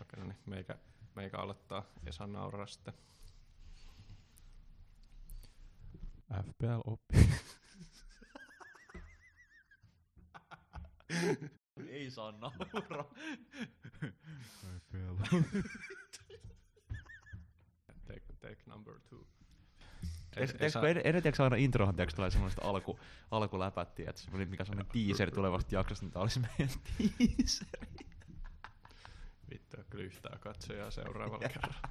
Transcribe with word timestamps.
Okei, 0.00 0.20
no 0.20 0.26
niin, 0.26 0.38
meikä, 0.46 0.78
meikä 1.14 1.38
aloittaa. 1.38 1.84
Esa 2.06 2.26
nauraa 2.26 2.66
sitten. 2.66 2.94
FPL 6.32 6.80
oppi. 6.84 7.28
Ei 11.88 12.10
saa 12.10 12.32
nauraa. 12.32 13.04
FPL. 14.78 15.16
take, 18.06 18.22
take 18.40 18.62
number 18.66 19.00
two. 19.08 19.26
Edetiäkö 21.04 21.44
aina 21.44 21.56
introhan 21.56 21.96
tiiäks, 21.96 22.14
tulee 22.14 22.30
semmoista 22.30 22.62
alku, 22.64 22.98
alkuläpättiä, 23.30 24.10
että 24.10 24.22
semmoinen, 24.22 24.48
mikä 24.48 24.64
semmoinen 24.64 24.92
teaser 24.92 25.30
tulevasta 25.30 25.74
jaksosta, 25.74 26.04
niin 26.04 26.12
tää 26.12 26.22
olisi 26.22 26.40
meidän 26.40 26.68
teaser. 27.18 28.09
Vittu, 29.50 29.76
kyllä 29.90 30.04
yhtään 30.04 30.38
katsojaa 30.40 30.90
seuraavalla 30.90 31.48
kerralla. 31.48 31.90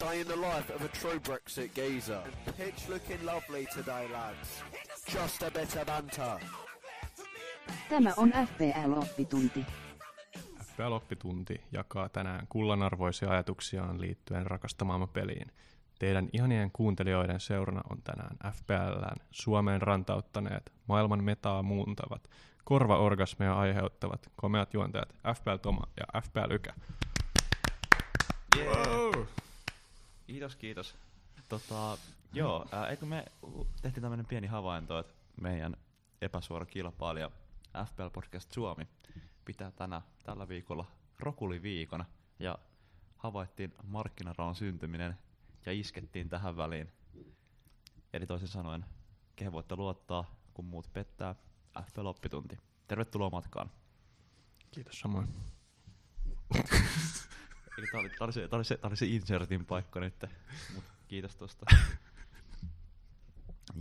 Day 0.00 0.20
in 0.20 0.26
the 0.26 0.36
life 0.36 0.74
of 0.74 0.82
a 0.82 0.88
true 0.88 1.20
Brexit 1.20 1.74
geezer. 1.74 2.22
Pitch 2.56 2.88
looking 2.88 3.24
lovely 3.24 3.66
today, 3.66 4.08
lads. 4.08 4.64
Just 5.14 5.42
a 5.42 5.50
bit 5.50 5.76
of 5.76 5.86
banter. 5.86 6.40
Tämä 7.88 8.12
on 8.16 8.32
FPL-oppitunti. 8.32 9.64
FPL-oppitunti 10.62 11.60
jakaa 11.72 12.08
tänään 12.08 12.46
kullanarvoisia 12.48 13.30
ajatuksiaan 13.30 14.00
liittyen 14.00 14.46
rakastamaamme 14.46 15.06
peliin. 15.06 15.52
Teidän 15.98 16.28
ihanien 16.32 16.70
kuuntelijoiden 16.72 17.40
seurana 17.40 17.80
on 17.90 18.02
tänään 18.02 18.36
FPLään 18.54 19.16
Suomeen 19.30 19.82
rantauttaneet, 19.82 20.72
maailman 20.88 21.24
metaa 21.24 21.62
muuntavat, 21.62 22.28
korvaorgasmeja 22.64 23.58
aiheuttavat 23.58 24.30
komeat 24.36 24.74
juontajat 24.74 25.14
FPL 25.34 25.56
Toma 25.62 25.82
ja 25.96 26.20
FPL 26.20 26.50
Ykä. 26.50 26.74
Wow. 28.56 29.26
Kiitos, 30.26 30.56
kiitos. 30.56 30.96
Tota, 31.48 31.98
joo, 32.32 32.66
ää, 32.72 32.88
eikö 32.88 33.06
me 33.06 33.24
tehtiin 33.82 34.02
tämmönen 34.02 34.26
pieni 34.26 34.46
havainto, 34.46 34.98
että 34.98 35.14
meidän 35.40 35.76
epäsuora 36.20 36.66
kilpailija 36.66 37.30
FPL 37.84 38.08
Podcast 38.12 38.52
Suomi 38.52 38.88
pitää 39.44 39.70
tänä, 39.70 40.02
tällä 40.24 40.48
viikolla 40.48 40.84
Rokuli-viikona 41.18 42.04
ja 42.38 42.58
havaittiin 43.16 43.74
markkinaraon 43.82 44.54
syntyminen 44.54 45.18
ja 45.66 45.72
iskettiin 45.72 46.28
tähän 46.28 46.56
väliin. 46.56 46.92
Eli 48.12 48.26
toisin 48.26 48.48
sanoen, 48.48 48.84
kehen 49.36 49.52
voitte 49.52 49.76
luottaa, 49.76 50.24
kun 50.54 50.64
muut 50.64 50.92
pettää, 50.92 51.34
FPL-oppitunti. 51.80 52.58
Tervetuloa 52.88 53.30
matkaan. 53.30 53.70
Kiitos 54.70 55.00
samoin. 55.00 55.28
Eli 57.78 57.86
tää 57.92 58.00
oli, 58.00 58.08
tää 58.08 58.16
oli, 58.20 58.32
se, 58.32 58.48
tää 58.48 58.56
oli, 58.56 58.64
se, 58.64 58.76
tää 58.76 58.88
oli 58.88 58.96
se 58.96 59.06
insertin 59.06 59.66
paikka 59.66 60.00
nyt, 60.00 60.24
mut 60.74 60.84
kiitos 61.08 61.36
tosta. 61.36 61.66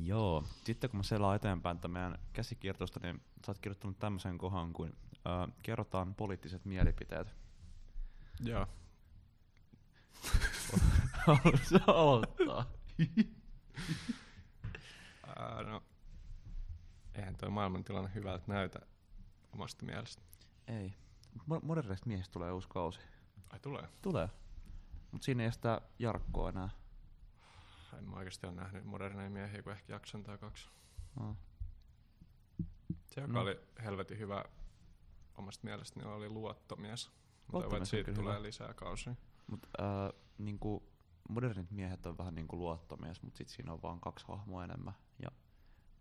Joo, 0.04 0.44
sitten 0.64 0.90
kun 0.90 0.98
mä 0.98 1.04
selaan 1.04 1.36
eteenpäin 1.36 1.78
tätä 1.78 1.88
meidän 1.88 2.18
käsikirjoitusta, 2.34 3.00
niin 3.04 3.22
sä 3.46 3.52
oot 3.52 3.60
kirjoittanut 3.60 4.00
tämmöisen 4.00 4.38
kohan 4.38 4.74
kuin 4.74 4.96
äh, 5.14 5.56
kerrotaan 5.64 6.16
poliittiset 6.16 6.66
mielipiteet. 6.66 7.36
Joo. 8.40 8.68
Haluatko 11.26 11.92
aloittaa? 11.92 12.66
Ää, 15.28 15.64
no, 15.64 15.84
eihän 17.16 17.36
toi 17.36 17.50
maailmantilanne 17.50 18.12
hyvältä 18.16 18.44
näytä 18.48 18.80
omasta 19.54 19.86
mielestä. 19.86 20.22
Ei. 20.68 20.94
Mo- 21.40 21.60
Moderneista 21.66 22.08
miehistä 22.08 22.32
tulee 22.34 22.52
uusi 22.52 22.68
kausi. 22.70 23.00
Ai 23.50 23.60
tulee. 23.60 23.88
Tulee. 24.02 24.30
Mut 25.12 25.24
siinä 25.24 25.44
ei 25.44 25.48
ole 25.48 25.52
sitä 25.54 25.82
Jarkkoa 26.00 26.50
enää. 26.50 26.70
En 27.98 28.04
mä 28.10 28.16
oikeasti 28.16 28.48
ole 28.48 28.56
nähnyt 28.56 28.86
moderneja 28.86 29.30
miehiä 29.30 29.64
kuin 29.64 29.74
ehkä 29.74 29.94
jakson 29.94 30.24
tai 30.24 30.38
kaksi. 30.38 30.70
No. 31.20 31.36
Se, 33.06 33.22
joka 33.22 33.34
No. 33.34 33.42
oli 33.42 33.60
helvetin 33.84 34.20
hyvä 34.20 34.46
omasta 35.38 35.66
mielestäni, 35.66 36.06
oli 36.06 36.30
luottomies. 36.30 37.12
Luottomies 37.54 37.78
että 37.82 37.90
siitä 37.90 38.14
tulee 38.14 38.34
hyvä. 38.34 38.44
lisää 38.44 38.74
kausia. 38.74 39.16
Mut 39.48 39.68
äh, 39.80 39.86
niinku, 40.38 40.84
modernit 41.30 41.72
miehet 41.72 42.06
on 42.06 42.18
vähän 42.18 42.36
niinku 42.36 42.58
luottomies, 42.58 43.22
mutta 43.22 43.38
sit 43.38 43.48
siinä 43.48 43.74
on 43.74 43.82
vaan 43.82 44.00
kaksi 44.00 44.26
hahmoa 44.28 44.64
enemmän 44.64 44.94
ja 45.22 45.28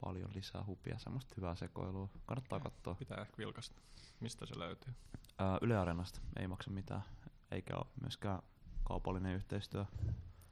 paljon 0.05 0.31
lisää 0.34 0.65
hupia, 0.66 0.99
semmoista 0.99 1.34
hyvää 1.37 1.55
sekoilua. 1.55 2.09
Kannattaa 2.27 2.56
Okei. 2.56 2.71
katsoa. 2.71 2.94
Pitää 2.94 3.21
ehkä 3.21 3.34
vilkasta. 3.38 3.81
Mistä 4.21 4.47
se 4.47 4.59
löytyy? 4.59 4.94
Ää, 5.38 5.59
Yle 5.62 5.77
Areenasta 5.78 6.21
ei 6.41 6.49
maksa 6.49 6.71
mitään, 6.71 7.03
eikä 7.50 7.77
ole 7.77 7.87
myöskään 8.00 8.43
kaupallinen 8.84 9.34
yhteistyö. 9.34 9.84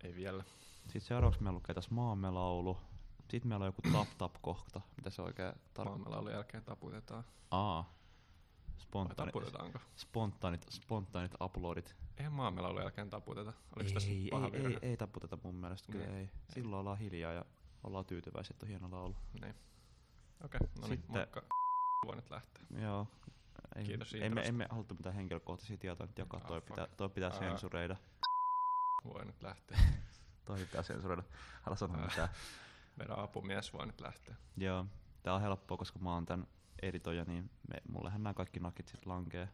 Ei 0.05 0.15
vielä. 0.15 0.45
Sitten 0.83 1.01
seuraavaksi 1.01 1.43
meillä 1.43 1.57
lukee 1.57 1.75
tässä 1.75 1.95
Maamme 1.95 2.31
laulu. 2.31 2.79
Sitten 3.31 3.49
meillä 3.49 3.63
on 3.65 3.69
joku 3.69 3.83
tap 3.93 4.09
tap 4.19 4.35
kohta. 4.43 4.81
Mitä 4.97 5.11
se 5.11 5.23
oikein 5.23 5.53
tarkoittaa? 5.75 5.85
Maamelaulun 5.85 6.33
jälkeen 6.33 6.65
taputetaan. 6.65 7.25
Aa. 7.51 7.99
Spontaanit, 8.79 9.33
taputetaanko? 9.33 9.79
spontaanit, 9.97 10.67
spontaanit 10.71 11.33
uploadit. 11.43 11.97
Eihän 12.17 12.33
maamelaulun 12.33 12.81
jälkeen 12.83 13.11
taputeta. 13.11 13.53
Oliko 13.77 13.89
ei, 13.89 13.95
tässä 13.95 14.09
ei, 14.11 14.31
ei, 14.53 14.67
ei, 14.67 14.79
ei 14.83 14.97
taputeta 14.97 15.39
mun 15.43 15.55
mielestä, 15.55 15.93
kyllä 15.93 16.05
Niin. 16.07 16.17
ei. 16.19 16.31
Silloin 16.55 16.81
ollaan 16.81 16.99
hiljaa 16.99 17.33
ja 17.33 17.45
ollaan 17.84 18.05
tyytyväisiä, 18.05 18.55
että 18.55 18.66
on 18.66 18.69
hieno 18.71 18.91
laulu. 18.91 19.16
Niin. 19.41 19.55
Okei, 20.44 20.61
no 20.61 20.69
niin, 20.87 20.99
Sitten- 20.99 21.11
moikka. 21.16 21.43
Voi 22.06 22.16
nyt 22.16 22.31
lähteä. 22.31 22.62
Joo. 22.78 23.06
Ei, 23.77 23.84
Kiitos 23.84 24.15
emme, 24.15 24.27
introsta. 24.27 24.49
emme 24.49 24.66
haluttu 24.71 24.94
mitään 24.94 25.15
henkilökohtaisia 25.15 25.77
tietoja 25.77 26.06
nyt 26.06 26.19
jakaa, 26.19 26.41
Ah, 26.41 26.47
toi, 26.47 26.61
fuck. 26.61 26.69
pitää, 26.69 26.87
toi 26.97 27.09
pitää 27.09 27.31
Ää. 27.31 27.38
sensureida. 27.38 27.97
Voi 29.05 29.25
nyt 29.25 29.43
lähteä. 29.43 29.78
Toi 30.44 30.59
pitää 30.59 30.83
sensuroida. 30.83 31.22
Älä 31.67 31.77
sano 31.77 31.99
Ää. 31.99 32.06
mitään. 32.06 32.28
Meidän 32.97 33.19
apumies 33.19 33.72
voi 33.72 33.87
nyt 33.87 34.00
lähteä. 34.00 34.34
Joo, 34.56 34.87
tää 35.22 35.34
on 35.34 35.41
helppoa, 35.41 35.77
koska 35.77 35.99
mä 35.99 36.15
oon 36.15 36.27
tän 36.27 36.47
editoija, 36.83 37.25
niin 37.25 37.50
me, 37.69 37.77
mullehän 37.93 38.22
nämä 38.22 38.34
kaikki 38.34 38.61
nakit 38.61 38.88
sit 38.88 39.06
lankee 39.06 39.49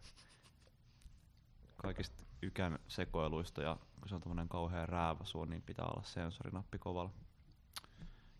kaikista 1.76 2.24
ykän 2.42 2.78
sekoiluista 2.88 3.62
ja 3.62 3.76
kun 4.00 4.08
se 4.08 4.14
on 4.14 4.20
tommonen 4.20 4.48
kauhea 4.48 4.86
räävä 4.86 5.24
suu, 5.24 5.44
niin 5.44 5.62
pitää 5.62 5.84
olla 5.86 6.02
sensorinappi 6.02 6.78
kovalla. 6.78 7.10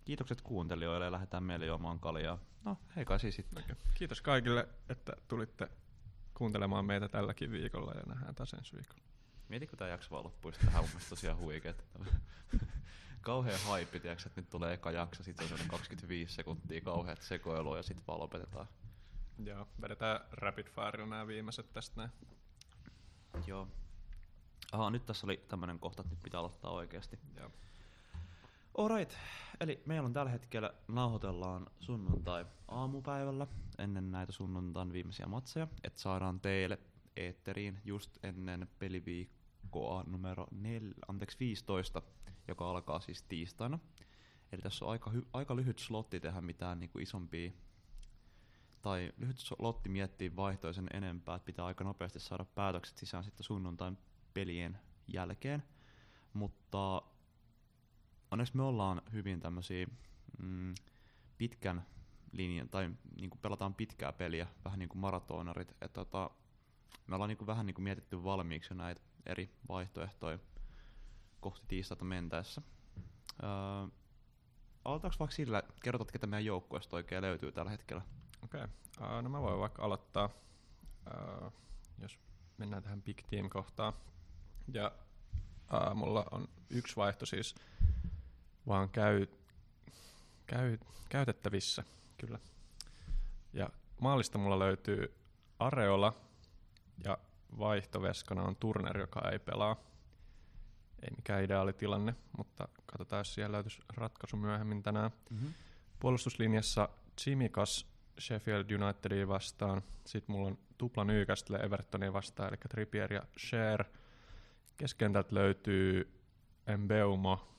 Kiitokset 0.05 0.43
kuuntelijoille 0.43 1.05
ja 1.05 1.13
lähdetään 1.13 1.43
meille 1.43 1.67
juomaan 1.67 2.01
kaljaa. 2.01 2.39
No, 2.65 2.79
hei 2.97 3.05
kai 3.05 3.21
siis 3.21 3.37
sitten. 3.37 3.65
Okay. 3.65 3.77
Kiitos 3.95 4.21
kaikille, 4.21 4.69
että 4.89 5.13
tulitte 5.29 5.69
kuuntelemaan 6.35 6.85
meitä 6.85 7.09
tälläkin 7.09 7.51
viikolla 7.51 7.93
ja 7.93 8.03
nähdään 8.07 8.35
taas 8.35 8.53
ensi 8.53 8.77
viikolla. 8.77 9.03
Mieti, 9.49 9.67
kun 9.67 9.79
tää 9.79 9.89
jakso 9.89 10.11
vaan 10.11 10.25
loppuisi 10.25 10.61
tähän, 10.61 10.83
mun 10.83 10.91
mielestä 10.91 11.11
tosiaan 11.11 11.39
huikeet. 11.39 11.85
Kauhea 13.21 13.59
haippi, 13.59 14.01
tiiäks, 14.01 14.27
että 14.27 14.41
nyt 14.41 14.51
tulee 14.51 14.73
eka 14.73 14.91
jakso, 14.91 15.23
sit 15.23 15.37
se 15.37 15.43
on 15.43 15.49
semmonen 15.49 15.71
25 15.71 16.35
sekuntia 16.35 16.81
kauheat 16.81 17.23
sekoilua 17.23 17.77
ja 17.77 17.83
sit 17.83 18.07
vaan 18.07 18.21
lopetetaan. 18.21 18.67
Joo, 19.45 19.69
vedetään 19.81 20.21
rapid 20.33 20.67
fire 20.67 21.07
nämä 21.07 21.27
viimeiset 21.27 21.73
tästä 21.73 21.97
näin. 21.97 22.11
Joo. 23.47 23.69
Aha, 24.73 24.91
nyt 24.91 25.07
tässä 25.07 25.27
oli 25.27 25.45
tämmönen 25.49 25.79
kohta, 25.79 26.03
että 26.03 26.15
nyt 26.15 26.23
pitää 26.23 26.41
aloittaa 26.41 26.71
oikeasti. 26.71 27.19
Joo. 27.37 27.51
Alright, 28.79 29.13
eli 29.61 29.83
meillä 29.87 30.07
on 30.07 30.13
tällä 30.13 30.31
hetkellä, 30.31 30.75
nauhoitellaan 30.89 31.67
sunnuntai 31.81 32.47
aamupäivällä 32.69 33.47
ennen 33.79 34.11
näitä 34.11 34.33
sunnuntain 34.33 34.93
viimeisiä 34.93 35.27
matseja, 35.27 35.69
että 35.85 36.01
saadaan 36.01 36.41
teille 36.41 36.79
eetteriin 37.17 37.81
just 37.85 38.19
ennen 38.23 38.69
peliviikkoa 38.79 40.05
numero 40.07 40.47
nel, 40.51 40.95
anteeksi 41.09 41.37
15, 41.41 42.03
joka 42.49 42.71
alkaa 42.71 43.01
siis 43.01 43.23
tiistaina. 43.23 43.79
Eli 44.53 44.63
tässä 44.63 44.85
on 44.85 44.91
aika, 44.91 45.11
hy, 45.11 45.27
aika 45.33 45.57
lyhyt 45.57 45.79
slotti 45.79 46.21
tehdä 46.21 46.41
mitään 46.41 46.81
niinku 46.81 46.99
isompia, 46.99 47.51
tai 48.83 49.13
lyhyt 49.17 49.39
slotti 49.39 49.89
miettiä 49.89 50.37
vaihtoja 50.37 50.73
sen 50.73 50.89
enempää, 50.93 51.35
että 51.35 51.47
pitää 51.47 51.65
aika 51.65 51.85
nopeasti 51.85 52.21
saada 52.21 52.45
päätökset 52.45 52.97
sisään 52.97 53.25
sitten 53.25 53.45
sunnuntain 53.45 53.99
pelien 54.35 54.79
jälkeen. 55.13 55.63
Mutta 56.33 57.03
onneksi 58.35 58.57
me 58.57 58.63
ollaan 58.63 59.03
hyvin 59.13 59.41
tämmöisiä 59.41 59.87
mm, 60.39 60.75
pitkän 61.39 61.87
linjan, 62.33 62.69
tai 62.69 62.91
niin 63.17 63.31
kuin 63.31 63.41
pelataan 63.41 63.75
pitkää 63.75 64.13
peliä, 64.13 64.47
vähän 64.65 64.79
niin 64.79 64.89
kuin 64.89 64.99
maratonarit. 64.99 65.77
Et 65.81 65.93
tota, 65.93 66.31
me 67.07 67.15
ollaan 67.15 67.29
niin 67.29 67.39
kuin 67.39 67.47
vähän 67.47 67.67
niin 67.67 67.75
kuin 67.75 67.85
mietitty 67.85 68.25
valmiiksi 68.25 68.75
näitä 68.75 69.01
eri 69.27 69.51
vaihtoehtoja 69.69 70.39
kohti 71.41 71.65
tiistaita 71.69 72.05
mentäessä. 72.05 72.63
Öö, 73.43 73.49
aloitetaanko 74.85 75.17
vaikka 75.19 75.37
sillä, 75.37 75.63
kerrotat, 75.83 76.13
ketä 76.13 76.27
meidän 76.27 76.45
joukkueesta 76.45 76.97
oikein 76.97 77.23
löytyy 77.23 77.53
tällä 77.53 77.71
hetkellä? 77.71 78.03
Okei, 78.43 78.65
okay. 78.65 79.17
uh, 79.17 79.23
no 79.23 79.29
mä 79.29 79.43
voin 79.43 79.61
vaikka 79.61 79.83
aloittaa, 79.83 80.31
uh, 81.45 81.53
jos 81.99 82.19
mennään 82.59 82.83
tähän 82.83 83.03
Big 83.03 83.19
Team-kohtaan. 83.31 83.93
Ja 84.73 84.93
uh, 85.73 85.95
mulla 85.95 86.25
on 86.31 86.49
yksi 86.71 86.97
vaihto 86.97 87.27
siis 87.27 87.55
vaan 88.67 88.89
käy, 88.89 89.27
käy, 90.47 90.79
käytettävissä, 91.09 91.85
kyllä. 92.19 92.39
Ja 93.53 93.69
maalista 94.01 94.39
mulla 94.39 94.59
löytyy 94.59 95.15
Areola 95.59 96.13
ja 97.05 97.19
vaihtoveskana 97.59 98.43
on 98.43 98.57
Turner, 98.57 98.99
joka 98.99 99.31
ei 99.33 99.39
pelaa. 99.39 99.77
Ei 101.03 101.11
mikään 101.17 101.45
ideaali 101.45 101.73
tilanne, 101.73 102.15
mutta 102.37 102.69
katsotaan, 102.87 103.21
jos 103.21 103.35
siihen 103.35 103.53
löytyisi 103.53 103.83
ratkaisu 103.97 104.37
myöhemmin 104.37 104.83
tänään. 104.83 105.11
Mm-hmm. 105.31 105.55
Puolustuslinjassa 106.01 106.89
Chimikas 107.21 107.87
Sheffield 108.21 108.71
Unitedia 108.71 109.29
vastaan. 109.29 109.83
Sitten 110.07 110.37
mulla 110.37 110.49
on 110.49 110.59
tupla 110.79 111.05
Newcastle 111.05 111.59
Evertonia 111.59 112.13
vastaan, 112.13 112.49
eli 112.49 112.57
Trippier 112.69 113.13
ja 113.13 113.23
Share. 113.39 113.85
Keskentältä 114.77 115.35
löytyy 115.35 116.21
Mbeumo, 116.77 117.54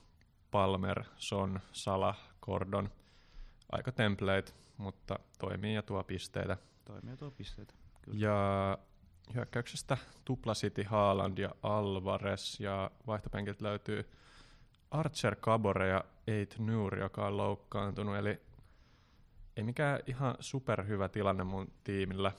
Palmer, 0.55 1.03
Son, 1.17 1.59
Salah, 1.71 2.17
Gordon. 2.41 2.89
Aika 3.71 3.91
template, 3.91 4.53
mutta 4.77 5.19
toimii 5.39 5.75
ja 5.75 5.81
tuo 5.81 6.03
pisteitä. 6.03 6.57
Toimii 6.85 7.17
tuo 7.17 7.31
pisteitä. 7.31 7.73
Kyllä. 8.01 8.17
Ja 8.19 8.77
hyökkäyksestä 9.33 9.97
tupla 10.25 10.53
City, 10.53 10.83
Haaland 10.83 11.37
ja 11.37 11.55
Alvarez. 11.63 12.59
Ja 12.59 12.91
vaihtopenkiltä 13.07 13.63
löytyy 13.63 14.09
Archer, 14.91 15.35
Cabore 15.35 15.87
ja 15.87 16.03
Eight 16.27 16.59
Nur, 16.59 16.99
joka 16.99 17.27
on 17.27 17.37
loukkaantunut. 17.37 18.15
Eli 18.15 18.41
ei 19.57 19.63
mikään 19.63 19.99
ihan 20.07 20.35
superhyvä 20.39 21.09
tilanne 21.09 21.43
mun 21.43 21.71
tiimillä. 21.83 22.31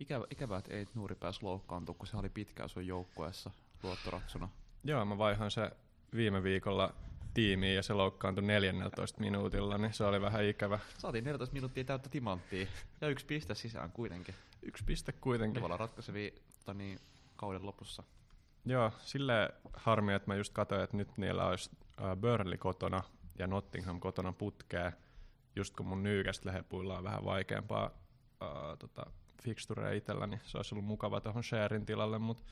Ikävä, 0.00 0.24
ikävä, 0.30 0.56
että 0.56 0.74
ei 0.74 0.86
Nuuri 0.94 1.14
pääsi 1.14 1.42
loukkaantumaan, 1.42 1.98
kun 1.98 2.06
se 2.06 2.16
oli 2.16 2.28
pitkään 2.28 2.68
sun 2.68 2.86
joukkueessa 2.86 3.50
luottoratsuna. 3.82 4.48
Joo, 4.84 5.04
mä 5.04 5.18
vaihan 5.18 5.50
se 5.50 5.70
viime 6.14 6.42
viikolla 6.42 6.94
tiimiin 7.36 7.74
ja 7.74 7.82
se 7.82 7.92
loukkaantui 7.92 8.44
14 8.44 9.20
minuutilla, 9.20 9.78
niin 9.78 9.92
se 9.92 10.04
oli 10.04 10.20
vähän 10.20 10.44
ikävä. 10.44 10.78
Saatiin 10.98 11.24
14 11.24 11.54
minuuttia 11.54 11.84
täyttä 11.84 12.08
timanttia 12.08 12.66
ja 13.00 13.08
yksi 13.08 13.26
piste 13.26 13.54
sisään 13.54 13.92
kuitenkin. 13.92 14.34
Yksi 14.62 14.84
piste 14.84 15.12
kuitenkin. 15.12 15.54
Ne 15.54 15.60
voi 15.60 15.66
olla 15.66 15.76
ratkaisevia 15.76 16.30
tota 16.58 16.74
niin, 16.74 16.98
kauden 17.36 17.66
lopussa. 17.66 18.02
Joo, 18.64 18.92
sille 18.98 19.50
harmi, 19.72 20.14
että 20.14 20.30
mä 20.30 20.34
just 20.34 20.52
katsoin, 20.52 20.80
että 20.80 20.96
nyt 20.96 21.18
niillä 21.18 21.46
olisi 21.46 21.70
uh, 22.00 22.16
Burnley 22.16 22.58
kotona 22.58 23.02
ja 23.38 23.46
Nottingham 23.46 24.00
kotona 24.00 24.32
putkea, 24.32 24.92
just 25.56 25.76
kun 25.76 25.86
mun 25.86 26.02
Newcastle 26.02 26.52
hepuilla 26.52 26.98
on 26.98 27.04
vähän 27.04 27.24
vaikeampaa 27.24 27.86
uh, 27.86 28.78
tota, 28.78 29.06
fixtureja 29.42 29.96
itsellä, 29.96 30.26
niin 30.26 30.40
se 30.44 30.56
olisi 30.56 30.74
ollut 30.74 30.86
mukava 30.86 31.20
tuohon 31.20 31.44
sharein 31.44 31.86
tilalle, 31.86 32.18
mutta 32.18 32.42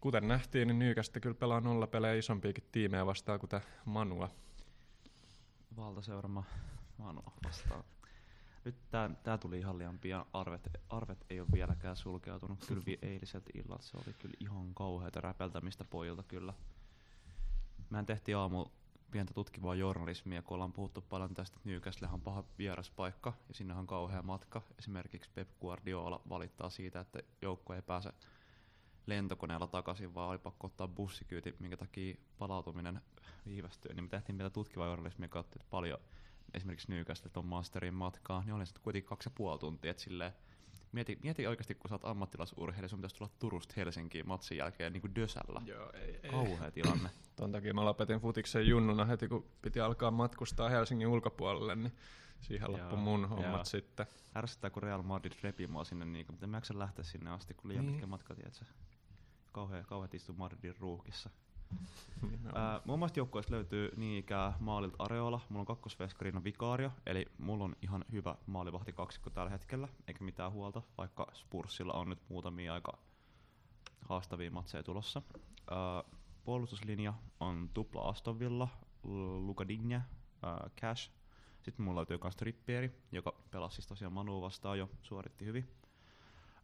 kuten 0.00 0.28
nähtiin, 0.28 0.68
niin 0.68 0.78
Newcastle 0.78 1.20
kyllä 1.20 1.34
pelaa 1.34 1.60
nolla 1.60 1.86
pelejä 1.86 2.14
isompiakin 2.14 2.64
tiimejä 2.72 3.06
vastaan 3.06 3.40
kuin 3.40 3.50
Manua. 3.84 4.30
Valtaseurama 5.76 6.44
Manua 6.98 7.32
vastaan. 7.44 7.84
Nyt 8.64 8.74
tää, 8.90 9.10
tää 9.22 9.38
tuli 9.38 9.58
ihan 9.58 9.78
liian 9.78 9.98
pian. 9.98 10.26
Arvet, 10.32 10.68
arvet 10.88 11.26
ei 11.30 11.40
ole 11.40 11.48
vieläkään 11.52 11.96
sulkeutunut. 11.96 12.64
Kyllä 12.66 12.82
eiliseltä 13.02 13.50
illalta 13.54 13.82
se 13.82 13.96
oli 13.96 14.14
kyllä 14.18 14.34
ihan 14.40 14.74
kauheata 14.74 15.20
räpeltämistä 15.20 15.84
pojilta 15.84 16.22
kyllä. 16.22 16.54
Mehän 17.90 18.06
tehtiin 18.06 18.36
aamu 18.36 18.66
pientä 19.10 19.34
tutkivaa 19.34 19.74
journalismia, 19.74 20.42
kun 20.42 20.54
ollaan 20.54 20.72
puhuttu 20.72 21.02
paljon 21.02 21.34
tästä, 21.34 21.56
että 21.56 21.68
Newcastle 21.68 22.08
on 22.12 22.20
paha 22.20 22.44
vieraspaikka 22.58 23.32
ja 23.48 23.54
sinne 23.54 23.74
on 23.74 23.86
kauhea 23.86 24.22
matka. 24.22 24.62
Esimerkiksi 24.78 25.30
Pep 25.34 25.48
Guardiola 25.60 26.20
valittaa 26.28 26.70
siitä, 26.70 27.00
että 27.00 27.18
joukko 27.42 27.74
ei 27.74 27.82
pääse 27.82 28.12
lentokoneella 29.06 29.66
takaisin, 29.66 30.14
vaan 30.14 30.30
oli 30.30 30.38
pakko 30.38 30.66
ottaa 30.66 30.88
bussikyyti, 30.88 31.56
minkä 31.58 31.76
takia 31.76 32.16
palautuminen 32.38 33.00
viivästyy. 33.46 33.94
Niin 33.94 34.04
me 34.04 34.08
tehtiin 34.08 34.38
vielä 34.38 34.50
tutkivaa 34.50 34.86
journalismia 34.86 35.28
kautta, 35.28 35.56
että 35.56 35.70
paljon 35.70 35.98
esimerkiksi 36.54 36.92
Newcastle 36.92 37.30
on 37.36 37.46
masterin 37.46 37.94
matkaa, 37.94 38.42
niin 38.44 38.54
oli 38.54 38.66
sitten 38.66 38.82
kuitenkin 38.82 39.08
kaksi 39.08 39.28
ja 39.28 39.32
puoli 39.36 39.58
tuntia, 39.58 39.90
että 39.90 40.02
silleen, 40.02 40.32
mieti, 40.92 41.18
mieti 41.22 41.46
oikeasti, 41.46 41.74
kun 41.74 41.88
sä 41.88 41.94
oot 41.94 42.04
ammattilaisurheilija, 42.04 42.88
sun 42.88 42.98
pitäisi 42.98 43.16
tulla 43.16 43.30
Turusta 43.38 43.74
Helsinkiin 43.76 44.28
matsin 44.28 44.58
jälkeen 44.58 44.92
niin 44.92 45.00
kuin 45.00 45.14
Dösällä. 45.14 45.62
Joo, 45.64 45.90
ei, 45.94 46.20
ei. 46.22 46.30
Kauhea 46.30 46.70
tilanne. 46.70 47.10
Ton 47.36 47.52
takia 47.52 47.74
mä 47.74 47.84
lopetin 47.84 48.20
futiksen 48.20 48.66
junnuna 48.66 49.04
heti, 49.04 49.28
kun 49.28 49.46
piti 49.62 49.80
alkaa 49.80 50.10
matkustaa 50.10 50.68
Helsingin 50.68 51.08
ulkopuolelle, 51.08 51.76
niin 51.76 51.92
siihen 52.40 52.72
loppui 52.72 52.98
mun 52.98 53.28
hommat 53.28 53.54
joo. 53.54 53.64
sitten. 53.64 54.06
Ärsyttää, 54.36 54.70
kun 54.70 54.82
Real 54.82 55.02
Madrid 55.02 55.32
repi 55.42 55.66
mua 55.66 55.84
sinne, 55.84 56.04
niin 56.04 56.26
mutta 56.30 56.46
en 56.46 56.50
mä 56.50 56.60
lähteä 56.72 57.04
sinne 57.04 57.30
asti, 57.30 57.54
kun 57.54 57.68
liian 57.68 57.84
Niin. 57.84 57.94
pitkä 57.94 58.06
matka, 58.06 58.34
tiedätkö? 58.34 58.64
Kauhea, 59.56 59.84
kauheat 59.84 60.14
istuu 60.14 60.34
Madridin 60.38 60.74
ruuhkissa. 60.78 61.30
Ää, 62.54 62.80
mun 62.84 62.98
mielestä 62.98 63.20
joukkueesta 63.20 63.52
löytyy 63.52 63.90
niin 63.96 64.18
ikään 64.18 64.54
maalilta 64.60 64.96
Areola, 64.98 65.40
mulla 65.48 65.60
on 65.60 65.66
kakkosveskarina 65.66 66.44
Vikario, 66.44 66.92
eli 67.06 67.26
mulla 67.38 67.64
on 67.64 67.76
ihan 67.82 68.04
hyvä 68.12 68.34
maalivahti 68.46 68.92
kaksikko 68.92 69.30
tällä 69.30 69.50
hetkellä, 69.50 69.88
eikä 70.08 70.24
mitään 70.24 70.52
huolta, 70.52 70.82
vaikka 70.98 71.26
Spursilla 71.34 71.92
on 71.92 72.08
nyt 72.08 72.18
muutamia 72.28 72.74
aika 72.74 72.98
haastavia 74.08 74.50
matseja 74.50 74.82
tulossa. 74.82 75.22
Ää, 75.70 76.04
puolustuslinja 76.44 77.14
on 77.40 77.70
tupla 77.74 78.08
Aston 78.08 78.38
Villa, 78.38 78.68
L- 79.04 79.46
Luka 79.46 79.68
Digne, 79.68 80.02
ää, 80.42 80.70
Cash. 80.80 81.10
Sitten 81.62 81.84
mulla 81.84 81.96
löytyy 81.96 82.18
myös 82.22 82.36
Trippieri, 82.36 83.02
joka 83.12 83.34
pelasi 83.50 83.74
siis 83.74 83.86
tosiaan 83.86 84.12
Manu 84.12 84.42
vastaan 84.42 84.78
jo, 84.78 84.90
suoritti 85.02 85.44
hyvin. 85.44 85.68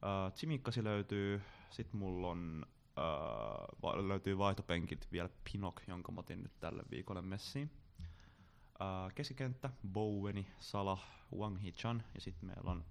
Ää, 0.03 0.31
Tsimikkasi 0.31 0.85
löytyy, 0.85 1.43
sitten 1.71 2.01
mulla 2.01 2.29
on 2.29 2.67
Öö, 2.99 4.09
löytyy 4.09 4.39
vaihtopenkit 4.39 5.09
vielä 5.13 5.29
Pinok, 5.53 5.83
jonka 5.87 6.13
mä 6.13 6.21
otin 6.21 6.43
nyt 6.43 6.61
tälle 6.61 6.83
viikolle 6.91 7.23
messiin. 7.23 7.71
Öö, 8.81 9.11
keskikenttä, 9.15 9.71
Boweni, 9.93 10.47
Salah, 10.61 11.05
Wang 11.37 11.63
Hee-chan 11.63 12.03
ja 12.15 12.21
sitten 12.21 12.47
meillä 12.47 12.71
on 12.71 12.85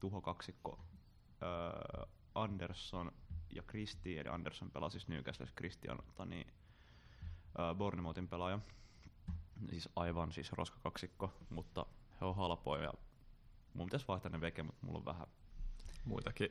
tuho 0.00 0.20
kaksikko 0.20 0.84
öö, 1.42 2.06
Anderson 2.34 3.12
ja 3.50 3.62
Kristi, 3.62 4.18
eli 4.18 4.28
Anderson 4.28 4.70
pelaa 4.70 4.90
siis 4.90 5.08
Newcastle, 5.08 5.46
Christian 5.56 5.98
Tani, 6.14 6.46
öö, 7.58 7.74
Bournemouthin 7.74 8.28
pelaaja. 8.28 8.58
Siis 9.70 9.88
aivan 9.96 10.32
siis 10.32 10.52
roskakaksikko, 10.52 11.32
mutta 11.50 11.86
he 12.20 12.26
on 12.26 12.36
halpoja 12.36 12.82
ja 12.82 12.92
mun 13.74 13.86
pitäisi 13.86 14.08
vaihtaa 14.08 14.30
ne 14.30 14.40
veke, 14.40 14.62
mutta 14.62 14.86
mulla 14.86 14.98
on 14.98 15.04
vähän 15.04 15.26
Muitakin 16.04 16.50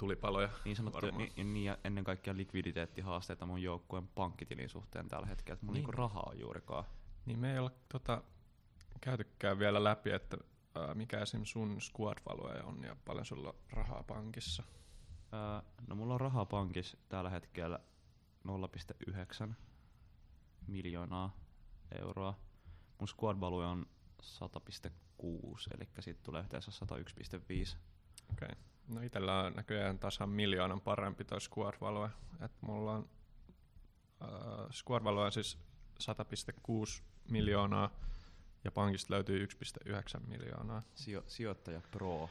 tulipaloja. 0.00 0.48
niin 0.64 0.76
sanottuja, 0.76 1.12
niin, 1.12 1.52
niin, 1.52 1.64
ja 1.64 1.78
ennen 1.84 2.04
kaikkea 2.04 2.36
likviditeettihaasteita 2.36 3.46
mun 3.46 3.62
joukkueen 3.62 4.08
pankkitilin 4.08 4.68
suhteen 4.68 5.08
tällä 5.08 5.26
hetkellä, 5.26 5.54
että 5.54 5.66
mulla 5.66 5.76
Niin. 5.76 5.80
niinku 5.84 5.92
rahaa 5.92 6.22
on 6.30 6.38
juurikaan. 6.40 6.84
Niin 7.26 7.38
me 7.38 7.52
ei 7.52 7.58
olla 7.58 7.70
tota, 7.92 8.22
käytykään 9.00 9.58
vielä 9.58 9.84
läpi, 9.84 10.10
että 10.10 10.36
ää, 10.74 10.94
mikä 10.94 11.20
esim. 11.20 11.44
sun 11.44 11.80
squad 11.80 12.18
value 12.28 12.62
on 12.62 12.84
ja 12.84 12.96
paljon 13.04 13.24
sulla 13.26 13.48
on 13.48 13.54
rahaa 13.70 14.02
pankissa. 14.02 14.62
Öö, 15.32 15.70
no 15.86 15.94
mulla 15.94 16.14
on 16.14 16.20
rahaa 16.20 16.44
pankissa 16.44 16.98
tällä 17.08 17.30
hetkellä 17.30 17.78
0,9 19.48 19.54
miljoonaa 20.66 21.36
euroa. 21.98 22.34
Mun 22.98 23.08
squad 23.08 23.40
value 23.40 23.66
on 23.66 23.86
100,6, 24.22 25.74
eli 25.74 25.88
siitä 26.00 26.20
tulee 26.22 26.42
yhteensä 26.42 26.70
101,5. 26.70 27.76
Okei. 28.32 28.48
Okay. 28.48 28.48
No 28.90 29.00
itellä 29.02 29.40
on 29.40 29.52
näköjään 29.52 29.98
tasan 29.98 30.28
miljoonan 30.28 30.80
parempi 30.80 31.24
toi 31.24 31.40
squad 31.40 31.74
value. 31.80 32.10
Et 32.44 32.52
mulla 32.60 32.92
on 32.92 33.08
äh, 34.22 34.28
squad 34.70 35.04
value 35.04 35.24
on 35.24 35.32
siis 35.32 35.58
100,6 36.02 37.02
miljoonaa 37.30 37.90
ja 38.64 38.72
pankista 38.72 39.14
löytyy 39.14 39.46
1,9 39.46 40.20
miljoonaa. 40.26 40.82
Sijo- 40.94 41.24
sijoittaja 41.26 41.80
pro. 41.90 42.30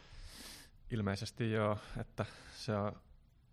Ilmeisesti 0.92 1.52
joo, 1.52 1.78
että 1.98 2.26
se 2.56 2.76
on 2.76 3.02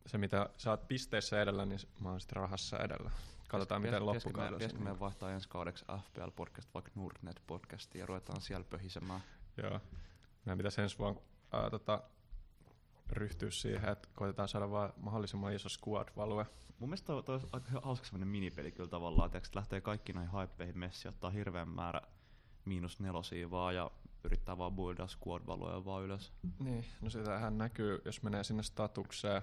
se 0.06 0.18
mitä 0.18 0.50
sä 0.58 0.70
oot 0.70 0.88
pisteissä 0.88 1.42
edellä, 1.42 1.66
niin 1.66 1.80
mä 2.00 2.10
oon 2.10 2.20
sitten 2.20 2.36
rahassa 2.36 2.78
edellä. 2.78 3.10
Katsotaan 3.48 3.82
Pitäis- 3.82 3.92
miten 4.02 4.06
loppukaudella 4.06 4.58
Pitäisikö 4.58 4.82
meidän 4.82 5.00
vaihtaa 5.00 5.30
ensi 5.30 5.48
kaudeksi 5.48 5.84
FPL-podcast 5.84 6.68
vaikka 6.74 6.90
Nordnet-podcastiin 6.94 7.98
ja 7.98 8.06
ruvetaan 8.06 8.40
siellä 8.40 8.64
pöhisemään. 8.70 9.20
Joo. 9.62 9.80
Meidän 10.44 10.58
pitäisi 10.58 10.80
ensi 10.80 10.98
vuonna 10.98 11.20
ää, 11.52 11.70
tota, 11.70 12.02
ryhtyä 13.10 13.50
siihen, 13.50 13.88
että 13.88 14.08
koitetaan 14.14 14.48
saada 14.48 14.70
vaan 14.70 14.92
mahdollisimman 14.96 15.54
iso 15.54 15.68
squad 15.68 16.08
value. 16.16 16.46
Mun 16.78 16.88
mielestä 16.88 17.06
toi, 17.06 17.22
toi 17.22 17.34
olisi 17.34 17.48
aika 17.52 17.80
hauska 17.82 18.06
semmonen 18.06 18.28
minipeli 18.28 18.72
kyllä 18.72 18.88
tavallaan, 18.88 19.30
että 19.36 19.50
lähtee 19.54 19.80
kaikki 19.80 20.12
noihin 20.12 20.30
hypeihin 20.42 20.78
messi, 20.78 21.08
ottaa 21.08 21.30
hirveän 21.30 21.68
määrä 21.68 22.00
miinus 22.64 23.00
nelosia 23.00 23.50
vaan 23.50 23.74
ja 23.74 23.90
yrittää 24.24 24.58
vaan 24.58 24.72
buildaa 24.72 25.08
squad 25.08 25.46
valuja 25.46 25.84
vaan 25.84 26.02
ylös. 26.04 26.32
Niin, 26.58 26.84
no 27.00 27.10
sitähän 27.10 27.58
näkyy, 27.58 28.02
jos 28.04 28.22
menee 28.22 28.44
sinne 28.44 28.62
statukseen, 28.62 29.42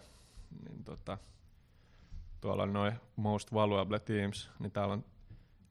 niin 0.70 0.84
tota, 0.84 1.17
tuolla 2.41 2.63
on 2.63 2.74
noin 2.74 2.93
most 3.15 3.53
valuable 3.53 4.00
teams, 4.00 4.50
niin 4.60 4.72
täällä 4.72 4.93
on 4.93 5.05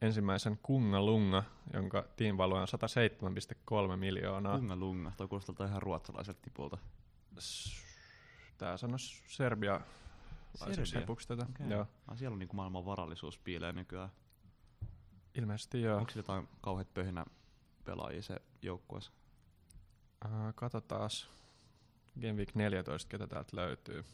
ensimmäisen 0.03 0.59
Kunga 0.63 1.03
Lunga, 1.03 1.43
jonka 1.73 2.05
team 2.17 2.37
value 2.37 2.61
on 2.61 2.69
107,3 3.91 3.97
miljoonaa. 3.97 4.57
Lunga 4.57 4.77
lunga, 4.77 5.13
toi 5.17 5.29
kuulostaa 5.29 5.67
ihan 5.67 5.83
ruotsalaiselta 5.83 6.41
tipulta. 6.43 6.79
S- 7.39 7.82
Tää 8.63 8.77
sanois 8.77 9.23
Serbia 9.27 9.81
laiseksi 10.61 10.93
Serbia? 10.93 11.17
tätä. 11.29 11.47
Okei. 11.51 11.71
Joo. 11.71 11.87
Ah, 12.09 12.19
siellä 12.19 12.35
on 12.35 12.39
niinku 12.39 12.57
maailman 12.57 12.87
varallisuus 12.87 13.39
piilee 13.39 13.73
nykyään. 13.73 14.09
Ilmeisesti 15.35 15.83
joo. 15.83 15.99
Onko 15.99 16.13
jotain 16.17 16.49
kauheat 16.61 16.95
pöhinä 16.95 17.25
pelaajia 17.85 18.23
se 18.23 18.37
joukkueessa? 18.63 19.13
Uh, 20.25 20.31
katsotaas 20.55 21.31
Game 22.21 22.33
Week 22.33 22.55
14, 22.55 23.09
ketä 23.09 23.27
täältä 23.27 23.57
löytyy. 23.57 24.05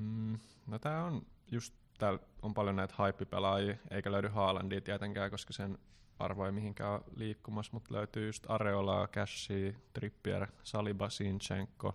Mm, 0.00 0.38
no 0.66 0.78
tää 0.78 1.04
on 1.04 1.26
just, 1.50 1.74
täällä 1.98 2.18
on 2.42 2.54
paljon 2.54 2.76
näitä 2.76 2.94
hype-pelaajia, 2.98 3.76
eikä 3.90 4.12
löydy 4.12 4.28
Haalandia 4.28 4.80
tietenkään, 4.80 5.30
koska 5.30 5.52
sen 5.52 5.78
arvo 6.18 6.46
ei 6.46 6.52
mihinkään 6.52 6.92
ole 6.92 7.02
liikkumassa, 7.16 7.70
mutta 7.72 7.94
löytyy 7.94 8.26
just 8.26 8.50
Areolaa, 8.50 9.08
Cashia, 9.08 9.72
Trippier, 9.92 10.46
Saliba, 10.62 11.08
Sinchenko, 11.08 11.94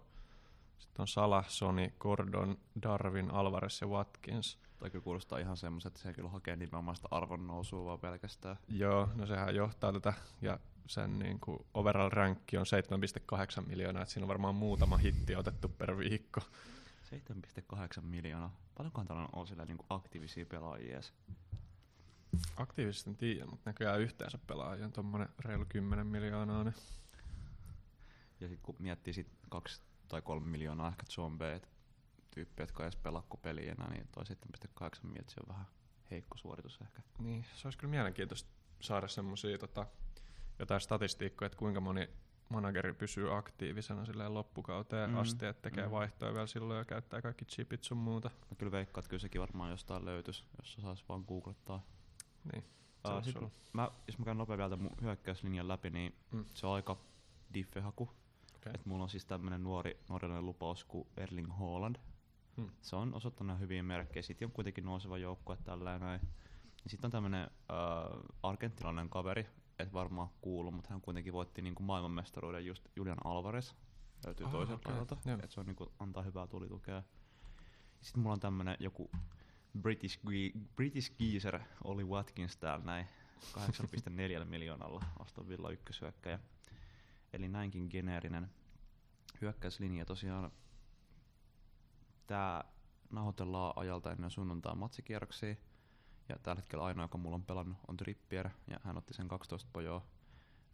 sitten 0.84 1.02
on 1.02 1.08
Salah, 1.08 1.50
Sony, 1.50 1.94
Gordon, 2.00 2.58
Darwin, 2.84 3.32
Alvarez 3.32 3.82
ja 3.82 3.88
Watkins. 3.88 4.58
Tai 4.80 4.90
kyllä 4.90 5.04
kuulostaa 5.04 5.40
ihan 5.40 5.58
semmoiset, 5.58 5.88
että 5.88 6.00
se 6.00 6.14
kyllä 6.14 6.30
hakee 6.30 6.56
nimenomaan 6.56 6.96
sitä 6.96 7.08
arvon 7.12 7.48
nousua 7.48 7.86
vaan 7.86 8.00
pelkästään. 8.00 8.58
Joo, 8.68 9.10
no 9.16 9.26
sehän 9.26 9.56
johtaa 9.56 9.94
tätä, 9.94 10.14
ja 10.42 10.60
sen 10.88 11.20
niin 11.20 11.40
kuin 11.40 11.66
overall 11.74 12.10
rankki 12.10 12.58
on 12.58 12.66
7,8 13.62 13.68
miljoonaa, 13.68 14.02
että 14.02 14.14
siinä 14.14 14.24
on 14.24 14.28
varmaan 14.30 14.56
muutama 14.56 14.98
hitti 14.98 15.36
otettu 15.36 15.70
per 15.70 15.98
viikko. 15.98 16.42
7,8 17.72 18.02
miljoonaa. 18.02 18.56
Paljonkohan 18.78 19.08
täällä 19.08 19.28
on 19.34 19.48
sillä 19.48 19.66
niinku 19.66 19.86
aktiivisia 19.90 20.46
pelaajia 20.46 20.94
edes? 20.94 21.14
Aktiivisesti 22.58 23.10
en 23.10 23.16
tiedä, 23.16 23.46
mutta 23.46 23.70
näköjään 23.70 24.02
yhteensä 24.02 24.38
pelaajia 24.48 24.86
on 24.86 24.92
tommonen 24.92 25.30
reilu 25.40 25.66
10 25.70 26.08
miljoonaa. 26.08 26.64
Niin. 26.64 26.76
Ja 28.40 28.48
sitten 28.48 28.66
kun 28.66 28.76
miettii 28.80 29.14
sit 29.14 29.28
kaksi 29.50 29.82
tai 30.14 30.22
kolme 30.22 30.48
miljoonaa 30.48 30.90
ehkä 30.90 31.06
zombeet, 31.10 31.70
tyyppiä, 32.32 32.64
jotka 32.64 32.84
ei 32.84 32.88
edes 32.88 32.96
pelaa 32.96 33.24
peliä 33.42 33.72
enää, 33.72 33.90
niin 33.90 34.08
toi 34.12 34.24
7,8 34.24 34.34
miljoonaa, 35.04 35.30
se 35.30 35.40
on 35.40 35.50
vähän 35.50 35.66
heikko 36.12 36.38
suoritus 36.38 36.80
ehkä. 36.82 37.02
Niin, 37.20 37.46
se 37.54 37.68
olisi 37.68 37.78
kyllä 37.78 37.92
mielenkiintoista 37.92 38.50
saada 38.80 39.08
semmoisia 39.08 39.58
tota, 39.58 39.88
jotain 40.60 40.82
statistiikkoja, 40.82 41.46
että 41.46 41.58
kuinka 41.58 41.80
moni 41.82 42.10
manageri 42.50 42.94
pysyy 42.94 43.38
aktiivisena 43.38 44.06
silleen 44.06 44.34
loppukauteen 44.34 45.10
Mm, 45.10 45.16
mm, 45.16 45.22
asti, 45.22 45.46
että 45.46 45.62
tekee 45.62 45.84
mm. 45.84 45.90
mm. 45.90 45.92
vaihtoja 45.92 46.34
vielä 46.34 46.48
silloin 46.48 46.78
ja 46.78 46.86
käyttää 46.86 47.22
kaikki 47.22 47.46
chipit 47.46 47.84
sun 47.84 47.98
muuta. 47.98 48.30
Mä 48.50 48.56
kyllä 48.58 48.72
veikkaan, 48.72 49.02
että 49.02 49.10
kyllä 49.10 49.22
sekin 49.22 49.42
varmaan 49.42 49.72
jostain 49.72 50.06
löytys, 50.06 50.46
jos 50.58 50.74
se 50.74 50.82
saisi 50.82 51.04
vaan 51.10 51.24
googlettaa. 51.28 51.86
Niin. 52.54 52.64
Uh, 53.08 53.24
sit 53.24 53.36
mä, 53.74 53.92
jos 54.08 54.20
mä 54.20 54.26
käyn 54.26 54.38
nopea 54.38 54.58
vielä 54.58 54.70
tämän 54.70 54.90
hyökkäyslinjan 55.02 55.68
läpi, 55.68 55.90
niin 55.90 56.16
Mm. 56.32 56.46
se 56.54 56.68
on 56.68 56.74
aika 56.76 56.98
diffehaku. 57.54 58.10
Okei. 58.64 58.72
Et 58.76 58.86
mulla 58.86 59.04
on 59.04 59.10
siis 59.10 59.26
tämmönen 59.26 59.64
nuori 59.64 60.00
nuorellinen 60.10 60.46
lupaus 60.46 60.84
kuin 60.86 61.08
Erling 61.18 61.52
Haaland. 61.60 61.96
Hmm. 62.58 62.70
Se 62.82 62.96
on 62.96 63.14
osoittanut 63.14 63.60
hyviä 63.60 63.84
merkkejä. 63.84 64.24
Sitten 64.24 64.46
on 64.46 64.52
kuitenkin 64.52 64.86
nouseva 64.86 65.18
joukkue 65.18 65.58
tällä 65.64 65.92
ja 65.92 66.00
näin. 66.00 66.22
Sitten 66.88 67.08
on 67.08 67.12
tämmönen 67.12 67.42
äh, 67.44 68.20
argentinalainen 68.44 69.10
kaveri, 69.10 69.46
et 69.80 69.94
varmaan 69.94 70.30
kuulu, 70.42 70.72
mutta 70.72 70.90
hän 70.90 71.02
kuitenkin 71.02 71.34
voitti 71.34 71.62
niinku 71.62 71.84
maailmanmestaruuden 71.84 72.66
just 72.66 72.88
Julian 72.96 73.18
Alvarez. 73.26 73.74
Löytyy 74.26 74.46
Ah, 74.46 74.52
toiselta 74.52 74.90
laidalta. 74.90 75.18
joo. 75.26 75.40
Et 75.44 75.52
se 75.52 75.60
on 75.60 75.66
niinku, 75.66 75.92
antaa 76.00 76.24
hyvää 76.24 76.48
tulitukea. 76.48 77.04
Sitten 78.02 78.22
mulla 78.24 78.34
on 78.34 78.40
tämmönen 78.40 78.78
joku 78.80 79.12
British, 79.82 80.20
British 80.76 81.12
geezer 81.18 81.60
Oli 81.84 82.04
Watkins 82.04 82.58
täällä 82.58 82.86
näin 82.86 83.08
8,4 84.40 84.46
miljoonalla 84.46 85.02
Aston 85.20 85.48
Villa 85.48 85.70
ykkösyökkäjä. 85.70 86.40
Eli 87.34 87.48
näinkin 87.48 87.88
geneerinen 87.92 88.50
hyökkäyslinja 89.42 90.06
tosiaan. 90.06 90.52
Tää 92.28 92.64
nauhoitellaan 93.10 93.74
ajalta 93.76 94.12
ennen 94.12 94.32
sunnuntai 94.32 94.76
matsikierroksia. 94.76 95.56
Ja 96.30 96.40
tällä 96.44 96.62
hetkellä 96.62 96.86
ainoa, 96.86 97.04
joka 97.04 97.18
mulla 97.18 97.36
on 97.36 97.46
pelannut, 97.46 97.78
on 97.88 97.98
Trippier, 97.98 98.50
ja 98.68 98.80
hän 98.84 98.98
otti 98.98 99.14
sen 99.14 99.28
12 99.28 99.70
pojoa. 99.74 100.06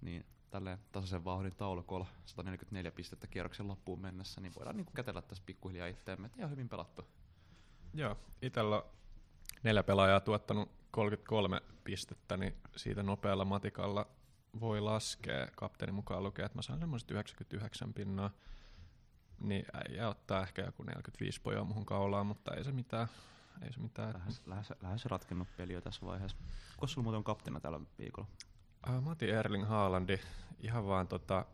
Niin 0.02 0.26
tälleen 0.50 0.80
tasaisen 0.92 1.26
vauhdin 1.26 1.56
taulukolla 1.56 2.06
144 2.26 2.92
pistettä 2.92 3.28
kierroksen 3.28 3.68
loppuun 3.68 4.02
mennessä, 4.02 4.42
niin 4.42 4.56
voidaan 4.56 4.78
niinku 4.78 4.92
kätellä 4.92 5.22
tässä 5.22 5.44
pikkuhiljaa 5.46 5.88
itteemme, 5.88 6.26
että 6.26 6.40
ihan 6.40 6.52
hyvin 6.52 6.70
pelattu. 6.70 7.08
Joo, 7.94 8.18
itellä 8.42 8.84
neljä 9.64 9.84
pelaajaa 9.84 10.20
tuottanut 10.20 10.72
33 10.92 11.62
pistettä, 11.84 12.38
niin 12.38 12.56
siitä 12.76 13.04
nopealla 13.04 13.46
matikalla 13.46 14.08
voi 14.60 14.82
laskea, 14.82 15.48
kapteeni 15.56 15.92
mukaan 15.92 16.24
lukee, 16.24 16.46
että 16.46 16.58
mä 16.58 16.62
saan 16.62 16.80
semmoiset 16.80 17.12
99 17.12 17.94
pinnaa. 17.94 18.32
Niin 19.40 19.66
äijä 19.74 20.10
ottaa 20.10 20.44
ehkä 20.44 20.62
joku 20.62 20.84
45 20.84 21.42
pojoa 21.42 21.64
muhun 21.64 21.86
kaulaan, 21.86 22.26
mutta 22.26 22.56
ei 22.56 22.64
se 22.64 22.72
mitään. 22.72 23.08
Ei 23.62 23.74
se 23.74 23.80
mitään. 23.80 24.14
Lähes, 24.14 24.42
lähes, 24.46 24.74
lähes 24.82 25.06
ratkennut 25.06 25.48
peli 25.58 25.74
jo 25.74 25.82
tässä 25.82 26.06
vaiheessa. 26.06 26.38
Kuka 26.76 26.88
sulla 26.88 27.04
muuten 27.04 27.18
on 27.18 27.24
kapteena 27.24 27.60
tällä 27.60 27.80
viikolla? 28.00 28.28
Äh, 28.90 29.04
mä 29.04 29.12
otin 29.12 29.30
Erling 29.30 29.68
Haalandi 29.68 30.20
ihan 30.60 30.88
vaan 30.88 31.08
tota, 31.08 31.46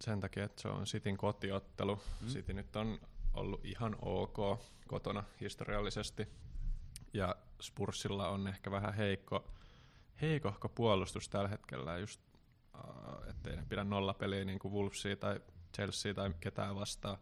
sen 0.00 0.20
takia, 0.20 0.44
että 0.44 0.62
se 0.62 0.68
on 0.68 0.86
Sitin 0.86 1.16
kotiottelu. 1.16 1.96
Mm. 1.96 2.26
Mm. 2.26 2.32
City 2.32 2.52
nyt 2.52 2.76
on 2.76 3.00
ollut 3.34 3.64
ihan 3.64 3.96
ok 4.02 4.60
kotona 4.86 5.24
historiallisesti. 5.40 6.28
Ja 7.12 7.36
Spursilla 7.62 8.28
on 8.28 8.48
ehkä 8.48 8.70
vähän 8.70 8.94
heikko, 8.94 9.50
heikohko 10.20 10.68
puolustus 10.68 11.28
tällä 11.28 11.48
hetkellä, 11.48 11.98
just 11.98 12.20
äh, 12.74 13.28
ettei 13.30 13.56
ne 13.56 13.64
pidä 13.68 13.84
nollapeliä 13.84 14.44
niin 14.44 14.58
kuin 14.58 14.74
Wolvesia 14.74 15.16
tai 15.16 15.40
Chelsea 15.76 16.14
tai 16.14 16.34
ketään 16.40 16.76
vastaan. 16.76 17.18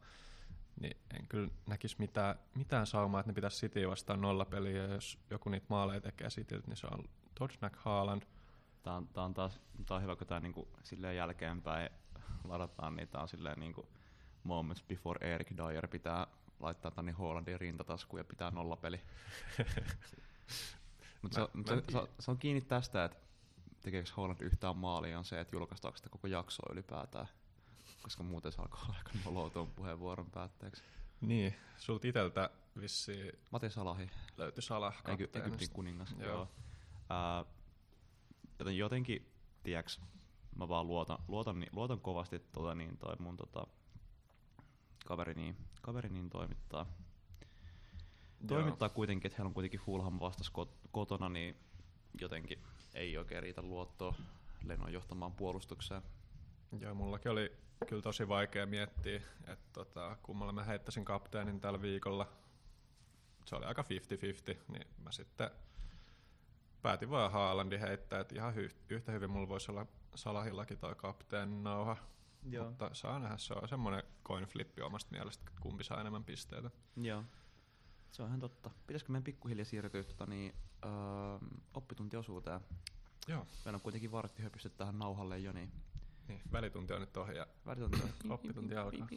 Niin 0.81 0.97
en 1.15 1.29
kyllä 1.29 1.49
näkisi 1.67 1.97
mitään, 1.99 2.35
mitään 2.55 2.87
saumaa, 2.87 3.21
että 3.21 3.31
ne 3.31 3.35
pitäisi 3.35 3.61
City 3.61 3.89
vastaan 3.89 4.21
nollapeliä, 4.21 4.83
ja 4.83 4.95
jos 4.95 5.19
joku 5.31 5.49
niitä 5.49 5.67
maaleja 5.69 6.01
tekee 6.01 6.29
Cityltä, 6.29 6.69
niin 6.69 6.77
se 6.77 6.87
on 6.87 7.05
Todsnack 7.35 7.77
Haaland, 7.77 8.23
Tää 8.83 8.95
on, 8.95 9.09
tää 9.09 9.25
on 9.25 9.35
taas 9.35 9.61
tää 9.87 9.97
on 9.97 10.03
hyvä, 10.03 10.17
kun 10.17 10.27
tää 10.27 10.41
niinku 10.41 10.69
silleen 10.83 11.17
jälkeenpäin 11.17 11.91
ladataan, 12.45 12.97
niin 12.97 13.09
tää 13.09 13.23
on 13.23 13.29
silleen 13.29 13.61
niinku 13.61 13.89
moments 14.45 14.83
before 14.83 15.35
Erik 15.35 15.51
Dyer 15.57 15.89
pitää 15.89 16.27
laittaa 16.61 16.91
tänne 16.91 17.13
Hollandin 17.13 17.61
rintataskuun 17.61 18.21
ja 18.21 18.25
pitää 18.25 18.51
nollapeli. 18.51 19.01
Mutta 21.23 21.35
se, 21.35 21.41
Mä- 21.41 21.65
se, 21.67 21.83
se, 21.93 22.09
se, 22.21 22.31
on 22.31 22.39
kiinni 22.39 22.61
tästä, 22.61 23.05
että 23.05 23.19
tekeekö 23.83 24.11
Holland 24.17 24.41
yhtään 24.41 24.77
maalia 24.77 25.19
on 25.19 25.25
se, 25.25 25.41
että 25.41 25.57
julkaistaanko 25.57 25.97
sitä 25.97 26.09
koko 26.09 26.27
jaksoa 26.27 26.73
ylipäätään. 26.73 27.29
Koska 28.03 28.23
muuten 28.23 28.53
se 28.53 28.63
alkaa 28.63 28.83
olla 28.85 28.95
aika 28.99 29.11
noloa 29.25 29.51
tuon 29.51 29.71
puheenvuoron 29.71 30.31
päätteeksi. 30.31 30.83
Niin, 31.21 31.55
sulta 31.77 32.07
iteltä 32.09 32.51
vissiin 32.81 33.33
Mate 33.51 33.71
Salahi, 33.71 34.11
löytyi 34.37 34.63
Salah 34.63 35.03
Egyp- 35.05 35.39
Egyptin 35.39 35.71
kuningas. 35.71 36.15
Joo. 36.19 36.29
Joo. 36.29 36.49
Ää, 37.11 37.45
joten 38.59 38.79
jotenkin, 38.79 39.33
tiiäks, 39.63 40.01
mä 40.57 40.69
vaan 40.69 40.87
luotan, 40.87 41.19
luotan, 41.29 41.67
luotan 41.73 42.01
kovasti, 42.01 42.39
tota, 42.39 42.75
niin, 42.75 42.97
toi 42.97 43.17
mun 43.19 43.37
tota, 43.37 43.67
kaveri, 45.07 45.35
niin, 45.35 45.57
kaveri 45.83 46.09
niin 46.09 46.31
toimittaa. 46.31 46.87
Toimittaa 48.47 48.89
kuitenkin, 48.89 49.27
että 49.27 49.37
heillä 49.37 49.49
on 49.49 49.55
kuitenkin 49.55 49.81
Fulham 49.81 50.21
vastas 50.21 50.53
kot- 50.59 50.89
kotona, 50.91 51.29
niin 51.29 51.57
jotenkin 52.21 52.59
ei 52.95 53.19
oikein 53.19 53.43
riitä 53.43 53.63
luottoa 53.63 54.15
Lenon 54.65 54.93
johtamaan 54.93 55.33
puolustukseen. 55.33 56.03
Joo, 56.81 56.95
mullakin 56.95 57.31
oli 57.31 57.53
kyllä 57.89 58.03
tosi 58.03 58.29
vaikea 58.29 58.67
miettiä, 58.67 59.23
että 59.47 59.69
tota, 59.73 60.17
kummalla 60.23 60.53
mä 60.53 60.65
heittäisin 60.65 61.05
kapteenin 61.05 61.61
tällä 61.61 61.83
viikolla. 61.83 62.29
Se 63.45 63.57
oli 63.57 63.65
aika 63.65 63.83
50-50, 63.83 64.73
niin 64.73 64.87
mä 64.99 65.13
sitten 65.13 65.51
päätin 66.83 67.11
vaan 67.11 67.33
Haalandin 67.33 67.81
heittää, 67.81 68.21
että 68.21 68.35
ihan 68.35 68.55
hy- 68.55 68.75
yhtä 68.89 69.13
hyvin 69.13 69.31
mulla 69.31 69.49
voisi 69.49 69.71
olla 69.71 69.87
Salahillakin 70.15 70.79
toi 70.79 70.95
kapteenin 70.95 71.63
nauha. 71.63 71.97
Joo. 72.51 72.69
Mutta 72.69 72.91
saa 72.93 73.19
nähdä, 73.19 73.37
se 73.37 73.55
on 73.55 73.69
semmoinen 73.69 74.03
coin 74.25 74.45
flippi 74.45 74.83
omasta 74.83 75.11
mielestä, 75.11 75.45
että 75.49 75.61
kumpi 75.61 75.85
saa 75.85 76.01
enemmän 76.01 76.25
pisteitä. 76.25 76.71
Joo. 76.97 77.25
Se 78.13 78.23
on 78.23 78.29
ihan 78.29 78.41
totta. 78.41 78.71
Pitäisikö 78.87 79.13
meidän 79.13 79.25
pikkuhiljaa 79.25 79.65
siirtyä 79.65 80.03
tota, 80.03 80.27
niin, 80.27 80.55
öö, 80.85 80.91
oppituntiosuuteen? 81.75 82.61
Joo. 83.29 83.47
Meillä 83.65 83.77
on 83.77 83.81
kuitenkin 83.81 84.13
vartti 84.13 84.43
höpisty 84.43 84.71
tähän 84.71 84.99
nauhalle 84.99 85.39
jo, 85.39 85.53
niin 85.53 85.73
Niin, 86.29 86.41
välitunti 86.53 86.93
on 86.93 87.01
nyt 87.01 87.17
ohi 87.17 87.37
ja 87.37 87.47
Välitunti 87.67 87.99
oppitunti 88.29 88.77
alkaa. 88.77 89.09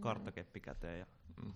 karttakeppi 0.00 0.60
käteen 0.60 0.98
ja 0.98 1.06
Mm. 1.44 1.52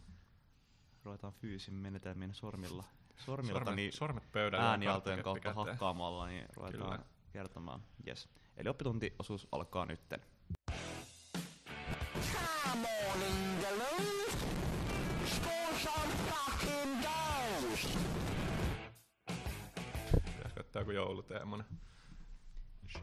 ruvetaan 1.04 1.32
fyysin 1.32 1.74
menetelmien 1.74 2.34
sormilla, 2.34 2.84
sormilta 3.16 3.58
Sormet, 3.58 3.76
niin 3.76 3.92
sormet 3.92 4.32
pöydällä 4.32 4.64
ja 4.64 4.70
äänialtojen 4.70 5.16
karttakeppi 5.22 5.44
kautta 5.44 5.60
käteen. 5.60 5.74
hakkaamalla, 5.74 6.26
niin 6.26 6.46
ruvetaan 6.56 6.82
Kyllä. 6.90 7.04
kertomaan. 7.32 7.82
Yes. 8.06 8.28
Eli 8.56 8.68
oppituntiosuus 8.68 9.48
alkaa 9.52 9.86
nytten. 9.86 10.20
Come 12.72 13.57
Pitäisikö 20.24 20.60
ottaa 20.60 20.82
joku 20.82 20.90
jouluteemana? 20.90 21.64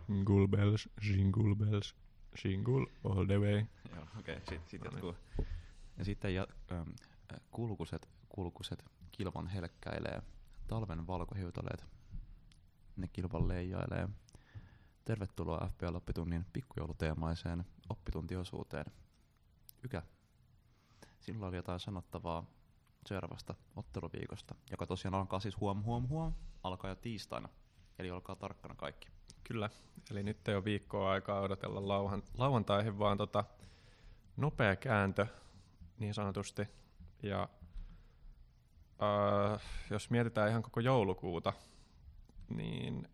Jingle 0.09 0.47
bells, 0.47 0.89
jingle 1.09 1.55
bells, 1.55 1.95
jingle 2.43 2.85
all 3.03 3.25
the 3.25 3.37
way. 3.39 3.65
Joo, 3.95 4.03
okei, 4.19 4.37
okay, 4.37 4.45
sit, 4.49 4.69
sit 4.69 4.81
No 4.83 4.89
niin. 4.89 4.95
jatkuu. 4.95 5.15
Ja 5.97 6.05
sitten 6.05 6.35
ja, 6.35 6.47
ähm, 6.71 6.89
äh, 7.33 7.39
kulkuset, 7.51 8.09
kulkuset 8.29 8.85
kilvan 9.11 9.47
helkkäilee, 9.47 10.21
talven 10.67 11.07
valkohiutaleet, 11.07 11.85
ne 12.95 13.07
kilvan 13.07 13.47
leijailee. 13.47 14.09
Tervetuloa 15.05 15.69
FPL-oppitunnin 15.69 16.45
pikkujouluteemaiseen 16.53 17.65
oppituntiosuuteen. 17.89 18.85
Ykä, 19.83 20.03
sinulla 21.19 21.47
oli 21.47 21.55
jotain 21.55 21.79
sanottavaa 21.79 22.45
seuraavasta 23.07 23.55
otteluviikosta, 23.75 24.55
joka 24.71 24.85
tosiaan 24.87 25.15
alkaa 25.15 25.39
siis 25.39 25.59
huom 25.59 25.83
huom 25.83 26.07
huom, 26.07 26.33
alkaa 26.63 26.89
jo 26.89 26.95
tiistaina. 26.95 27.49
Eli 27.99 28.11
olkaa 28.11 28.35
tarkkana 28.35 28.75
kaikki. 28.75 29.07
Kyllä, 29.43 29.69
eli 30.11 30.23
nyt 30.23 30.47
ei 30.47 30.55
ole 30.55 30.65
viikkoa 30.65 31.11
aikaa 31.11 31.41
odotella 31.41 31.87
lauhan, 31.87 32.23
lauantaihin, 32.37 32.99
vaan 32.99 33.17
tota, 33.17 33.43
nopea 34.37 34.75
kääntö 34.75 35.27
niin 35.99 36.13
sanotusti. 36.13 36.67
Ja 37.23 37.49
äh, 39.53 39.61
jos 39.89 40.09
mietitään 40.09 40.49
ihan 40.49 40.63
koko 40.63 40.79
joulukuuta, 40.79 41.53
niin 42.49 43.07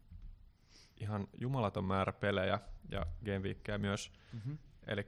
ihan 0.97 1.27
jumalaton 1.37 1.85
määrä 1.85 2.11
pelejä 2.11 2.59
ja 2.89 3.05
gameweekkejä 3.25 3.77
myös. 3.77 4.11
Mm-hmm. 4.33 4.57
Eli 4.87 5.07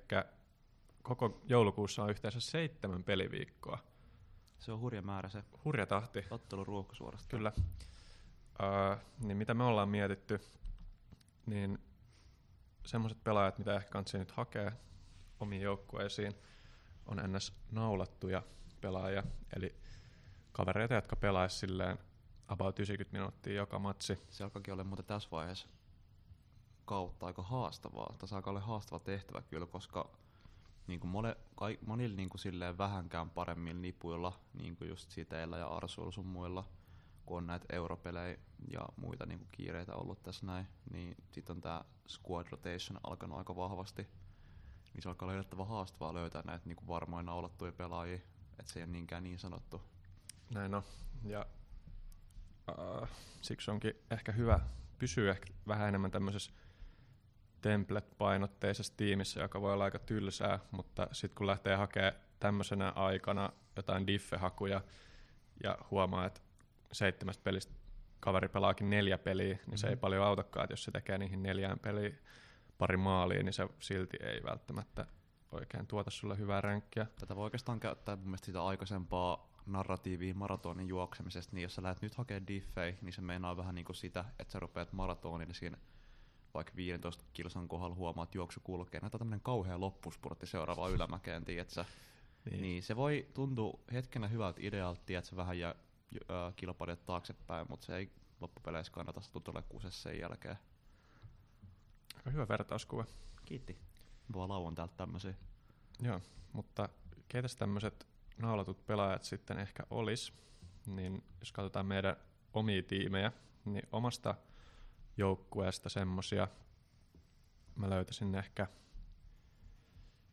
koko 1.01 1.41
joulukuussa 1.45 2.03
on 2.03 2.09
yhteensä 2.09 2.39
seitsemän 2.39 3.03
peliviikkoa. 3.03 3.79
Se 4.63 4.71
on 4.71 4.79
hurja 4.79 5.01
määrä 5.01 5.29
se 5.29 5.43
Hurja 5.65 5.85
tahti, 5.85 6.25
ottelu 6.29 6.63
ruuhka 6.63 6.95
suorastaan. 6.95 7.29
kyllä. 7.29 7.51
Uh, 7.57 8.97
niin 9.19 9.37
mitä 9.37 9.53
me 9.53 9.63
ollaan 9.63 9.89
mietitty, 9.89 10.39
niin 11.45 11.79
semmoiset 12.85 13.23
pelaajat, 13.23 13.57
mitä 13.57 13.75
ehkä 13.75 13.89
kansi 13.89 14.17
nyt 14.17 14.31
hakee 14.31 14.73
omiin 15.39 15.61
joukkueisiin, 15.61 16.33
on 17.05 17.17
ns. 17.27 17.53
naulattuja 17.71 18.43
pelaajia, 18.81 19.23
eli 19.55 19.75
kavereita, 20.51 20.93
jotka 20.93 21.15
pelaisi 21.15 21.57
silleen 21.57 21.97
about 22.47 22.79
90 22.79 23.17
minuuttia 23.17 23.53
joka 23.53 23.79
matsi. 23.79 24.19
Se 24.29 24.43
alkaakin 24.43 24.73
olla 24.73 24.83
muuten 24.83 25.05
tässä 25.05 25.29
vaiheessa 25.31 25.67
kautta 26.85 27.25
aika 27.25 27.43
haastavaa. 27.43 28.15
Tässä 28.17 28.35
alkaa 28.35 28.51
olla 28.51 28.61
haastava 28.61 28.99
tehtävä 28.99 29.41
kyllä, 29.41 29.65
koska 29.65 30.09
niin 30.87 30.99
kuin 30.99 31.11
mole, 31.11 31.37
kai, 31.55 31.79
monilla 31.85 32.15
niin 32.15 32.29
kuin 32.29 32.41
silleen 32.41 32.77
vähänkään 32.77 33.29
paremmilla 33.29 33.81
nipuilla, 33.81 34.39
niin 34.53 34.75
kuin 34.75 34.89
just 34.89 35.11
Siteillä 35.11 35.57
ja 35.57 35.67
Arsuilla 35.67 36.11
sun 36.11 36.25
muilla, 36.27 36.69
kun 37.25 37.37
on 37.37 37.47
näitä 37.47 37.65
europelejä 37.69 38.37
ja 38.71 38.85
muita 38.95 39.25
niin 39.25 39.39
kuin 39.39 39.49
kiireitä 39.51 39.95
ollut 39.95 40.23
tässä 40.23 40.45
näin, 40.45 40.67
niin 40.91 41.15
sitten 41.31 41.55
on 41.55 41.61
tämä 41.61 41.81
squad 42.07 42.47
rotation 42.51 42.99
alkanut 43.03 43.37
aika 43.37 43.55
vahvasti. 43.55 44.07
Niin 44.93 45.01
se 45.01 45.09
alkaa 45.09 45.25
olla 45.25 45.33
yllättävän 45.33 45.67
haastavaa 45.67 46.13
löytää 46.13 46.41
näitä 46.45 46.65
niin 46.65 46.75
kuin 46.75 46.87
varmoina 46.87 47.31
naulattuja 47.31 47.71
pelaajia, 47.71 48.19
että 48.59 48.73
se 48.73 48.79
ei 48.79 48.83
ole 48.83 48.91
niinkään 48.91 49.23
niin 49.23 49.39
sanottu. 49.39 49.81
Näin 50.53 50.75
on. 50.75 50.83
Ja 51.23 51.45
uh, 52.71 53.07
siksi 53.41 53.71
onkin 53.71 53.93
ehkä 54.11 54.31
hyvä 54.31 54.59
pysyä 54.99 55.31
ehkä 55.31 55.53
vähän 55.67 55.87
enemmän 55.87 56.11
tämmöisessä 56.11 56.51
template-painotteisessa 57.63 58.93
tiimissä, 58.97 59.41
joka 59.41 59.61
voi 59.61 59.73
olla 59.73 59.83
aika 59.83 59.99
tylsää, 59.99 60.59
mutta 60.71 61.07
sitten 61.11 61.35
kun 61.35 61.47
lähtee 61.47 61.75
hakemaan 61.75 62.13
tämmöisenä 62.39 62.89
aikana 62.89 63.49
jotain 63.75 64.07
diffe-hakuja 64.07 64.81
ja 65.63 65.77
huomaa, 65.91 66.25
että 66.25 66.41
seitsemästä 66.91 67.43
pelistä 67.43 67.73
kaveri 68.19 68.47
pelaakin 68.49 68.89
neljä 68.89 69.17
peliä, 69.17 69.47
niin 69.47 69.57
mm-hmm. 69.57 69.77
se 69.77 69.87
ei 69.87 69.95
Mhm. 69.95 70.01
paljon 70.01 70.25
autakaan, 70.25 70.63
että 70.63 70.73
jos 70.73 70.83
se 70.83 70.91
tekee 70.91 71.17
niihin 71.17 71.43
neljään 71.43 71.79
peliin 71.79 72.19
pari 72.77 72.97
maalia, 72.97 73.43
niin 73.43 73.53
se 73.53 73.67
silti 73.79 74.17
ei 74.23 74.43
välttämättä 74.43 75.05
oikein 75.51 75.87
tuota 75.87 76.11
sulle 76.11 76.37
hyvää 76.37 76.61
ränkkiä. 76.61 77.05
Tätä 77.19 77.35
voi 77.35 77.43
oikeastaan 77.43 77.79
käyttää 77.79 78.15
mun 78.15 78.25
mielestä 78.25 78.45
sitä 78.45 78.63
aikaisempaa 78.63 79.53
narratiivia 79.65 80.33
maratonin 80.35 80.87
juoksemisesta, 80.87 81.55
niin 81.55 81.63
jos 81.63 81.75
sä 81.75 81.83
lähdet 81.83 82.01
nyt 82.01 82.15
hakemaan 82.15 82.47
diffei, 82.47 82.97
niin 83.01 83.13
se 83.13 83.21
meinaa 83.21 83.57
vähän 83.57 83.75
niin 83.75 83.85
kuin 83.85 83.95
sitä, 83.95 84.25
että 84.39 84.51
sä 84.51 84.59
rupeat 84.59 84.93
maratonille 84.93 85.53
siinä 85.53 85.77
vaikka 86.53 86.73
15 86.75 87.23
kilsan 87.33 87.67
kohdalla 87.67 87.95
huomaat, 87.95 88.27
että 88.29 88.37
juoksu 88.37 88.59
kulkee. 88.63 89.01
Näitä 89.01 89.17
on 89.17 89.19
tämmönen 89.19 89.41
kauhea 89.41 89.79
loppuspurtti 89.79 90.47
seuraavaan 90.47 90.91
ylämäkeen, 90.95 91.45
tiedätkö? 91.45 91.85
Niin. 92.49 92.61
niin. 92.61 92.83
se 92.83 92.95
voi 92.95 93.27
tuntua 93.33 93.79
hetkenä 93.93 94.27
hyvältä 94.27 94.59
idealta, 94.63 95.01
tiedätkö, 95.05 95.35
vähän 95.35 95.59
ja 95.59 95.75
äh, 96.15 96.55
kilpailijat 96.55 97.05
taaksepäin, 97.05 97.65
mutta 97.69 97.85
se 97.85 97.95
ei 97.95 98.11
loppupeleissä 98.41 98.93
kannata 98.93 99.21
tulla 99.43 99.61
kusessa 99.61 100.09
sen 100.09 100.19
jälkeen. 100.19 100.57
Aika 102.17 102.29
hyvä 102.29 102.47
vertauskuva. 102.47 103.05
Kiitti. 103.45 103.77
Vaan 104.33 104.49
lauan 104.49 104.75
täältä 104.75 104.93
tämmöisiä. 104.97 105.33
Joo, 106.01 106.21
mutta 106.53 106.89
keitäs 107.27 107.55
tämmöiset 107.55 108.07
naulatut 108.37 108.85
pelaajat 108.85 109.23
sitten 109.23 109.59
ehkä 109.59 109.83
olis, 109.89 110.33
niin 110.85 111.23
jos 111.39 111.51
katsotaan 111.51 111.85
meidän 111.85 112.15
omia 112.53 112.83
tiimejä, 112.83 113.31
niin 113.65 113.87
omasta 113.91 114.35
joukkueesta 115.17 115.89
semmosia 115.89 116.47
mä 117.75 117.89
löytäisin 117.89 118.35
ehkä, 118.35 118.67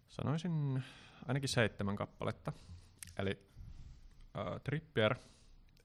sanoisin 0.09 0.85
ainakin 1.29 1.49
seitsemän 1.49 1.97
kappaletta. 1.97 2.53
Eli 3.19 3.43
äh, 4.39 4.61
Trippier 4.65 5.15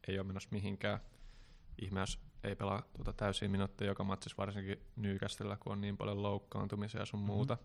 ei 0.08 0.20
ole 0.20 0.28
menossa 0.28 0.50
mihinkään. 0.52 1.00
Ihme, 1.82 2.00
jos 2.00 2.20
ei 2.44 2.56
pelaa 2.56 2.82
tuota 2.96 3.14
täysiä 3.14 3.48
minuutteja 3.50 3.92
joka 3.92 4.04
matsissa, 4.04 4.38
varsinkin 4.38 4.80
Newcastlella, 4.96 5.58
kun 5.58 5.72
on 5.72 5.82
niin 5.82 5.98
paljon 5.98 6.24
loukkaantumisia 6.24 7.00
ja 7.02 7.06
sun 7.06 7.20
Mhm. 7.20 7.28
muuta. 7.28 7.58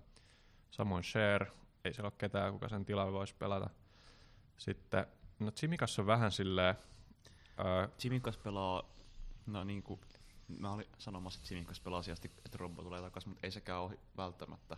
Samoin 0.71 1.05
Share, 1.05 1.53
ei 1.85 1.95
siellä 1.95 2.07
ole 2.07 2.15
ketään, 2.19 2.53
kuka 2.53 2.69
sen 2.69 2.85
tilalla 2.85 3.13
voisi 3.13 3.35
pelata. 3.35 3.71
Sitten, 4.57 5.07
no 5.39 5.51
Tsimikas 5.51 5.99
on 5.99 6.07
vähän 6.07 6.33
silleen, 6.33 6.75
ää, 7.57 7.89
Tsimikas 7.97 8.37
pelaa, 8.37 8.83
no 9.47 9.65
niin 9.65 9.83
kuin, 9.83 10.01
mä 10.59 10.73
olin 10.73 10.87
sanomassa, 10.99 11.39
että 11.39 11.45
Tsimikas 11.45 11.81
pelaa 11.81 12.01
asiasti, 12.01 12.31
että 12.45 12.59
Robbo 12.59 12.83
tulee 12.83 13.01
takaisin, 13.01 13.31
mutta 13.31 13.47
ei 13.47 13.51
sekään 13.51 13.81
ole 13.81 13.99
välttämättä 14.17 14.77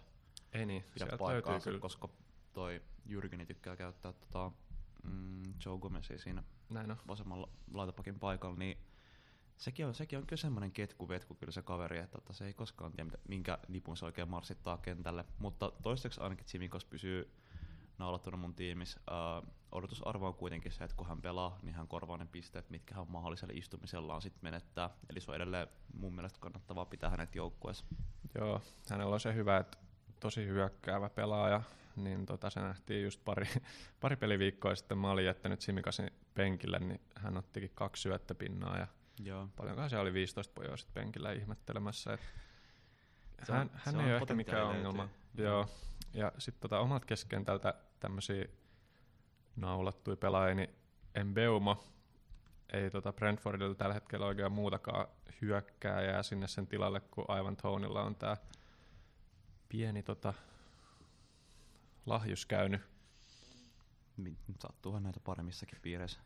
ei 0.53 0.67
niin, 0.67 0.85
pidä 0.95 1.07
paikkaansa, 1.19 1.79
koska 1.79 2.09
toi 2.53 2.83
Jyrgeni 3.07 3.47
tykkää 3.47 3.77
käyttää 3.77 4.13
tota, 4.13 4.53
mm, 5.03 5.43
Joe 5.67 5.79
Gomezia 5.79 6.19
siinä 6.19 6.43
Näin 6.71 6.91
on. 6.91 6.97
vasemmalla 7.09 7.49
laitapakin 7.75 8.19
paikalla, 8.19 8.57
niin 8.57 8.79
sekin 9.57 9.87
on, 9.87 9.95
sekin 9.95 10.19
on 10.19 10.27
kyllä 10.27 10.41
semmoinen 10.41 10.73
ketku-vetku 10.73 11.35
kyllä 11.35 11.53
se 11.53 11.63
kaveri, 11.63 11.99
että 11.99 12.19
tota, 12.19 12.33
se 12.33 12.47
ei 12.47 12.55
koskaan 12.55 12.93
tiedä, 12.93 13.19
minkä 13.29 13.59
nipun 13.69 13.97
se 13.97 14.05
oikein 14.05 14.29
marssittaa 14.29 14.79
kentälle. 14.79 15.25
Mutta 15.39 15.73
toistaiseksi 15.83 16.21
ainakin 16.21 16.49
Simikos 16.49 16.85
pysyy 16.85 17.31
naulattuna 17.99 18.37
mun 18.37 18.55
tiimissä. 18.55 19.01
Uh, 19.11 19.49
odotusarvo 19.73 20.27
on 20.27 20.35
kuitenkin 20.35 20.73
se, 20.73 20.85
että 20.85 20.97
kun 20.97 21.07
hän 21.07 21.23
pelaa, 21.23 21.59
niin 21.63 21.75
hän 21.75 21.89
korvaa 21.89 22.17
ne 22.17 22.27
pisteet, 22.33 22.71
mitkä 22.71 22.95
hän 22.95 23.05
mahdollisella 23.09 23.55
istumisellaan 23.57 24.23
sitten 24.23 24.41
menettää. 24.43 24.91
Eli 25.11 25.21
se 25.21 25.31
on 25.31 25.37
edelleen 25.37 25.69
mun 25.95 26.15
mielestä 26.15 26.39
kannattavaa 26.41 26.85
pitää 26.85 27.11
hänet 27.11 27.35
joukkueessa. 27.35 27.85
Joo, 28.39 28.61
hänellä 28.91 29.15
on 29.15 29.21
se 29.21 29.35
hyvä, 29.35 29.57
että 29.57 29.79
tosi 30.21 30.47
hyökkäävä 30.47 31.11
pelaaja, 31.11 31.63
niin 31.97 32.27
tota, 32.27 32.51
se 32.51 32.61
nähtiin 32.61 33.05
just 33.05 33.21
pari, 33.25 33.47
pari 34.01 34.17
peliviikkoa 34.17 34.75
sitten. 34.75 34.99
Mä 34.99 35.11
olin 35.11 35.25
jättänyt 35.27 35.61
Simikasin 35.61 36.11
penkille, 36.35 36.79
niin 36.79 37.01
hän 37.17 37.37
ottikin 37.37 37.71
kaksi 37.75 38.03
syöttöpinnaa 38.03 38.79
ja 38.79 38.87
Joo. 39.21 39.49
paljonkaan 39.57 39.91
se 39.91 39.99
oli 39.99 40.13
15 40.13 40.53
pojoa 40.55 40.77
sitten 40.77 41.03
penkillä 41.03 41.33
ihmettelemässä. 41.33 42.13
Et 42.13 42.21
Se 43.47 43.53
on- 43.53 43.59
hän, 43.59 43.69
se 43.69 43.81
hän 43.85 43.97
on 43.97 44.01
ei 44.05 44.11
ole 44.13 44.17
ehkä 44.21 44.35
mikään 44.35 44.67
ongelma. 44.67 45.09
Joo. 45.35 45.69
Ja 46.15 46.33
sitten 46.39 46.61
tota, 46.61 46.81
omat 46.81 47.05
keskentältä 47.05 47.75
tämmöisiä 48.01 48.45
naulattuja 49.57 50.17
pelaajia, 50.17 50.55
niin 50.55 50.71
Embeumo 51.15 51.85
ei 52.73 52.91
tota 52.91 53.13
Brentfordilla 53.13 53.75
tällä 53.75 53.95
hetkellä 53.95 54.27
oikein 54.27 54.53
muutakaan 54.53 55.07
hyökkääjää 55.43 56.23
sinne 56.23 56.49
sen 56.49 56.67
tilalle, 56.67 57.01
kun 57.01 57.25
aivan 57.29 57.57
Tonilla 57.57 58.03
on 58.03 58.17
tää 58.17 58.37
pieni 59.69 60.03
tota, 60.03 60.35
lahjus 62.07 62.47
käynyt. 62.47 62.81
Sattuuhan 64.59 65.03
näitä 65.03 65.21
paremmissakin 65.21 65.79
piireissä. 65.83 66.21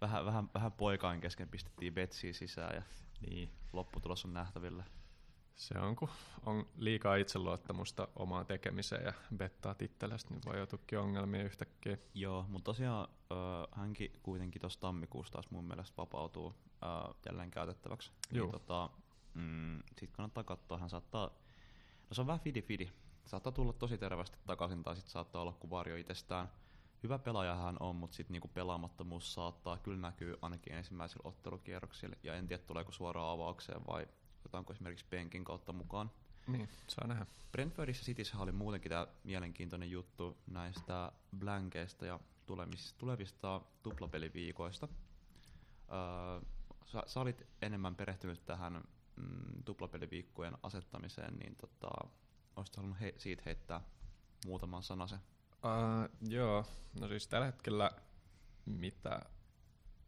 Vähän, 0.00 0.26
vähän, 0.26 0.48
vähän 0.54 0.72
poikain 0.72 1.20
kesken 1.20 1.48
pistettiin 1.48 1.94
Betsiä 1.94 2.32
sisään 2.32 2.74
ja 2.74 2.82
Niin. 3.26 3.50
lopputulos 3.72 4.24
on 4.24 4.34
nähtävillä. 4.34 4.84
Se 5.56 5.78
on, 5.78 5.96
kun 5.96 6.08
on 6.46 6.66
liikaa 6.76 7.16
itseluottamusta 7.16 8.08
omaan 8.16 8.46
tekemiseen 8.46 9.04
ja 9.04 9.12
bettaa 9.36 9.74
tittelestä, 9.74 10.30
niin 10.30 10.42
voi 10.46 10.56
joutuakin 10.56 10.98
ongelmiin 10.98 11.46
yhtäkkiä. 11.46 11.98
Joo, 12.14 12.44
mutta 12.48 12.64
tosiaan 12.64 13.08
hänkin 13.72 14.12
kuitenkin 14.22 14.60
tuossa 14.60 14.80
tammikuussa 14.80 15.32
taas 15.32 15.50
mun 15.50 15.64
mielestä 15.64 15.96
vapautuu 15.96 16.54
jälleen 17.26 17.50
käytettäväksi. 17.50 18.10
Juu. 18.32 18.46
Niin, 18.46 18.52
tota, 18.52 18.90
mm, 19.34 19.78
Sitten 19.86 20.12
kannattaa 20.12 20.44
katsoa, 20.44 20.78
hän 20.78 20.90
saattaa, 20.90 21.26
no 22.10 22.14
se 22.14 22.20
on 22.20 22.26
vähän 22.26 22.40
fidi-fidi. 22.40 22.88
Saattaa 23.26 23.52
tulla 23.52 23.72
tosi 23.72 23.98
terveesti 23.98 24.38
takaisin 24.46 24.82
tai 24.82 24.96
sitten 24.96 25.12
saattaa 25.12 25.42
olla 25.42 25.52
kuin 25.52 25.70
varjo 25.70 25.96
itsestään. 25.96 26.48
Hyvä 27.02 27.18
pelaaja 27.18 27.54
hän 27.54 27.76
on, 27.80 27.96
mutta 27.96 28.16
sitten 28.16 28.32
niinku 28.32 28.48
pelaamattomuus 28.48 29.34
saattaa 29.34 29.78
kyllä 29.78 30.00
näkyy 30.00 30.36
ainakin 30.42 30.72
ensimmäisellä 30.72 31.28
ottelukierroksilla. 31.28 32.16
Ja 32.22 32.34
en 32.34 32.46
tiedä 32.46 32.62
tuleeko 32.62 32.92
suoraan 32.92 33.30
avaukseen 33.30 33.80
vai 33.86 34.06
otetaanko 34.46 34.72
esimerkiksi 34.72 35.06
penkin 35.10 35.44
kautta 35.44 35.72
mukaan. 35.72 36.10
Niin, 36.46 36.68
saa 36.88 37.06
nähdä. 37.06 37.26
Brentfordissa 37.52 38.04
Cityssä 38.04 38.38
oli 38.38 38.52
muutenkin 38.52 38.90
tämä 38.90 39.06
mielenkiintoinen 39.24 39.90
juttu 39.90 40.36
näistä 40.46 41.12
blankeista 41.38 42.06
ja 42.06 42.20
tulevista, 42.96 43.60
tuplapeliviikoista. 43.82 44.88
Öö, 45.92 46.40
sä, 46.84 47.02
sä 47.06 47.20
olit 47.20 47.46
enemmän 47.62 47.96
perehtynyt 47.96 48.44
tähän 48.46 48.72
mm, 49.16 49.62
tuplapeliviikkojen 49.64 50.58
asettamiseen, 50.62 51.34
niin 51.34 51.56
tota, 51.56 51.88
olisit 52.56 52.76
halunnut 52.76 53.00
he, 53.00 53.14
siitä 53.18 53.42
heittää 53.46 53.80
muutaman 54.46 54.82
sanasen. 54.82 55.18
Uh, 55.52 56.28
joo, 56.28 56.64
no 57.00 57.08
siis 57.08 57.28
tällä 57.28 57.46
hetkellä 57.46 57.90
mitä 58.66 59.22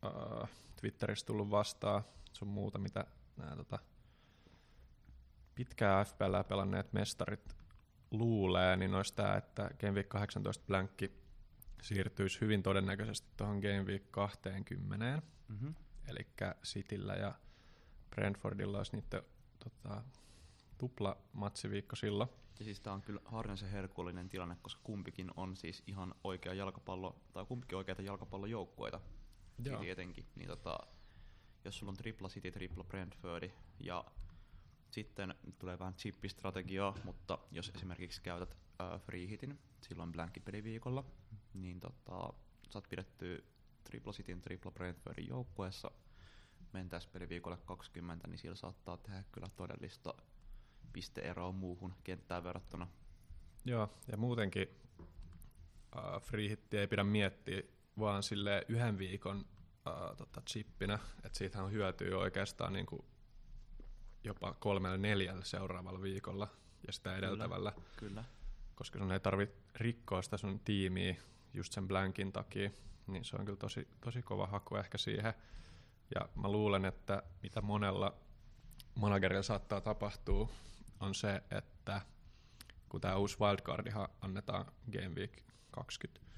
uh, 0.06 0.48
Twitterissä 0.80 1.26
tullut 1.26 1.50
vastaan, 1.50 2.02
sun 2.32 2.48
muuta, 2.48 2.78
mitä 2.78 3.06
nämä 3.36 3.56
tota, 3.56 3.78
pitkää 5.58 6.04
FPL 6.04 6.42
pelanneet 6.48 6.92
mestarit 6.92 7.56
luulee, 8.10 8.76
niin 8.76 8.94
olisi 8.94 9.14
tämä, 9.14 9.36
että 9.36 9.70
Game 9.80 9.92
Week 9.92 10.08
18 10.08 10.64
blankki 10.66 11.12
siirtyisi 11.82 12.40
hyvin 12.40 12.62
todennäköisesti 12.62 13.28
tuohon 13.36 13.58
Game 13.58 13.82
Week 13.82 14.02
20. 14.10 15.22
Mm-hmm. 15.48 15.74
Eli 16.08 16.26
Cityllä 16.64 17.14
ja 17.14 17.34
Brentfordilla 18.10 18.78
olisi 18.78 18.96
niiden 18.96 19.22
tota, 19.58 20.02
tupla 20.78 21.16
matsiviikko 21.32 21.96
silloin. 21.96 22.30
Ja 22.58 22.64
siis 22.64 22.80
tää 22.80 22.92
on 22.92 23.02
kyllä 23.02 23.20
harvinaisen 23.24 23.70
herkullinen 23.70 24.28
tilanne, 24.28 24.56
koska 24.62 24.80
kumpikin 24.84 25.30
on 25.36 25.56
siis 25.56 25.82
ihan 25.86 26.14
oikea 26.24 26.54
jalkapallo, 26.54 27.20
tai 27.32 27.46
kumpikin 27.46 27.78
oikeita 27.78 28.02
jalkapallojoukkueita. 28.02 29.00
Joo. 29.64 29.76
City 29.78 29.90
etenkin. 29.90 30.26
Niin 30.36 30.48
tota, 30.48 30.78
jos 31.64 31.78
sulla 31.78 31.90
on 31.90 31.96
tripla 31.96 32.28
City, 32.28 32.50
tripla 32.50 32.84
Brentfordi 32.84 33.52
ja 33.80 34.04
sitten 34.90 35.34
tulee 35.58 35.78
vähän 35.78 35.94
chippistrategiaa, 35.94 36.96
mutta 37.04 37.38
jos 37.50 37.72
esimerkiksi 37.74 38.22
käytät 38.22 38.56
äh, 38.80 39.00
free 39.00 39.28
hitin 39.28 39.58
silloin 39.80 40.12
blankkipeliviikolla, 40.12 41.04
niin 41.54 41.80
tota, 41.80 42.32
saat 42.68 42.88
pidetty 42.88 43.44
tripla 43.84 44.12
Cityn, 44.12 44.40
tripla 44.40 44.70
Brentfordin 44.70 45.28
joukkueessa, 45.28 45.90
mentäis 46.72 47.06
peliviikolle 47.06 47.58
20, 47.64 48.28
niin 48.28 48.38
sillä 48.38 48.56
saattaa 48.56 48.96
tehdä 48.96 49.24
kyllä 49.32 49.48
todellista 49.56 50.14
pisteeroa 50.92 51.52
muuhun 51.52 51.94
kenttään 52.04 52.44
verrattuna. 52.44 52.88
Joo, 53.64 53.98
ja 54.10 54.16
muutenkin 54.16 54.68
uh, 54.98 56.22
free 56.22 56.48
hitti 56.48 56.78
ei 56.78 56.86
pidä 56.86 57.04
miettiä 57.04 57.62
vaan 57.98 58.22
sille 58.22 58.64
yhden 58.68 58.98
viikon 58.98 59.38
uh, 59.38 60.16
tota, 60.16 60.42
chippinä, 60.50 60.98
että 61.24 61.38
siitä 61.38 61.62
on 61.62 61.72
hyötyä 61.72 62.18
oikeastaan 62.18 62.72
niin 62.72 62.86
kuin 62.86 63.04
jopa 64.28 64.54
kolmella 64.54 64.96
neljällä 64.96 65.44
seuraavalla 65.44 66.02
viikolla 66.02 66.48
ja 66.86 66.92
sitä 66.92 67.16
edeltävällä, 67.16 67.72
Kyllä. 67.96 68.24
koska 68.74 68.98
sun 68.98 69.12
ei 69.12 69.20
tarvitse 69.20 69.56
rikkoa 69.74 70.22
sitä 70.22 70.36
sun 70.36 70.60
tiimiä 70.60 71.16
just 71.54 71.72
sen 71.72 71.88
blankin 71.88 72.32
takia, 72.32 72.70
niin 73.06 73.24
se 73.24 73.36
on 73.36 73.44
kyllä 73.44 73.58
tosi, 73.58 73.88
tosi 74.00 74.22
kova 74.22 74.46
haku 74.46 74.76
ehkä 74.76 74.98
siihen. 74.98 75.34
Ja 76.14 76.28
mä 76.34 76.48
luulen, 76.48 76.84
että 76.84 77.22
mitä 77.42 77.60
monella 77.62 78.14
managerilla 78.94 79.42
saattaa 79.42 79.80
tapahtua, 79.80 80.48
on 81.00 81.14
se, 81.14 81.42
että 81.50 82.00
kun 82.88 83.00
tämä 83.00 83.16
uusi 83.16 83.36
wildcardihan 83.40 84.08
annetaan 84.20 84.66
Game 84.92 85.14
Week 85.14 85.32
20, 85.70 86.28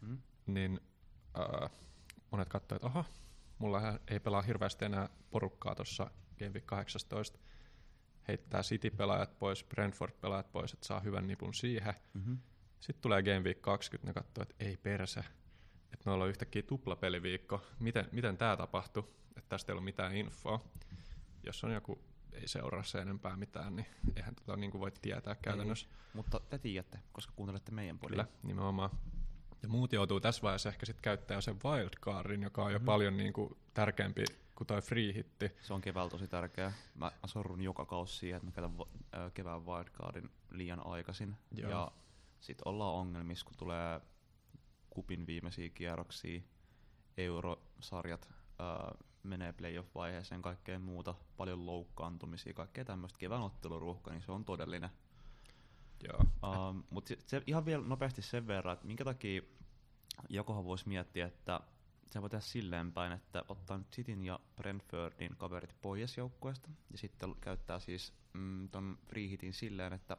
Mm. 0.00 0.18
niin 0.46 0.80
äh, 1.38 1.70
monet 2.30 2.48
katsoo, 2.48 2.76
että 2.76 2.86
oho, 2.86 3.04
mulla 3.58 3.98
ei 4.08 4.20
pelaa 4.20 4.42
hirveästi 4.42 4.84
enää 4.84 5.08
porukkaa 5.30 5.74
tuossa 5.74 6.10
Game 6.38 6.52
Week 6.52 6.66
18, 6.66 7.38
heittää 8.28 8.62
City-pelaajat 8.62 9.38
pois, 9.38 9.64
Brentford-pelaajat 9.64 10.52
pois, 10.52 10.72
että 10.72 10.86
saa 10.86 11.00
hyvän 11.00 11.26
nipun 11.26 11.54
siihen. 11.54 11.94
Mm-hmm. 12.14 12.38
Sitten 12.80 13.02
tulee 13.02 13.22
Game 13.22 13.40
Week 13.40 13.62
20, 13.62 14.06
ne 14.10 14.14
katsoo, 14.14 14.42
että 14.42 14.54
ei 14.64 14.76
perse, 14.76 15.20
että 15.92 16.02
noilla 16.10 16.24
on 16.24 16.30
yhtäkkiä 16.30 16.62
tuplapeliviikko. 16.62 17.62
Miten, 17.80 18.08
miten 18.12 18.36
tämä 18.36 18.56
tapahtui, 18.56 19.04
että 19.36 19.48
tästä 19.48 19.72
ei 19.72 19.74
ollut 19.74 19.84
mitään 19.84 20.16
infoa. 20.16 20.64
Jos 21.46 21.64
on 21.64 21.72
joku, 21.72 21.98
ei 22.32 22.48
seuraa 22.48 22.82
se 22.82 22.98
enempää 22.98 23.36
mitään, 23.36 23.76
niin 23.76 23.86
eihän 24.16 24.34
tota 24.34 24.56
niin 24.56 24.70
kuin 24.70 24.80
voi 24.80 24.90
tietää 25.02 25.34
käytännössä. 25.42 25.88
Mutta 26.12 26.40
te 26.40 26.58
tiedätte, 26.58 26.98
koska 27.12 27.32
kuuntelette 27.36 27.72
meidän 27.72 27.98
podia. 27.98 28.10
Kyllä, 28.10 28.26
nimenomaan. 28.42 28.90
Ja 29.62 29.68
muut 29.68 29.92
joutuu 29.92 30.20
tässä 30.20 30.42
vaiheessa 30.42 30.68
ehkä 30.68 30.86
sitten 30.86 31.02
käyttämään 31.02 31.42
sen 31.42 31.56
wildcardin, 31.64 32.42
joka 32.42 32.64
on 32.64 32.72
jo 32.72 32.78
Mhm. 32.78 32.84
paljon 32.86 33.16
niin 33.16 33.32
kuin 33.32 33.56
tärkeämpi 33.74 34.24
kuin 34.58 34.66
toi 34.66 34.80
free 34.82 35.14
hitti. 35.14 35.52
Se 35.60 35.74
on 35.74 35.80
keväällä 35.80 36.10
tosi 36.10 36.28
tärkeää. 36.28 36.72
Mä, 36.94 37.06
mä 37.06 37.26
sorrun 37.26 37.62
joka 37.62 37.86
kausi 37.86 38.16
siihen, 38.16 38.36
että 38.36 38.46
mä 38.46 38.52
käytän 38.52 38.78
va- 38.78 38.86
ö, 39.14 39.30
kevään 39.30 39.66
wildcardin 39.66 40.30
liian 40.50 40.86
aikaisin. 40.86 41.36
Joo. 41.56 41.70
Ja 41.70 41.92
sit 42.40 42.58
ollaan 42.64 42.94
ongelmissa, 42.94 43.46
kun 43.46 43.56
tulee 43.56 44.00
kupin 44.90 45.26
viimeisiä 45.26 45.68
kierroksia, 45.68 46.40
eurosarjat 47.16 48.28
ää, 48.58 48.94
menee 49.22 49.52
playoff-vaiheeseen, 49.52 50.42
kaikkea 50.42 50.78
muuta, 50.78 51.14
paljon 51.36 51.66
loukkaantumisia, 51.66 52.52
kaikkea 52.54 52.84
tämmöistä. 52.84 53.18
Kevään 53.18 53.42
otteluruuhka, 53.42 54.10
niin 54.10 54.22
se 54.22 54.32
on 54.32 54.44
todellinen. 54.44 54.90
Joo. 56.04 56.24
Um, 56.68 56.84
Mutta 56.90 57.08
se, 57.08 57.18
se 57.26 57.42
ihan 57.46 57.64
vielä 57.66 57.84
nopeasti 57.86 58.22
sen 58.22 58.46
verran, 58.46 58.74
että 58.74 58.86
minkä 58.86 59.04
takia 59.04 59.42
jokohan 60.28 60.64
voisi 60.64 60.88
miettiä, 60.88 61.26
että 61.26 61.60
se 62.10 62.22
voi 62.22 62.30
tehdä 62.30 62.40
silleen 62.40 62.92
päin, 62.92 63.12
että 63.12 63.44
ottaa 63.48 63.78
nyt 63.78 63.90
Cityn 63.90 64.24
ja 64.24 64.40
Brentfordin 64.56 65.36
kaverit 65.36 65.74
pois 65.82 66.16
joukkueesta 66.16 66.68
ja 66.90 66.98
sitten 66.98 67.34
käyttää 67.40 67.78
siis 67.78 68.12
mm, 68.32 68.68
ton 68.68 68.98
free 69.06 69.28
hitin 69.28 69.52
silleen, 69.52 69.92
että 69.92 70.16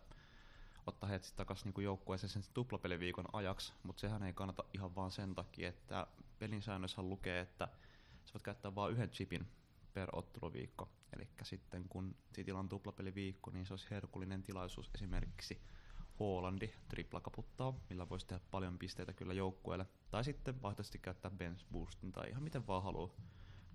ottaa 0.88 1.10
heidät 1.10 1.24
sitten 1.24 1.38
takaisin 1.38 1.66
niinku 1.66 1.82
joukkueeseen 1.82 2.30
sen 2.30 2.44
tuplapeliviikon 2.54 3.26
ajaksi, 3.34 3.74
mutta 3.84 4.00
sehän 4.00 4.24
ei 4.24 4.34
kannata 4.34 4.64
ihan 4.74 4.96
vaan 4.96 5.12
sen 5.12 5.36
takia, 5.36 5.70
että 5.70 6.08
pelin 6.40 6.62
säännössä 6.62 7.02
lukee, 7.02 7.40
että 7.40 7.68
sä 8.26 8.34
voit 8.34 8.44
käyttää 8.44 8.76
vain 8.76 8.94
yhden 8.94 9.10
chipin 9.10 9.48
per 9.94 10.10
otteluviikko. 10.12 10.90
Eli 11.14 11.28
sitten 11.44 11.90
kun 11.90 12.16
Cityllä 12.34 12.60
on 12.60 12.70
tuplapeliviikko, 12.70 13.52
niin 13.52 13.66
se 13.66 13.74
olisi 13.74 13.88
herkullinen 13.90 14.44
tilaisuus 14.44 14.90
esimerkiksi 14.96 15.62
Hollandi 16.20 16.74
triplakaputtaa, 16.90 17.80
millä 17.90 18.10
voisi 18.10 18.28
tehdä 18.28 18.44
paljon 18.52 18.78
pisteitä 18.78 19.14
kyllä 19.14 19.34
joukkueelle. 19.34 19.86
Tai 20.12 20.24
sitten 20.24 20.62
vaihtoehtoisesti 20.62 21.00
käyttää 21.00 21.32
bench 21.32 21.66
boostin 21.72 22.12
tai 22.12 22.30
ihan 22.30 22.44
miten 22.44 22.68
vaan 22.68 22.84
haluaa. 22.84 23.10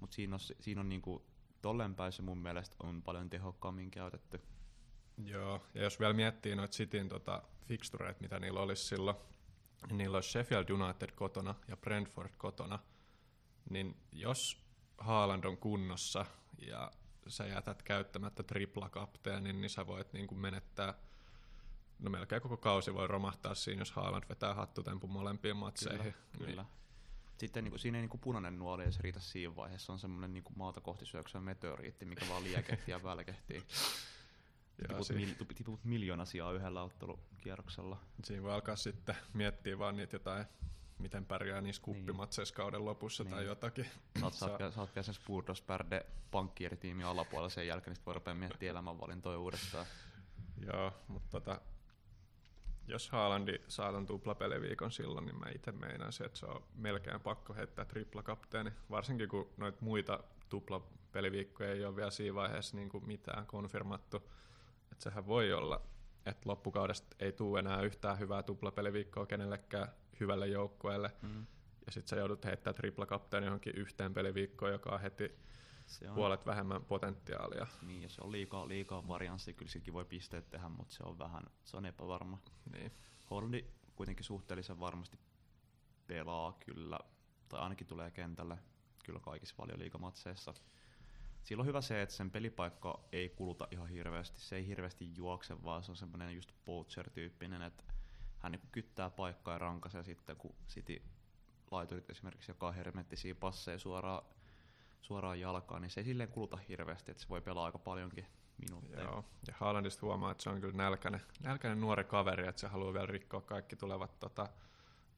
Mutta 0.00 0.14
siinä 0.14 0.34
on, 0.34 0.40
siinä 0.40 0.80
on 0.80 0.88
niinku, 0.88 1.26
tolleen 1.62 1.96
mun 2.22 2.38
mielestä 2.38 2.76
on 2.82 3.02
paljon 3.02 3.30
tehokkaammin 3.30 3.90
käytetty. 3.90 4.40
Joo, 5.24 5.62
ja 5.74 5.82
jos 5.82 6.00
vielä 6.00 6.12
miettii 6.12 6.56
noita 6.56 6.72
Cityn 6.72 7.08
tota, 7.08 7.42
fixtureita, 7.66 8.20
mitä 8.20 8.40
niillä 8.40 8.60
olisi 8.60 8.84
silloin, 8.84 9.16
niin 9.88 9.98
niillä 9.98 10.16
olisi 10.16 10.30
Sheffield 10.30 10.68
United 10.70 11.10
kotona 11.10 11.54
ja 11.68 11.76
Brentford 11.76 12.32
kotona, 12.38 12.78
niin 13.70 13.96
jos 14.12 14.64
Haaland 14.98 15.44
on 15.44 15.56
kunnossa 15.56 16.26
ja 16.58 16.90
sä 17.26 17.46
jätät 17.46 17.82
käyttämättä 17.82 18.42
triplakapteenin, 18.42 19.60
niin 19.60 19.70
sä 19.70 19.86
voit 19.86 20.12
niin 20.12 20.26
kuin 20.26 20.38
menettää, 20.38 20.94
no 22.04 22.10
melkein 22.10 22.42
koko 22.42 22.56
kausi 22.56 22.94
voi 22.94 23.06
romahtaa 23.06 23.54
siinä, 23.54 23.80
jos 23.80 23.92
Haaland 23.92 24.24
vetää 24.28 24.54
hattutempun 24.54 25.10
molempiin 25.10 25.56
matseihin. 25.56 26.14
Kyllä, 26.32 26.46
kyllä. 26.50 26.64
Sitten 27.38 27.64
niinku, 27.64 27.78
siinä 27.78 27.98
ei 27.98 28.02
niinku 28.02 28.18
punainen 28.18 28.58
nuoli 28.58 28.82
edes 28.82 29.00
riitä 29.00 29.20
siinä 29.20 29.56
vaiheessa, 29.56 29.86
se 29.86 29.92
on 29.92 29.98
semmoinen 29.98 30.32
niinku 30.32 30.52
maata 30.56 30.80
kohti 30.80 31.06
syöksyvä 31.06 31.40
meteoriitti, 31.42 32.04
mikä 32.04 32.26
vaan 32.28 32.44
liekehtii 32.44 32.92
ja 32.92 33.02
välkehtii. 33.02 33.62
Niin, 34.78 34.88
Tiput, 34.88 35.08
mil, 35.14 35.34
tiput 35.54 35.84
miljoona 35.84 36.24
sijaa 36.24 36.52
yhdellä 36.52 36.82
ottelukierroksella. 36.82 37.98
siinä 38.24 38.42
voi 38.42 38.52
alkaa 38.52 38.76
sitten 38.76 39.16
miettiä 39.32 39.78
vaan 39.78 39.96
niitä 39.96 40.14
jotain, 40.16 40.44
miten 40.98 41.26
pärjää 41.26 41.60
niissä 41.60 41.82
kuppimatseissa 41.82 42.54
kauden 42.54 42.84
lopussa 42.84 43.24
tai 43.24 43.38
Niin. 43.38 43.46
jotakin. 43.48 43.86
Sä 44.20 44.26
oot, 44.26 44.32
sä, 44.34 44.38
Saa- 44.38 44.50
oot, 44.50 44.58
vielä- 44.58 44.72
sä 44.72 44.80
oot 44.80 44.94
vielä 44.94 45.02
sen 45.02 45.14
Spurdos 45.14 45.62
Pärde 45.62 46.06
pankkieritiimin 46.30 47.06
alapuolella 47.06 47.48
sen 47.50 47.66
jälkeen, 47.66 47.94
niin 47.96 48.04
voi 48.06 48.14
rupea 48.14 48.34
miettimään 48.34 48.70
elämänvalintoja 48.70 49.38
uudestaan. 49.38 49.86
Joo, 50.66 50.92
mutta 51.08 51.30
tota, 51.30 51.60
jos 52.88 53.10
Haalandi 53.10 53.58
saa 53.68 53.92
ton 53.92 54.06
tuplapeliviikon 54.06 54.92
silloin, 54.92 55.26
niin 55.26 55.38
mä 55.38 55.46
itse 55.54 55.72
meinaan 55.72 56.12
se, 56.12 56.24
että 56.24 56.38
se 56.38 56.46
on 56.46 56.62
melkein 56.74 57.20
pakko 57.20 57.54
heittää 57.54 57.84
triplakapteeni. 57.84 58.72
Varsinkin 58.90 59.28
kun 59.28 59.50
noita 59.56 59.78
muita 59.80 60.24
tuplapeliviikkoja 60.48 61.72
ei 61.72 61.84
ole 61.84 61.96
vielä 61.96 62.10
siinä 62.10 62.34
vaiheessa 62.34 62.76
niin 62.76 62.88
kuin 62.88 63.06
mitään 63.06 63.46
konfirmattu. 63.46 64.16
Että 64.92 65.04
sehän 65.04 65.26
voi 65.26 65.52
olla, 65.52 65.80
että 66.26 66.48
loppukaudesta 66.48 67.16
ei 67.18 67.32
tule 67.32 67.58
enää 67.58 67.82
yhtään 67.82 68.18
hyvää 68.18 68.42
tuplapeliviikkoa 68.42 69.26
kenellekään 69.26 69.88
hyvälle 70.20 70.46
joukkueelle. 70.46 71.12
Mm. 71.22 71.46
Ja 71.86 71.92
sitten 71.92 72.08
sä 72.08 72.16
joudut 72.16 72.44
heittämään 72.44 72.74
triplakapteeni 72.74 73.46
johonkin 73.46 73.76
yhteen 73.76 74.14
peliviikkoon, 74.14 74.72
joka 74.72 74.90
on 74.90 75.00
heti 75.00 75.38
Se 75.86 76.08
on, 76.08 76.14
puolet 76.14 76.46
vähemmän 76.46 76.84
potentiaalia. 76.84 77.66
Niin, 77.82 78.02
jos 78.02 78.18
on 78.18 78.32
liikaa, 78.32 78.68
liikaa 78.68 79.08
varianssia, 79.08 79.54
kyllä 79.54 79.70
silläkin 79.70 79.94
voi 79.94 80.04
pisteet 80.04 80.50
tehdä, 80.50 80.68
mutta 80.68 80.94
se 80.94 81.02
on 81.02 81.18
vähän, 81.18 81.42
se 81.64 81.76
on 81.76 81.86
epävarma. 81.86 82.38
Niin. 82.72 82.92
Hollandi 83.30 83.64
kuitenkin 83.96 84.24
suhteellisen 84.24 84.80
varmasti 84.80 85.18
pelaa 86.06 86.52
kyllä, 86.52 86.98
tai 87.48 87.60
ainakin 87.60 87.86
tulee 87.86 88.10
kentälle 88.10 88.58
kyllä 89.04 89.20
kaikissa 89.20 89.54
valioliigamatseissa. 89.58 90.54
Sillä 91.42 91.60
on 91.60 91.66
hyvä 91.66 91.80
se, 91.80 92.02
että 92.02 92.14
sen 92.14 92.30
pelipaikka 92.30 93.00
ei 93.12 93.28
kuluta 93.28 93.68
ihan 93.70 93.88
hirveästi. 93.88 94.40
Se 94.40 94.56
ei 94.56 94.66
hirveästi 94.66 95.16
juokse, 95.16 95.62
vaan 95.62 95.82
se 95.82 95.90
on 95.90 95.96
semmoinen 95.96 96.34
just 96.34 96.52
poacher-tyyppinen, 96.64 97.62
että 97.62 97.84
hän 98.38 98.52
niin 98.52 98.68
kyttää 98.72 99.10
paikkaa 99.10 99.54
ja 99.54 99.58
rankaisee 99.58 100.02
sitten, 100.04 100.36
kun 100.36 100.54
City 100.68 101.02
laiturit 101.70 102.10
esimerkiksi 102.10 102.50
jakaa 102.50 102.72
hermettisiä 102.72 103.34
passeja 103.34 103.78
suoraan, 103.78 104.22
suoraan 105.04 105.40
jalkaan, 105.40 105.82
niin 105.82 105.90
se 105.90 106.00
ei 106.00 106.04
silleen 106.04 106.28
kuluta 106.28 106.56
hirveästi, 106.56 107.10
että 107.10 107.22
se 107.22 107.28
voi 107.28 107.40
pelaa 107.40 107.64
aika 107.64 107.78
paljonkin 107.78 108.26
minuutteja. 108.58 109.02
Joo, 109.02 109.24
ja 109.46 109.54
Haalandista 109.58 110.06
huomaa, 110.06 110.30
että 110.30 110.42
se 110.42 110.50
on 110.50 110.60
kyllä 110.60 110.76
nälkäinen, 110.76 111.20
nälkäinen 111.40 111.80
nuori 111.80 112.04
kaveri, 112.04 112.48
että 112.48 112.60
se 112.60 112.66
haluaa 112.66 112.92
vielä 112.92 113.06
rikkoa 113.06 113.40
kaikki 113.40 113.76
tulevat 113.76 114.20
tota, 114.20 114.48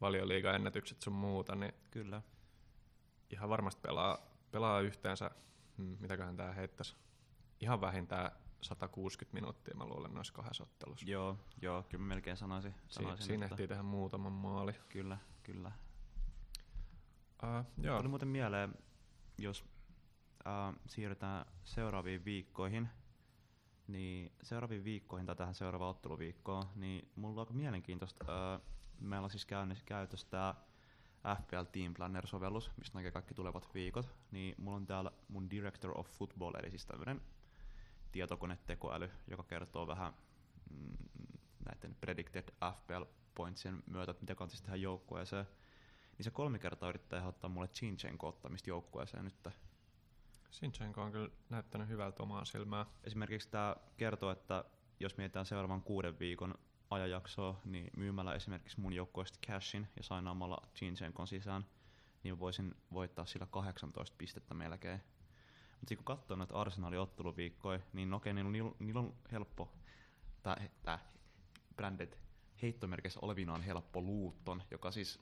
valioliiga-ennätykset 0.01 1.03
sun 1.03 1.13
muuta, 1.13 1.55
niin 1.55 1.75
Kyllä. 1.91 2.23
ihan 3.31 3.49
varmasti 3.49 3.81
pelaa, 3.81 4.19
pelaa 4.51 4.81
yhteensä, 4.81 5.31
hmm, 5.77 5.97
mitäköhän 6.01 6.37
tämä 6.37 6.53
heittäisi, 6.53 6.97
ihan 7.61 7.81
vähintään 7.81 8.31
160 8.61 9.35
minuuttia 9.35 9.77
mä 9.77 9.85
luulen 9.87 10.15
noissa 10.15 10.33
kahdessa 10.33 10.63
ottelussa. 10.63 11.07
Joo, 11.11 11.39
joo, 11.63 11.83
kyllä 11.83 12.03
mä 12.03 12.09
melkein 12.09 12.37
sanoisin. 12.37 12.75
Si- 12.89 12.95
sanoisin 12.95 13.27
siinä 13.27 13.47
että 13.47 13.55
ehtii 13.55 13.69
tehdä 13.69 13.83
muutaman 13.83 14.33
maali. 14.33 14.73
Kyllä, 14.89 15.19
kyllä. 15.43 15.73
Uh, 17.43 17.85
joo, 17.85 17.97
Tuli 17.97 18.09
muuten 18.09 18.29
mieleen, 18.29 18.75
jos 19.39 19.65
uh, 20.47 20.81
siirrytään 20.87 21.47
seuraaviin 21.65 22.25
viikkoihin, 22.25 22.89
niin 23.87 24.33
seuraaviin 24.43 24.85
viikkoihin 24.85 25.27
tai 25.27 25.37
tähän 25.37 25.55
seuraavaan 25.55 25.91
otteluviikkoon, 25.91 26.65
niin 26.75 27.09
mulla 27.17 27.33
on 27.33 27.39
aika 27.39 27.55
mielenkiintoista. 27.55 28.25
Uh, 28.25 28.63
meillä 29.01 29.25
on 29.25 29.31
siis 29.31 29.47
käynnissä 29.47 29.85
käytössä 29.85 30.27
tämä 30.31 30.55
FPL 31.35 31.65
Team 31.73 31.95
Planner-sovellus, 31.95 32.71
mistä 32.77 32.99
näkee 32.99 33.11
kaikki 33.11 33.35
tulevat 33.35 33.75
viikot, 33.75 34.15
niin 34.31 34.55
mulla 34.59 34.77
on 34.77 34.87
täällä 34.87 35.11
mun 35.29 35.51
Director 35.51 35.99
of 35.99 36.09
Football, 36.09 36.55
eli 36.55 36.71
siis 36.71 36.87
tämmöinen 36.87 37.21
tietokonetekoäly, 38.13 39.11
joka 39.31 39.43
kertoo 39.43 39.87
vähän 39.87 40.13
mm, 40.71 40.97
näiden 41.65 41.95
predicted 42.01 42.49
FPL 42.73 43.03
pointsien 43.35 43.83
myötä, 43.87 44.15
mitä 44.21 44.35
kannattaisi 44.35 44.63
tehdä 44.63 44.77
joukkueeseen. 44.77 45.47
Niin 46.19 46.25
se 46.25 46.31
kolme 46.31 46.59
kertaa 46.59 46.89
yrittää 46.89 47.19
ehdottaa 47.19 47.51
mulle 47.51 47.69
Chinchenko 47.69 48.29
ottamista 48.29 48.71
joukkueeseen 48.71 49.25
nyt. 49.25 49.49
Sinchenko 50.51 51.03
on 51.03 51.13
kyllä 51.13 51.31
näyttänyt 51.51 51.89
hyvältä 51.89 52.23
omaa 52.23 52.45
silmää. 52.45 52.87
Esimerkiksi 53.05 53.51
tämä 53.51 53.77
kertoo, 53.97 54.31
että 54.31 54.65
jos 55.01 55.17
mietitään 55.17 55.47
seuraavan 55.47 55.83
kuuden 55.83 56.19
viikon 56.19 56.55
ajanjaksoa, 56.91 57.61
niin 57.65 57.91
myymällä 57.97 58.35
esimerkiksi 58.35 58.81
mun 58.81 58.93
joukkueesta 58.93 59.39
cashin 59.47 59.89
ja 59.97 60.03
sainaamalla 60.03 60.59
Chinchenkon 60.77 61.27
sisään, 61.27 61.67
niin 62.23 62.39
voisin 62.39 62.75
voittaa 62.93 63.27
sillä 63.27 63.47
18 63.51 64.17
pistettä 64.19 64.55
melkein. 64.55 65.01
Mutta 65.81 65.97
kun 65.97 66.05
katsoo 66.05 66.37
näitä 66.37 66.55
Arsenalin 66.55 67.01
otteluviikkoja, 67.01 67.81
niin 67.93 68.15
okei, 68.15 68.35
niillä, 68.35 68.51
niillä, 68.51 68.73
niillä 68.79 69.01
on 69.01 69.15
helppo, 69.33 69.73
tää 70.83 70.99
branded 71.77 72.13
heittomerkissä 72.63 73.21
olevinaan 73.23 73.63
helppo 73.63 74.01
Luutton, 74.01 74.63
joka 74.71 74.93
siis, 74.93 75.21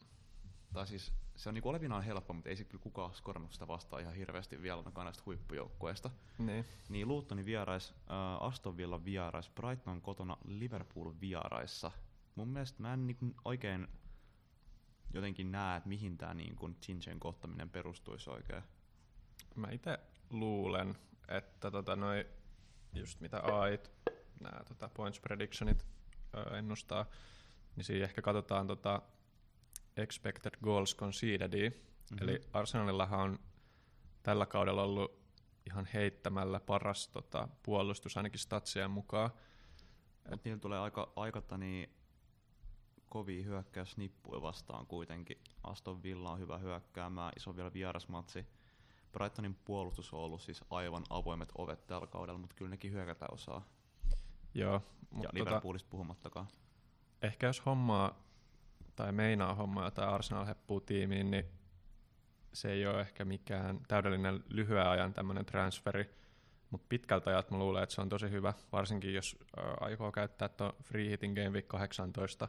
tai 0.74 0.86
siis 0.86 1.12
se 1.36 1.48
on 1.48 1.54
niinku 1.54 1.68
olevinaan 1.68 2.02
helppo, 2.02 2.32
mutta 2.32 2.48
ei 2.50 2.56
se 2.56 2.64
kyllä 2.64 2.82
kukaan 2.82 3.14
skorannut 3.14 3.52
sitä 3.52 3.68
vastaan 3.68 4.02
ihan 4.02 4.14
hirveästi 4.14 4.62
vielä 4.62 4.78
ainakaan 4.78 5.04
näistä 5.04 5.22
huippujoukkueista. 5.26 6.10
Niin. 6.38 6.64
Niin 6.88 7.08
Luuttonin 7.08 7.44
vierais, 7.44 7.90
äh, 7.90 8.42
Aston 8.42 8.76
Villa 8.76 9.04
vierais, 9.04 9.50
Brighton 9.50 10.02
kotona, 10.02 10.36
Liverpool 10.44 11.12
vieraissa. 11.20 11.90
Mun 12.34 12.48
mielestä 12.48 12.82
mä 12.82 12.92
en 12.94 13.06
niin 13.06 13.34
oikein 13.44 13.88
jotenkin 15.12 15.52
näe, 15.52 15.76
että 15.76 15.88
mihin 15.88 16.18
tämä 16.18 16.34
niin 16.34 16.56
Chinchen 16.82 17.20
kohtaminen 17.20 17.70
perustuisi 17.70 18.30
oikein. 18.30 18.62
Mä 19.54 19.70
itse 19.70 19.98
luulen, 20.30 20.98
että 21.28 21.70
tota 21.70 21.96
noi, 21.96 22.26
just 22.94 23.20
mitä 23.20 23.40
AIt, 23.40 23.90
nämä 24.40 24.64
tota 24.64 24.88
points 24.88 25.20
predictionit 25.20 25.86
ö, 26.34 26.58
ennustaa, 26.58 27.06
niin 27.76 27.84
siinä 27.84 28.04
ehkä 28.04 28.22
katsotaan 28.22 28.66
tota 28.66 29.02
expected 29.96 30.52
goals 30.62 30.96
conceded, 30.96 31.70
mm-hmm. 31.70 32.28
eli 32.28 32.40
Arsenalillahan 32.52 33.20
on 33.20 33.38
tällä 34.22 34.46
kaudella 34.46 34.82
ollut 34.82 35.24
ihan 35.66 35.88
heittämällä 35.94 36.60
paras 36.60 37.08
tota, 37.08 37.48
puolustus 37.62 38.16
ainakin 38.16 38.38
statsien 38.38 38.90
mukaan. 38.90 39.30
Mutta 40.30 40.48
niillä 40.48 40.60
tulee 40.60 40.78
aika, 40.78 41.12
aika 41.16 41.42
niin 41.58 41.90
kovia 43.06 43.44
hyökkäysnippuja 43.44 44.42
vastaan 44.42 44.86
kuitenkin. 44.86 45.38
Aston 45.62 46.02
Villa 46.02 46.32
on 46.32 46.38
hyvä 46.38 46.58
hyökkäämään, 46.58 47.32
iso 47.36 47.56
vielä 47.56 47.72
vierasmatsi. 47.72 48.46
Brightonin 49.12 49.54
puolustus 49.54 50.12
on 50.12 50.20
ollut 50.20 50.42
siis 50.42 50.64
aivan 50.70 51.04
avoimet 51.10 51.52
ovet 51.58 51.86
tällä 51.86 52.06
kaudella, 52.06 52.38
mutta 52.38 52.56
kyllä 52.56 52.70
nekin 52.70 52.92
hyökätä 52.92 53.26
osaa. 53.30 53.66
Joo, 54.54 54.72
Ja 54.72 54.80
mutta 55.10 55.28
tota, 55.28 55.38
Liverpoolista 55.38 55.88
puhumattakaan. 55.90 56.46
ehkä 57.22 57.46
jos 57.46 57.66
hommaa 57.66 58.24
tai 58.96 59.12
meinaa 59.12 59.54
hommaa 59.54 59.84
jotain 59.84 60.08
Arsenal 60.08 60.46
heppuu 60.46 60.80
tiimiin, 60.80 61.30
niin 61.30 61.44
se 62.52 62.72
ei 62.72 62.86
ole 62.86 63.00
ehkä 63.00 63.24
mikään 63.24 63.80
täydellinen 63.88 64.44
lyhyen 64.48 64.86
ajan 64.86 65.12
tämmöinen 65.12 65.46
transferi, 65.46 66.14
mutta 66.70 66.86
pitkältä 66.88 67.30
ajat 67.30 67.50
mä 67.50 67.58
luulen, 67.58 67.82
että 67.82 67.94
se 67.94 68.00
on 68.00 68.08
tosi 68.08 68.30
hyvä, 68.30 68.54
varsinkin 68.72 69.14
jos 69.14 69.38
aikoo 69.80 70.12
käyttää 70.12 70.48
tuon 70.48 70.72
free 70.82 71.10
hitin 71.10 71.32
Game 71.32 71.50
Week 71.50 71.68
18, 71.68 72.48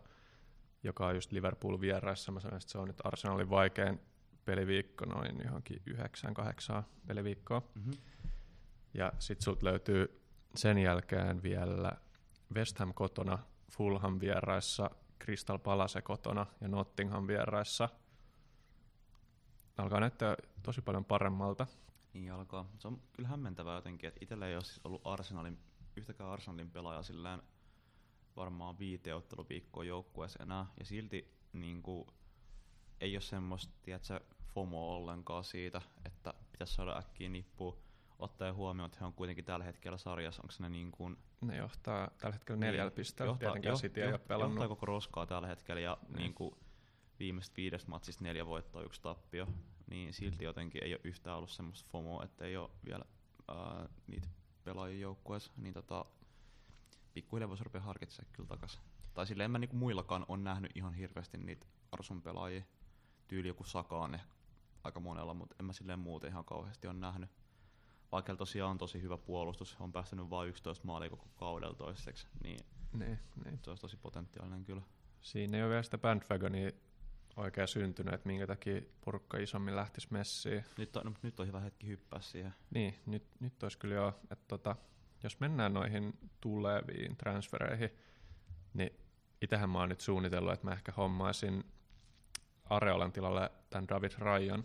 joka 0.83 1.07
on 1.07 1.15
just 1.15 1.31
Liverpool 1.31 1.81
vieraissa. 1.81 2.31
Mä 2.31 2.39
sanoin, 2.39 2.61
että 2.61 2.71
se 2.71 2.77
on 2.77 2.87
nyt 2.87 3.01
Arsenalin 3.03 3.49
vaikein 3.49 4.01
peliviikko, 4.45 5.05
noin 5.05 5.41
johonkin 5.43 5.81
9-8 5.89 6.83
peliviikkoa. 7.07 7.61
Mm-hmm. 7.75 7.93
Ja 8.93 9.13
sit 9.19 9.41
sulta 9.41 9.65
löytyy 9.65 10.21
sen 10.55 10.77
jälkeen 10.77 11.43
vielä 11.43 11.91
West 12.55 12.79
Ham 12.79 12.93
kotona, 12.93 13.39
Fulham 13.71 14.19
vieraissa, 14.19 14.89
Crystal 15.25 15.59
Palace 15.59 16.01
kotona 16.01 16.45
ja 16.61 16.67
Nottingham 16.67 17.27
vieraissa. 17.27 17.89
Alkaa 19.77 19.99
näyttää 19.99 20.35
tosi 20.63 20.81
paljon 20.81 21.05
paremmalta. 21.05 21.67
Niin 22.13 22.31
alkaa. 22.31 22.69
Se 22.79 22.87
on 22.87 23.01
kyllä 23.13 23.29
hämmentävää 23.29 23.75
jotenkin, 23.75 24.07
että 24.07 24.19
itsellä 24.21 24.47
ei 24.47 24.55
ole 24.55 24.63
siis 24.63 24.81
ollut 24.83 25.01
Arsenalin, 25.07 25.59
yhtäkään 25.95 26.29
Arsenalin 26.29 26.71
pelaajaa 26.71 27.03
sillään 27.03 27.43
varmaan 28.35 28.79
viite 28.79 29.13
otteluviikkoa 29.13 29.83
joukkueessa 29.83 30.43
enää, 30.43 30.65
ja 30.79 30.85
silti 30.85 31.37
niin 31.53 31.83
kuin, 31.83 32.07
ei 33.01 33.15
ole 33.15 33.21
semmoista, 33.21 33.73
tiedätkö, 33.81 34.19
FOMO 34.53 34.95
ollenkaan 34.95 35.43
siitä, 35.43 35.81
että 36.05 36.33
pitäisi 36.51 36.73
saada 36.73 36.97
äkkiä 36.97 37.29
nippua, 37.29 37.77
ottaen 38.19 38.55
huomioon, 38.55 38.85
että 38.87 38.97
he 38.99 39.05
on 39.05 39.13
kuitenkin 39.13 39.45
tällä 39.45 39.65
hetkellä 39.65 39.97
sarjassa, 39.97 40.41
onko 40.43 40.53
ne 40.59 40.69
niin 40.69 40.91
kuin, 40.91 41.17
Ne 41.41 41.57
johtaa 41.57 42.11
tällä 42.17 42.33
hetkellä 42.33 42.59
neljällä 42.59 42.91
pisteellä. 42.91 43.29
johtaa, 43.31 43.45
Tietenkään 43.51 43.75
joht- 43.75 43.81
City 43.81 43.99
ei 44.01 44.05
ole 44.07 44.11
johtaa, 44.11 44.27
pelannut. 44.27 44.55
johtaa 44.55 44.67
koko 44.67 44.85
roskaa 44.85 45.25
tällä 45.25 45.47
hetkellä, 45.47 45.81
ja 45.81 45.97
Niin. 46.07 46.15
niin 46.17 46.33
kuin, 46.33 46.55
viimeistä 47.19 47.53
viidestä 47.57 47.89
matsista 47.89 48.23
neljä 48.23 48.45
voittoa, 48.45 48.81
yksi 48.83 49.01
tappio, 49.01 49.47
niin 49.89 50.13
silti 50.13 50.43
jotenkin 50.45 50.83
ei 50.83 50.93
ole 50.93 51.01
yhtään 51.03 51.37
ollut 51.37 51.49
semmoista 51.49 51.89
FOMOa, 51.91 52.23
että 52.23 52.45
ei 52.45 52.57
ole 52.57 52.69
vielä 52.85 53.05
ää, 53.47 53.89
niitä 54.07 54.27
pelaajia 54.63 54.99
joukkueessa, 54.99 55.51
niin 55.57 55.73
tota, 55.73 56.05
pikkuhiljaa 57.13 57.49
voisi 57.49 57.63
rupea 57.63 57.81
harkitsemaan 57.81 58.33
kyllä 58.33 58.47
takas. 58.47 58.81
Tai 59.13 59.27
silleen 59.27 59.45
en 59.45 59.51
mä 59.51 59.59
niinku 59.59 59.75
muillakaan 59.75 60.25
on 60.27 60.43
nähnyt 60.43 60.71
ihan 60.75 60.93
hirveästi 60.93 61.37
niitä 61.37 61.65
Arsun 61.91 62.21
pelaajia. 62.21 62.63
Tyyli 63.27 63.47
joku 63.47 63.63
Saka 63.63 63.97
on 63.99 64.15
ehkä 64.15 64.33
aika 64.83 64.99
monella, 64.99 65.33
mutta 65.33 65.55
en 65.59 65.65
mä 65.65 65.73
silleen 65.73 65.99
muuten 65.99 66.29
ihan 66.29 66.45
kauheasti 66.45 66.87
on 66.87 66.99
nähnyt. 66.99 67.29
Vaikka 68.11 68.35
tosiaan 68.35 68.71
on 68.71 68.77
tosi 68.77 69.01
hyvä 69.01 69.17
puolustus, 69.17 69.77
on 69.79 69.91
päästänyt 69.91 70.29
vain 70.29 70.49
11 70.49 70.85
maalia 70.85 71.09
koko 71.09 71.27
kaudella 71.35 71.75
toiseksi, 71.75 72.27
niin 72.43 72.59
Niin, 72.93 73.19
niin. 73.45 73.59
se 73.63 73.69
olisi 73.69 73.81
tosi 73.81 73.97
potentiaalinen 73.97 74.65
kyllä. 74.65 74.81
Siinä 75.21 75.57
ei 75.57 75.63
ole 75.63 75.69
vielä 75.69 75.83
sitä 75.83 75.97
bandwagonia 75.97 76.71
oikein 77.35 77.67
syntynyt, 77.67 78.13
että 78.13 78.27
minkä 78.27 78.47
takia 78.47 78.81
porukka 79.05 79.37
isommin 79.37 79.75
lähtisi 79.75 80.07
messiin. 80.11 80.65
Nyt 80.77 80.97
on, 80.97 81.05
no, 81.05 81.13
nyt 81.21 81.39
on 81.39 81.47
hyvä 81.47 81.59
hetki 81.59 81.87
hyppää 81.87 82.21
siihen. 82.21 82.53
Niin, 82.69 82.95
nyt, 83.05 83.23
nyt 83.39 83.63
olisi 83.63 83.77
kyllä 83.77 83.95
jo, 83.95 84.19
että 84.31 84.45
tota, 84.47 84.75
jos 85.23 85.39
mennään 85.39 85.73
noihin 85.73 86.19
tuleviin 86.41 87.17
transfereihin, 87.17 87.89
niin 88.73 88.89
itähän 89.41 89.69
mä 89.69 89.79
oon 89.79 89.89
nyt 89.89 90.01
suunnitellut, 90.01 90.53
että 90.53 90.67
mä 90.67 90.73
ehkä 90.73 90.91
hommaisin 90.91 91.63
Areolan 92.69 93.11
tilalle 93.11 93.51
tämän 93.69 93.87
David 93.87 94.11
Ryan. 94.19 94.63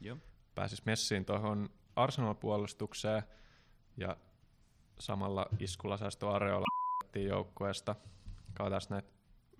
Joo. 0.00 0.18
Pääsis 0.54 0.84
messiin 0.84 1.24
tuohon 1.24 1.70
Arsenal-puolustukseen 1.96 3.22
ja 3.96 4.16
samalla 4.98 5.46
iskulla 5.58 5.98
tuo 6.18 6.30
Areola 6.30 6.66
joukkueesta. 7.28 7.94
Katsotaan 8.54 8.82
näitä 8.90 9.08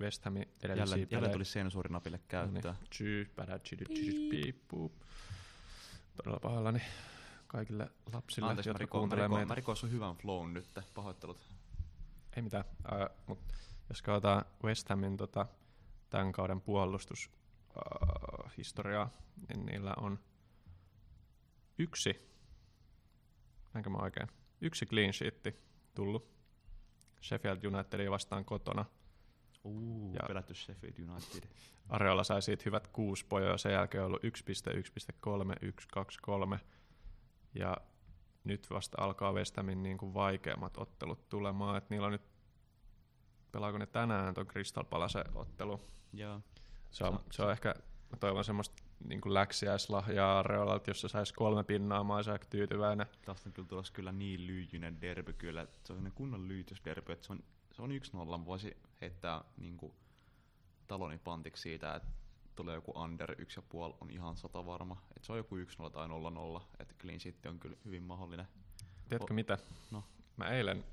West 0.01 0.25
Hamin 0.25 0.49
edellisiä 0.63 0.97
Jälleen, 0.97 1.09
jälleen 1.11 1.33
tuli. 1.33 1.45
Niin. 2.53 2.63
Tsyy, 2.91 3.33
pädä, 3.37 3.59
tsydy, 3.59 3.85
tsydy, 3.85 4.29
piip, 4.31 4.57
puup. 4.69 4.93
Todella 6.17 6.41
pahallani 6.41 6.83
kaikille 7.47 7.91
lapsille, 8.13 8.49
Anteeksi, 8.49 8.71
jotka 8.71 8.85
mä, 8.85 8.89
kuuntelee 8.89 9.25
rikoin, 9.25 9.41
meitä. 9.41 9.49
mä 9.49 9.55
rikoin 9.55 9.77
sun 9.77 9.91
hyvän 9.91 10.17
flown 10.17 10.55
nyt. 10.55 10.67
Pahoittelut. 10.95 11.39
Ei 12.37 12.43
mitään, 12.43 12.65
äh, 12.93 13.09
mutta 13.27 13.55
jos 13.89 14.03
katsotaan 14.03 14.45
West 14.65 14.89
Hamin 14.89 15.17
tota, 15.17 15.47
tämän 16.11 16.33
kauden 16.33 16.61
puolustushistoriaa, 16.61 19.03
äh, 19.03 19.11
niin 19.49 19.67
niillä 19.67 19.95
on 19.97 20.19
yksi, 21.79 22.29
näinkö 23.75 23.91
mä 23.91 23.99
oikein, 23.99 24.29
yksi 24.61 24.87
clean 24.87 25.13
sheetti 25.13 25.55
tullut 25.95 26.33
Sheffield 27.23 27.65
Unitedia 27.65 28.11
vastaan 28.11 28.45
kotona. 28.45 28.85
Uh, 29.65 30.15
Ja- 30.15 30.27
pelätty 30.29 30.55
Sheffield 30.55 31.09
United. 31.09 31.49
Areola 31.89 32.25
sai 32.25 32.43
siitä 32.43 32.63
hyvät 32.67 32.89
kuusi 32.89 33.27
pojoa, 33.27 33.59
sen 33.59 33.73
jälkeen 33.73 34.05
on 34.05 34.07
ollut 34.07 34.25
1.1.3, 34.25 35.57
1, 35.63 35.89
2, 35.93 36.19
3. 36.23 36.61
Ja 37.55 37.77
nyt 38.45 38.71
vasta 38.71 39.03
alkaa 39.03 39.33
West 39.33 39.57
Hamin 39.57 39.83
niin 39.83 39.99
kuin 39.99 40.15
vaikeammat 40.15 40.77
ottelut 40.79 41.29
tulemaan. 41.29 41.77
Et 41.79 41.91
niillä 41.91 42.07
on 42.07 42.13
nyt, 42.13 42.23
pelaako 43.53 43.79
ne 43.79 43.87
tänään 43.87 44.35
tuon 44.35 44.47
Crystal 44.47 44.85
Palace 44.85 45.25
ottelu? 45.35 45.81
Joo. 46.13 46.41
Se 46.91 47.05
on, 47.05 47.21
se 47.31 47.43
on 47.43 47.53
ehkä, 47.53 47.75
mä 48.11 48.17
toivon 48.21 48.45
semmoista 48.45 48.82
niin 49.05 49.21
kuin 49.21 49.35
läksiäislahjaa 49.35 50.39
Areolalta, 50.39 50.91
jossa 50.91 51.09
saisi 51.09 51.35
kolme 51.35 51.65
pinnaa, 51.65 52.05
mä 52.05 52.17
olisin 52.17 52.33
aika 52.33 52.47
tyytyväinen. 52.51 53.07
Tästä 53.25 53.49
on 53.49 53.53
kyllä 53.53 53.69
tulossa 53.69 53.93
kyllä 53.93 54.13
niin 54.13 54.47
lyijyinen 54.47 55.01
derby 55.01 55.33
kyllä, 55.33 55.63
että 55.63 55.75
se 55.75 55.81
on 55.81 55.87
sellainen 55.87 56.13
kunnon 56.13 56.49
lyijysderby, 56.49 57.13
että 57.13 57.27
se 57.27 57.33
on, 57.33 57.45
se 57.73 57.83
on 57.83 57.93
yksi 57.93 58.13
nolla, 58.17 58.47
voisi 58.47 58.77
heittää 59.01 59.45
niin 59.57 59.77
kuin, 59.77 59.93
taloni 60.87 61.19
pantiksi 61.19 61.63
siitä, 61.63 61.95
että 61.95 62.09
tulee 62.57 62.75
joku 62.75 62.99
under 63.01 63.35
yksi 63.39 63.59
ja 63.59 63.63
puoli 63.69 63.95
on 64.01 64.11
ihan 64.11 64.37
sata 64.37 64.67
varma, 64.67 65.03
että 65.17 65.27
se 65.27 65.33
on 65.33 65.39
joku 65.39 65.57
1-0 65.57 65.91
tai 65.91 66.09
0-0, 66.59 66.63
että 66.79 66.95
clean 66.99 67.21
sheet 67.21 67.47
on 67.47 67.59
kyllä 67.59 67.77
hyvin 67.85 68.03
mahdollinen. 68.03 68.47
Tiedätkö 69.09 69.33
O- 69.33 69.35
mitä? 69.35 69.59
No. 69.91 70.05
Mä 70.37 70.49
eilen 70.49 70.85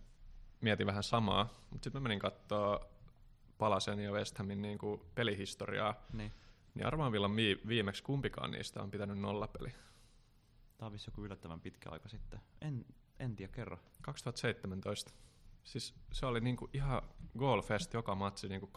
mietin 0.61 0.87
vähän 0.87 1.03
samaa, 1.03 1.49
mutta 1.69 1.83
sitten 1.83 2.01
mä 2.01 2.03
menin 2.03 2.19
katsoa 2.19 2.85
Palasen 3.57 3.99
ja 3.99 4.11
West 4.11 4.37
Hamin 4.37 4.61
niin 4.61 4.77
kuin 4.77 5.01
pelihistoriaa, 5.15 5.95
Niin. 6.13 6.31
Niin 6.79 6.87
arvaan 6.87 7.11
vielä 7.11 7.35
vi- 7.35 7.61
viimeksi 7.67 8.03
kumpikaan 8.03 8.51
niistä 8.51 8.83
on 8.83 8.91
pitänyt 8.91 9.19
nollapeli. 9.19 9.71
Tämä 10.77 10.87
on 10.87 10.97
joku 11.07 11.25
yllättävän 11.25 11.61
pitkä 11.61 11.89
aika 11.89 12.09
sitten. 12.09 12.39
En, 12.61 12.85
en 13.19 13.35
tiedä, 13.35 13.53
kerro. 13.53 13.79
2017. 14.01 15.11
Siis 15.63 15.95
se 16.11 16.25
oli 16.25 16.41
niinku 16.41 16.69
ihan 16.73 17.01
goalfest 17.37 17.93
joka 17.93 18.15
matsi, 18.15 18.49
niinku 18.49 18.65
2-3, 18.67 18.69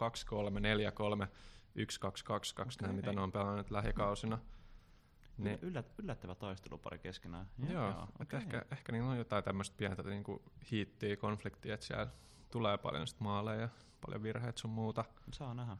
4-3, 1.23 1.27
1-2-2, 1.27 1.27
2 1.75 2.53
Okei. 2.53 2.73
okay. 2.79 2.93
mitä 2.95 3.13
ne 3.13 3.21
on 3.21 3.31
pelannut 3.31 3.71
lähikausina. 3.71 4.35
Niin. 4.35 5.43
Niin, 5.43 5.59
Yllät, 5.61 5.93
yllättävä 5.97 6.35
taistelupari 6.35 6.99
keskenään. 6.99 7.47
joo, 7.69 7.89
joo 7.89 8.03
et 8.03 8.21
okei. 8.21 8.39
ehkä, 8.39 8.65
ehkä 8.71 8.91
niillä 8.91 9.09
on 9.09 9.17
jotain 9.17 9.43
tämmöistä 9.43 9.77
pientä 9.77 10.03
niinku 10.03 10.43
hiittiä, 10.71 11.17
konfliktia, 11.17 11.73
että 11.73 11.85
siellä 11.85 12.07
tulee 12.51 12.77
paljon 12.77 13.07
sit 13.07 13.19
maaleja 13.19 13.61
ja 13.61 13.69
paljon 14.01 14.23
virheitä 14.23 14.59
sun 14.59 14.71
muuta. 14.71 15.05
Saa 15.33 15.53
nähdä. 15.53 15.77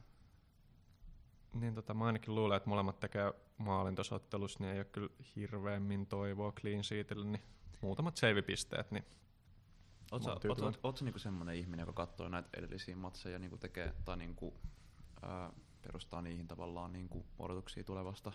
Niin 1.54 1.74
tota, 1.74 1.94
mä 1.94 2.06
ainakin 2.06 2.34
luulen, 2.34 2.56
että 2.56 2.68
molemmat 2.68 3.00
tekee 3.00 3.32
maalin 3.58 3.94
tuossa 3.94 4.14
ottelussa, 4.14 4.58
niin 4.60 4.72
ei 4.72 4.78
ole 4.78 4.84
kyllä 4.84 5.08
hirveämmin 5.36 6.06
toivoa 6.06 6.52
clean 6.52 6.84
sheetille, 6.84 7.24
niin 7.24 7.42
muutamat 7.80 8.16
save-pisteet, 8.16 8.90
niin 8.90 9.04
Oletko 10.12 10.30
oot, 10.30 10.60
oot, 10.60 10.80
oot, 10.82 11.00
niinku 11.00 11.18
semmoinen 11.18 11.56
ihminen, 11.56 11.82
joka 11.82 11.92
katsoo 11.92 12.28
näitä 12.28 12.48
edellisiä 12.56 12.96
matseja 12.96 13.32
ja 13.32 13.38
niinku 13.38 13.56
tekee, 13.56 13.92
tai 14.04 14.16
niinku, 14.16 14.54
ää, 15.22 15.52
perustaa 15.82 16.22
niihin 16.22 16.48
tavallaan 16.48 16.92
niinku 16.92 17.26
odotuksia 17.38 17.84
tulevasta? 17.84 18.32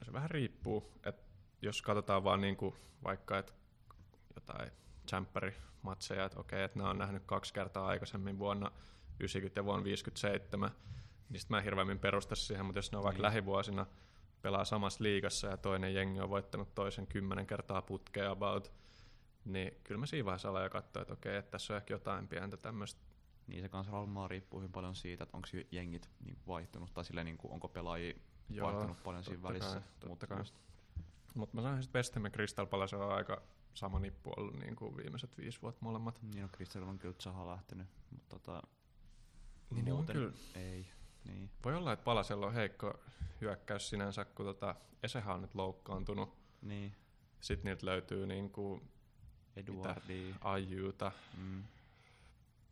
No 0.00 0.04
se 0.04 0.12
vähän 0.12 0.30
riippuu, 0.30 0.92
että 1.04 1.22
jos 1.62 1.82
katsotaan 1.82 2.24
vaan 2.24 2.40
niinku 2.40 2.74
vaikka 3.04 3.38
et 3.38 3.54
jotain 4.34 4.70
matseja, 5.82 6.24
että 6.24 6.40
okei, 6.40 6.62
että 6.62 6.78
nämä 6.78 6.90
on 6.90 6.98
nähnyt 6.98 7.22
kaksi 7.26 7.54
kertaa 7.54 7.86
aikaisemmin 7.86 8.38
vuonna 8.38 8.70
90 9.20 9.60
ja 9.60 9.64
vuonna 9.64 9.84
57, 9.84 10.70
niin 11.28 11.40
sit 11.40 11.50
mä 11.50 11.58
en 11.58 11.64
hirveämmin 11.64 11.98
perusta 11.98 12.34
siihen, 12.34 12.66
mutta 12.66 12.78
jos 12.78 12.92
ne 12.92 12.98
on 12.98 13.04
vaikka 13.04 13.16
Niin. 13.18 13.22
lähivuosina 13.22 13.86
pelaa 14.42 14.64
samassa 14.64 15.04
liigassa 15.04 15.46
ja 15.46 15.56
toinen 15.56 15.94
jengi 15.94 16.20
on 16.20 16.30
voittanut 16.30 16.74
toisen 16.74 17.06
kymmenen 17.06 17.46
kertaa 17.46 17.82
putkea 17.82 18.30
about, 18.30 18.72
niin 19.44 19.72
kyllä 19.84 19.98
mä 19.98 20.06
siinä 20.06 20.24
vaiheessa 20.24 20.62
jo 20.62 20.70
katsoa, 20.70 21.02
että 21.02 21.14
okei, 21.14 21.36
että 21.36 21.50
tässä 21.50 21.72
on 21.72 21.76
ehkä 21.76 21.94
jotain 21.94 22.28
pientä 22.28 22.56
tämmöistä. 22.56 23.00
Niin 23.46 23.62
se 23.62 23.68
kanssa 23.68 23.92
varmaan 23.92 24.30
riippuu 24.30 24.60
hyvin 24.60 24.72
paljon 24.72 24.94
siitä, 24.94 25.24
että 25.24 25.36
onko 25.36 25.48
jengit 25.70 26.10
niinku 26.24 26.42
vaihtunut, 26.46 26.94
tai 26.94 27.04
silleen, 27.04 27.24
niinku, 27.24 27.52
onko 27.52 27.68
pelaajia 27.68 28.14
vaihtunut 28.60 29.02
paljon 29.02 29.24
siinä 29.24 29.42
välissä. 29.42 29.80
Kai, 29.80 30.08
totta 30.08 30.36
Mutta 30.36 30.60
Mutta 31.34 31.56
mä 31.56 31.62
sanoisin, 31.62 31.88
että 31.88 31.98
West 31.98 32.14
Ham 32.14 32.24
ja 32.24 32.30
Crystal 32.30 32.66
Palace 32.66 32.96
on 32.96 33.12
aika 33.12 33.42
sama 33.74 33.98
nippu 33.98 34.32
ollut 34.36 34.54
niin 34.54 34.76
kuin 34.76 34.96
viimeiset 34.96 35.38
viisi 35.38 35.62
vuotta 35.62 35.84
molemmat. 35.84 36.22
Niin 36.22 36.44
on 36.44 36.50
Kristel 36.52 36.82
on 36.82 36.98
kyllä 36.98 37.14
Zaha 37.22 37.46
lähtenyt, 37.46 37.86
mutta 38.10 38.28
tota, 38.28 38.62
Niin 39.70 39.84
ne 39.84 39.92
on 39.92 39.96
muuten 39.96 40.16
kyllä 40.16 40.32
ei. 40.54 40.86
Niin. 41.26 41.50
Voi 41.64 41.74
olla, 41.74 41.92
että 41.92 42.04
Palasella 42.04 42.46
on 42.46 42.54
heikko 42.54 43.00
hyökkäys 43.40 43.88
sinänsä, 43.88 44.24
kun 44.24 44.46
tota, 44.46 44.74
Esehän 45.02 45.34
on 45.34 45.42
nyt 45.42 45.54
loukkaantunut. 45.54 46.36
Niin. 46.62 46.94
Sitten 47.40 47.64
niiltä 47.64 47.86
löytyy 47.86 48.26
niinku 48.26 48.82
Eduardi. 49.56 50.34
Ajuuta, 50.40 51.12
Mm. 51.36 51.64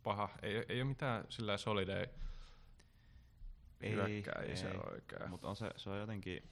paha. 0.03 0.29
Ei, 0.41 0.65
ei 0.69 0.81
ole 0.81 0.89
mitään 0.89 1.25
sillä 1.29 1.57
solidei 1.57 2.07
Ei, 3.81 3.93
ei. 3.99 4.23
oikein. 4.91 5.29
Mutta 5.29 5.49
on 5.49 5.55
se, 5.55 5.71
se 5.75 5.89
on 5.89 5.99
jotenkin, 5.99 6.49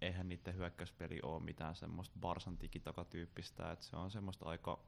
eihän 0.00 0.28
niiden 0.28 0.54
hyökkäyspeli 0.54 1.20
ole 1.22 1.42
mitään 1.42 1.74
semmoista 1.74 2.16
Barsan 2.20 2.58
tikitakatyyppistä, 2.58 3.72
että 3.72 3.84
se 3.84 3.96
on 3.96 4.10
semmoista 4.10 4.44
aika 4.44 4.78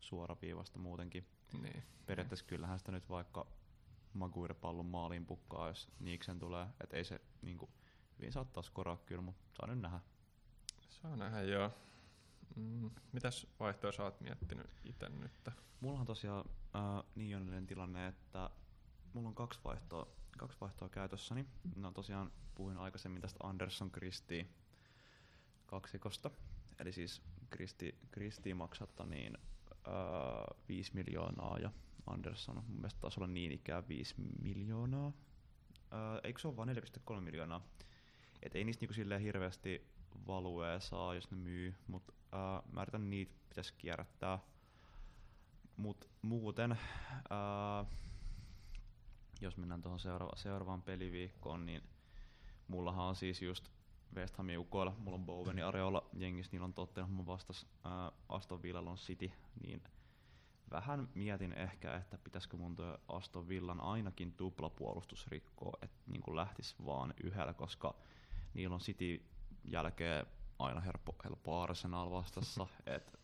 suoraviivasta 0.00 0.78
muutenkin. 0.78 1.26
Niin. 1.62 1.82
Periaatteessa 2.06 2.46
kyllähän 2.46 2.78
sitä 2.78 2.92
nyt 2.92 3.08
vaikka 3.08 3.46
Maguire 4.14 4.54
pallon 4.54 4.86
maaliin 4.86 5.26
pukkaa, 5.26 5.68
jos 5.68 5.88
Niiksen 6.00 6.38
tulee, 6.38 6.66
että 6.80 6.96
ei 6.96 7.04
se 7.04 7.20
niinku, 7.42 7.70
hyvin 8.18 8.32
saattaa 8.32 8.62
skoraa 8.62 8.96
kyllä, 8.96 9.22
mutta 9.22 9.42
saa 9.52 9.66
nyt 9.68 9.80
nähdä. 9.80 10.00
Saa 10.90 11.16
nähdä, 11.16 11.42
joo. 11.42 11.70
Mm, 12.56 12.90
mitäs 13.12 13.46
vaihtoja 13.60 13.92
sä 13.92 14.04
oot 14.04 14.20
miettinyt 14.20 14.70
itse 14.84 15.08
nyt? 15.08 15.32
Mullahan 15.80 16.06
tosiaan 16.06 16.44
äh, 16.76 17.04
niin 17.14 17.36
onnellinen 17.36 17.66
tilanne, 17.66 18.06
että 18.06 18.50
mulla 19.12 19.28
on 19.28 19.34
kaksi 19.34 19.60
vaihtoa, 19.64 20.06
kaksi 20.38 20.60
vaihtoa 20.60 20.88
käytössäni. 20.88 21.46
No 21.76 21.90
tosiaan 21.90 22.32
puhuin 22.54 22.76
aikaisemmin 22.76 23.22
tästä 23.22 23.46
Anderson 23.46 23.90
Kristi 23.90 24.50
kaksikosta. 25.66 26.30
Eli 26.78 26.92
siis 26.92 27.22
Kristi, 27.50 27.98
Kristi 28.10 28.54
maksatta 28.54 29.06
niin 29.06 29.38
äh, 29.88 30.58
5 30.68 30.94
miljoonaa 30.94 31.58
ja 31.58 31.70
Anderson 32.06 32.56
mun 32.56 32.76
mielestä 32.76 33.00
taisi 33.00 33.20
olla 33.20 33.26
niin 33.26 33.52
ikään 33.52 33.88
5 33.88 34.14
miljoonaa. 34.42 35.12
Äh, 35.92 36.20
eikö 36.24 36.40
se 36.40 36.48
ole 36.48 36.56
vaan 36.56 36.68
4,3 36.68 37.20
miljoonaa? 37.20 37.60
Et 38.42 38.54
ei 38.54 38.64
niistä 38.64 38.82
niinku 38.82 38.94
silleen 38.94 39.20
hirveästi 39.20 39.86
valuea 40.26 40.80
saa, 40.80 41.14
jos 41.14 41.30
ne 41.30 41.36
myy, 41.36 41.74
mutta 41.86 42.12
äh, 42.34 42.72
mä 42.72 42.82
yritän 42.82 43.10
niitä 43.10 43.32
pitäisi 43.48 43.74
kierrättää. 43.78 44.38
Mut 45.76 46.08
muuten, 46.22 46.78
ää, 47.30 47.84
jos 49.40 49.56
mennään 49.56 49.82
tuohon 49.82 50.00
seuraava, 50.00 50.36
seuraavaan 50.36 50.82
peliviikkoon, 50.82 51.66
niin 51.66 51.82
mullahan 52.68 53.04
on 53.04 53.16
siis 53.16 53.42
just 53.42 53.68
West 54.14 54.36
Hamin 54.36 54.58
ukoilla, 54.58 54.96
mulla 54.98 55.14
on 55.14 55.26
Bowen 55.26 55.58
ja 55.58 55.68
Areola 55.68 56.08
jengissä, 56.12 56.52
niillä 56.52 56.64
on 56.64 56.74
Tottenham 56.74 57.26
vastas 57.26 57.66
ää, 57.84 58.12
Aston 58.28 58.62
Villa 58.62 58.80
on 58.80 58.96
City, 58.96 59.32
niin 59.62 59.82
vähän 60.72 61.08
mietin 61.14 61.52
ehkä, 61.52 61.94
että 61.96 62.18
pitäisikö 62.18 62.56
mun 62.56 62.76
tuo 62.76 62.98
Aston 63.08 63.48
Villan 63.48 63.80
ainakin 63.80 64.32
tuplapuolustus 64.32 65.26
rikkoa, 65.26 65.78
että 65.82 66.02
niin 66.06 66.36
lähtis 66.36 66.76
vaan 66.84 67.14
yhdellä, 67.24 67.52
koska 67.52 67.94
niillä 68.54 68.74
on 68.74 68.80
City 68.80 69.22
jälkeen 69.64 70.26
aina 70.58 70.80
helppo, 70.80 71.16
helppo 71.24 71.62
Arsenal 71.62 72.10
vastassa, 72.10 72.66
että 72.86 73.18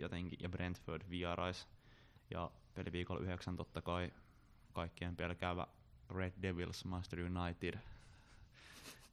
jotenkin, 0.00 0.38
ja 0.42 0.48
Brentford 0.48 1.10
vierais, 1.10 1.68
ja 2.30 2.50
peliviikolla 2.74 3.20
9 3.20 3.56
totta 3.56 3.82
kai 3.82 4.12
kaikkien 4.72 5.16
pelkäävä 5.16 5.66
Red 6.10 6.32
Devils 6.42 6.84
Master 6.84 7.18
United 7.20 7.78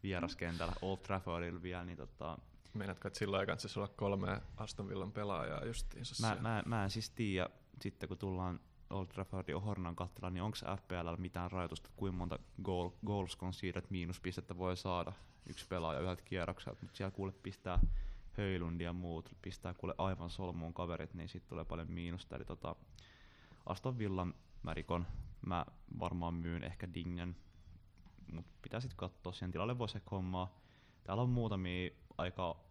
vieraskentällä 0.04 0.74
Old 0.82 0.98
Traffordilla 0.98 1.62
vielä, 1.62 1.86
niin 1.86 1.98
tota, 1.98 2.38
Meinaatko, 2.76 3.08
että 3.08 3.20
sillä 3.20 3.38
aikaa 3.38 3.58
se 3.58 3.80
olla 3.80 3.88
kolme 3.88 4.42
Aston 4.58 4.90
Villan 4.90 5.12
pelaajaa 5.12 5.66
justiinsa 5.66 6.16
mä, 6.22 6.28
siellä? 6.28 6.42
mä, 6.42 6.64
mä 6.66 6.84
en 6.84 6.90
siis 6.90 7.10
tiedä, 7.10 7.50
sitten 7.82 8.10
kun 8.10 8.18
tullaan 8.18 8.60
Old 8.90 9.08
Traffordin 9.08 9.62
Hornan 9.62 9.96
kattella, 9.96 10.30
niin 10.30 10.44
onko 10.44 10.58
FPL 10.58 11.16
mitään 11.18 11.52
rajoitusta, 11.52 11.90
kuinka 11.96 12.18
monta 12.18 12.40
goal, 12.64 12.90
goals 13.06 13.38
conceded 13.38 13.84
miinuspistettä 13.90 14.58
voi 14.58 14.78
saada 14.78 15.14
yksi 15.50 15.68
pelaaja 15.68 16.00
yhdeltä 16.00 16.22
kierrokselta, 16.22 16.82
mutta 16.82 16.98
siellä 16.98 17.12
kuule 17.12 17.32
pistää 17.32 17.80
Höylund 18.38 18.82
ja 18.82 18.94
muut, 18.94 19.32
pistää 19.42 19.74
kuule 19.74 19.96
aivan 19.98 20.30
solmuun 20.30 20.74
kaverit, 20.74 21.14
niin 21.14 21.30
sitten 21.30 21.50
tulee 21.50 21.66
paljon 21.66 21.92
miinusta. 21.92 22.36
Eli 22.36 22.46
tota, 22.46 22.76
Aston 23.66 23.98
Villan 23.98 24.34
märikon 24.64 25.08
mä 25.46 25.66
varmaan 26.00 26.34
myyn 26.34 26.64
ehkä 26.64 26.94
Dingen, 26.94 27.36
mutta 28.32 28.52
pitää 28.62 28.80
sitten 28.80 28.98
katsoa, 28.98 29.34
sen 29.34 29.52
tilalle 29.52 29.78
voisi 29.78 29.98
ehkä 29.98 30.10
hommaa. 30.12 30.60
Täällä 31.04 31.24
on 31.24 31.30
muutamia 31.30 31.90
aika 32.18 32.65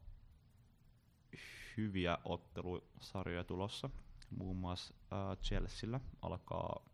hyviä 1.76 2.18
ottelusarjoja 2.24 3.44
tulossa. 3.44 3.90
Muun 4.30 4.56
muassa 4.56 4.94
äh, 5.12 5.38
Chelsealla 5.38 6.00
alkaa 6.22 6.84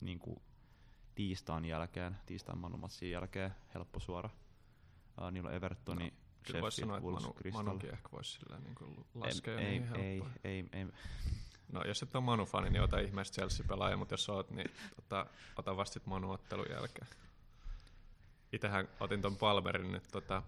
niin 0.00 0.18
kuin, 0.18 0.42
tiistain 1.14 1.64
jälkeen, 1.64 2.16
tiistain 2.26 2.58
manumatsin 2.58 3.10
jälkeen 3.10 3.54
helppo 3.74 4.00
suora. 4.00 4.30
Äh, 5.22 5.32
niillä 5.32 5.48
on 5.48 5.54
Evertoni, 5.54 6.12
Kyllä 6.42 6.60
voisi 6.60 6.80
sanoa, 6.80 7.00
Wolves, 7.00 7.22
Manu, 7.22 7.34
Crystal. 7.34 7.62
Manukin 7.62 7.90
ehkä 7.90 8.08
voisi 8.12 8.38
niin 8.62 8.74
kuin 8.74 9.06
laskea 9.14 9.58
ei, 9.58 9.66
ei, 9.66 9.78
niin 9.78 9.94
ei, 9.94 10.18
helppoa. 10.18 10.30
ei, 10.44 10.64
ei, 10.72 10.86
No 11.72 11.82
jos 11.84 12.02
et 12.02 12.14
ole 12.14 12.24
Manu-fani, 12.24 12.70
niin 12.70 12.82
ota 12.82 12.98
ihmeessä 12.98 13.34
Chelsea-pelaaja, 13.34 13.96
mutta 13.96 14.12
jos 14.12 14.28
oot, 14.28 14.50
niin 14.50 14.70
ota, 14.98 15.26
ota 15.56 15.76
vasta 15.76 15.94
sit 15.94 16.06
Manu-ottelun 16.06 16.66
jälkeen. 16.70 17.08
Itsehän 18.52 18.88
otin 19.00 19.22
ton 19.22 19.36
Palmerin 19.36 19.92
nyt, 19.92 20.08
tota, 20.12 20.42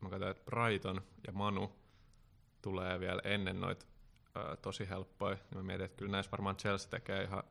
mä 0.00 0.10
katsoin, 0.10 0.30
että 0.30 0.44
Brighton 0.44 1.02
ja 1.26 1.32
Manu 1.32 1.72
tulee 2.64 3.00
vielä 3.00 3.20
ennen 3.24 3.60
noit 3.60 3.86
ö, 4.36 4.56
tosi 4.56 4.88
helppoja. 4.88 5.34
Niin 5.34 5.58
mä 5.58 5.62
mietin, 5.62 5.84
että 5.84 5.96
kyllä 5.96 6.12
näissä 6.12 6.30
varmaan 6.30 6.56
Chelsea 6.56 6.90
tekee 6.90 7.22
ihan 7.22 7.42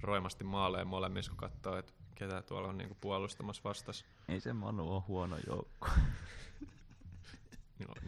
roimasti 0.00 0.44
maaleja 0.44 0.84
molemmissa, 0.84 1.30
kun 1.30 1.38
katsoo, 1.38 1.76
että 1.76 1.92
ketä 2.14 2.42
tuolla 2.42 2.68
on 2.68 2.78
niinku 2.78 2.96
puolustamassa 3.00 3.62
vastas. 3.64 4.04
ei 4.28 4.40
se 4.40 4.52
Manu 4.52 4.94
ole 4.94 5.02
huono 5.08 5.36
joukko. 5.46 5.88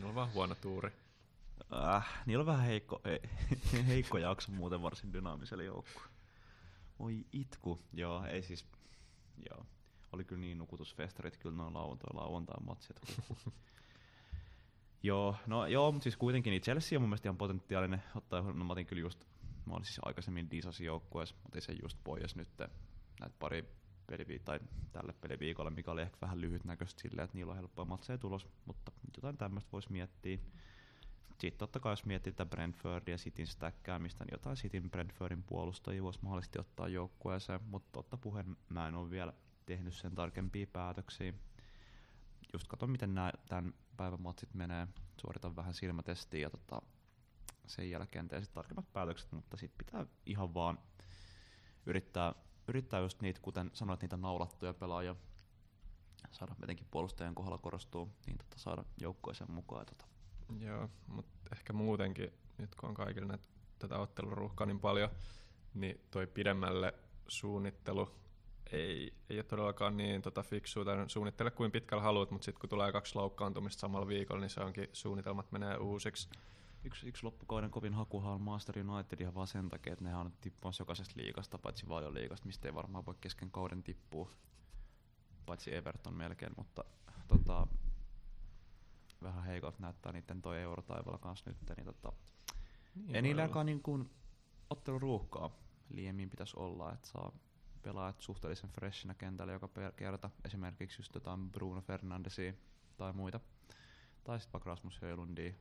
on 0.05 0.14
vaan 0.14 0.32
huono 0.32 0.55
tuuri. 0.55 0.92
Äh, 1.86 2.09
niillä 2.26 2.42
on 2.42 2.46
vähän 2.46 2.66
heikko, 2.66 3.01
he, 3.05 3.20
heikko 3.88 4.18
jakso 4.18 4.53
muuten 4.53 4.82
varsin 4.82 5.12
dynaamiselle 5.12 5.64
joukkue. 5.64 6.03
Oi 6.98 7.26
itku. 7.32 7.78
Joo, 7.92 8.24
ei 8.24 8.42
siis, 8.42 8.64
joo. 9.51 9.66
Oli 10.12 10.24
kyllä 10.24 10.40
niin 10.40 10.59
nukutusfestarit 10.59 11.36
kyllä 11.36 11.57
noin 11.57 11.74
lauantai 11.74 12.11
lauantai 12.14 12.61
matsit. 12.64 13.01
joo, 15.03 15.36
no 15.46 15.66
joo, 15.66 15.92
mutta 15.92 16.03
siis 16.03 16.16
kuitenkin 16.16 16.51
niin 16.51 16.62
Chelsea 16.62 16.98
on 16.98 17.03
mun 17.03 17.09
mielestä 17.09 17.28
ihan 17.28 17.38
potentiaalinen. 17.38 18.03
Ottaa, 18.14 18.40
no 18.42 18.64
mä 18.64 18.72
otin 18.72 18.86
kyllä 18.86 19.01
just, 19.01 19.24
mä 19.64 19.74
olin 19.74 19.84
siis 19.84 20.01
aikaisemmin 20.03 20.51
Disasi 20.51 20.84
joukkueessa, 20.84 21.36
mutta 21.42 21.59
ei 21.59 21.62
se 21.62 21.72
just 21.82 21.98
pois 22.05 22.36
nyt 22.36 22.48
näitä 23.20 23.36
pari 23.38 23.64
pelivi- 24.07 24.42
tai 24.44 24.61
tälle 24.92 25.12
peliviikolle, 25.20 25.70
mikä 25.70 25.90
oli 25.90 26.03
ehkä 26.03 26.16
vähän 26.20 26.40
lyhytnäköistä 26.40 27.03
silleen, 27.03 27.24
että 27.24 27.36
niillä 27.36 27.51
on 27.51 27.57
helppoa 27.57 27.84
matseja 27.84 28.18
tulos, 28.18 28.48
mutta 28.64 28.92
jotain 29.16 29.36
tämmöistä 29.36 29.72
voisi 29.72 29.92
miettiä. 29.92 30.38
Sitten 31.38 31.59
totta 31.59 31.80
kai 31.80 31.92
jos 31.92 32.05
miettii 32.05 32.32
tätä 32.32 32.51
Brentfordia 32.51 33.14
ja 33.14 33.18
Cityn 33.18 33.46
stäkkäämistä, 33.46 34.24
niin 34.24 34.34
jotain 34.34 34.57
Cityn 34.57 34.90
Brentfordin 34.90 35.42
puolustajia 35.42 36.03
voisi 36.03 36.18
mahdollisesti 36.22 36.59
ottaa 36.59 36.88
joukkueeseen, 36.88 37.61
mutta 37.62 37.88
totta 37.92 38.16
puheen 38.16 38.57
mä 38.68 38.88
en 38.88 38.94
ole 38.94 39.11
vielä 39.11 39.32
tehnyt 39.66 39.94
sen 39.94 40.14
tarkempia 40.14 40.66
päätöksiä. 40.66 41.32
Just 42.53 42.68
katon, 42.68 42.90
miten 42.90 43.14
nämä 43.14 43.32
tämän 43.48 43.74
päivän 43.96 44.22
matsit 44.22 44.55
menee, 44.55 44.88
suoritan 45.20 45.57
vähän 45.57 45.74
silmätestiä 45.74 46.40
ja 46.40 46.51
tota, 46.51 46.82
sen 47.66 47.90
jälkeen 47.90 48.28
teen 48.28 48.42
sitten 48.42 48.55
tarkemmat 48.55 48.92
päätökset, 48.92 49.32
mutta 49.32 49.57
sitten 49.57 49.86
pitää 49.86 50.07
ihan 50.26 50.55
vaan 50.55 50.78
yrittää, 51.86 52.34
yrittää 52.68 53.01
just 53.01 53.22
niitä, 53.22 53.40
kuten 53.40 53.70
sanoit, 53.74 54.03
niitä 54.03 54.16
naulattuja 54.16 54.74
pelaajia 54.74 55.16
saada 56.30 56.55
jotenkin 56.61 56.86
puolustajan 56.90 57.34
kohdalla 57.34 57.59
korostuu, 57.59 58.12
niin 58.26 58.38
tota, 58.38 58.59
saada 58.59 58.84
joukkueeseen 59.01 59.51
mukaan. 59.51 59.86
Tota. 59.86 60.05
Joo, 60.59 60.90
mutta 61.07 61.51
ehkä 61.53 61.72
muutenkin, 61.72 62.32
nyt 62.59 62.74
kun 62.74 62.88
on 62.88 62.94
kaikille 62.94 63.26
näitä, 63.26 63.48
tätä 63.78 63.98
otteluruuhkaa 63.98 64.66
niin 64.66 64.80
paljon, 64.80 65.11
niin 65.74 66.01
toi 66.11 66.26
pidemmälle 66.26 66.94
suunnittelu 67.28 68.14
ei, 68.72 69.14
ei 69.30 69.38
ole 69.38 69.44
todellakaan 69.44 69.96
niin 69.96 70.22
tota, 70.22 70.42
fiksua, 70.42 70.84
tai 70.84 71.04
suunnittele 71.06 71.50
kuin 71.50 71.72
pitkällä 71.72 72.02
haluat, 72.02 72.30
mutta 72.30 72.44
sitten 72.44 72.60
kun 72.60 72.68
tulee 72.68 72.92
kaksi 72.92 73.14
loukkaantumista 73.14 73.80
samalla 73.80 74.06
viikolla, 74.06 74.40
niin 74.40 74.50
se 74.50 74.60
onkin, 74.60 74.88
suunnitelmat 74.92 75.52
menee 75.52 75.76
uusiksi. 75.76 76.28
Yksi, 76.84 77.08
yksi 77.08 77.24
loppukauden 77.24 77.70
kovin 77.70 77.94
hakuhan 77.94 78.32
on 78.32 78.40
Master 78.40 78.78
United 78.78 79.20
ihan 79.20 79.34
vaan 79.34 79.46
sen 79.46 79.68
takia, 79.68 79.92
että 79.92 80.04
ne 80.04 80.16
on 80.16 80.32
tippumassa 80.40 80.80
jokaisesta 80.82 81.20
liikasta, 81.20 81.58
paitsi 81.58 81.86
paljon 81.86 82.14
liikasta, 82.14 82.46
mistä 82.46 82.68
ei 82.68 82.74
varmaan 82.74 83.06
voi 83.06 83.14
kesken 83.20 83.50
kauden 83.50 83.82
tippua, 83.82 84.30
paitsi 85.46 85.74
Everton 85.74 86.14
melkein, 86.14 86.52
mutta 86.56 86.84
tota, 87.28 87.66
vähän 89.22 89.44
heikolta 89.44 89.76
näyttää 89.80 90.12
niiden 90.12 90.42
toi 90.42 90.60
eurotaivaalla 90.60 91.18
kanssa 91.18 91.50
nyt, 91.50 91.76
niin 91.76 91.84
tota, 91.84 92.12
Niin 92.94 93.16
ei 93.16 93.22
niilläkään 93.22 93.66
niin 93.66 93.82
kuin 93.82 94.10
otteluruuhkaa 94.70 95.50
liiemmin 95.88 96.30
pitäisi 96.30 96.56
olla, 96.56 96.92
että 96.92 97.08
saa 97.08 97.32
pelaajat 97.82 98.20
suhteellisen 98.20 98.70
freshinä 98.70 99.14
kentällä 99.14 99.52
joka 99.52 99.68
kerta. 99.96 100.30
Esimerkiksi 100.44 101.00
just 101.00 101.14
jotain 101.14 101.50
Bruno 101.50 101.80
Fernandesia 101.80 102.52
tai 102.96 103.12
muita. 103.12 103.40
Tai 104.24 104.40
sitten 104.40 104.52
vaikka 104.52 104.70
Rasmus 104.70 105.00
Höjlundia, 105.02 105.52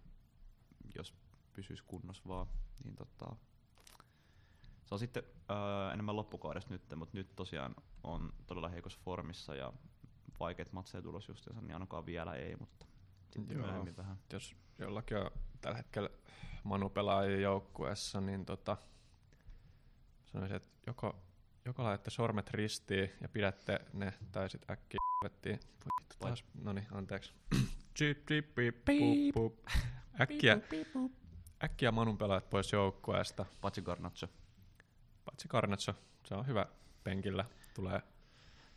jos 0.96 1.14
pysyisi 1.54 1.84
kunnossa 1.88 2.24
vaan. 2.28 2.48
Niin 2.84 2.96
tota, 2.96 3.36
se 4.86 4.96
on 4.96 5.00
sitten 5.00 5.24
öö, 5.52 5.94
enemmän 5.94 6.16
loppukaudesta 6.16 6.74
nyt, 6.74 6.96
mutta 6.96 7.18
nyt 7.18 7.36
tosiaan 7.36 7.76
on 8.04 8.34
todella 8.48 8.70
heikossa 8.70 9.00
formissa 9.04 9.56
ja 9.56 9.74
vaikeat 10.40 10.72
matseja 10.72 11.02
tulos 11.02 11.28
justiinsa, 11.28 11.62
niin 11.62 11.74
ainakaan 11.74 12.06
vielä 12.06 12.36
ei, 12.36 12.56
mutta 12.56 12.86
sitten 13.30 13.58
Joo. 13.58 13.66
myöhemmin 13.66 13.98
vähän. 13.98 14.18
jos 14.34 14.56
jollakin 14.78 15.18
on 15.18 15.32
tällä 15.62 15.78
hetkellä 15.78 16.10
Manu 16.64 16.90
pelaajia 16.90 17.40
joukkueessa, 17.40 18.22
niin 18.22 18.46
tota, 18.46 18.78
sanoisin, 20.26 20.58
että 20.58 20.70
joko, 20.88 21.16
joko 21.70 21.84
laitatte 21.84 22.10
sormet 22.10 22.50
ristiin 22.50 23.12
ja 23.22 23.30
pidätte 23.30 23.80
ne, 23.94 24.14
tai 24.32 24.50
sitten 24.50 24.74
äkkiä 24.74 25.00
vettiin. 25.24 25.60
Vittu 25.60 26.16
taas, 26.20 26.44
no 26.64 26.74
niin, 26.74 26.88
anteeksi. 26.92 27.34
Chip, 27.98 28.26
chip, 28.28 28.56
pip, 28.56 28.86
pup, 28.86 29.34
pup. 29.34 29.60
Äkkiä, 30.22 30.58
äkkiä 31.64 31.92
Manun 31.92 32.18
pelaajat 32.18 32.50
pois 32.50 32.72
joukkueesta. 32.72 33.46
Paitsi 33.62 33.82
Garnacho. 33.82 34.28
Paitsi 35.26 35.48
Karnatso, 35.48 35.94
se 36.26 36.36
on 36.36 36.48
hyvä 36.48 36.66
penkillä. 37.04 37.46
Tulee 37.74 38.02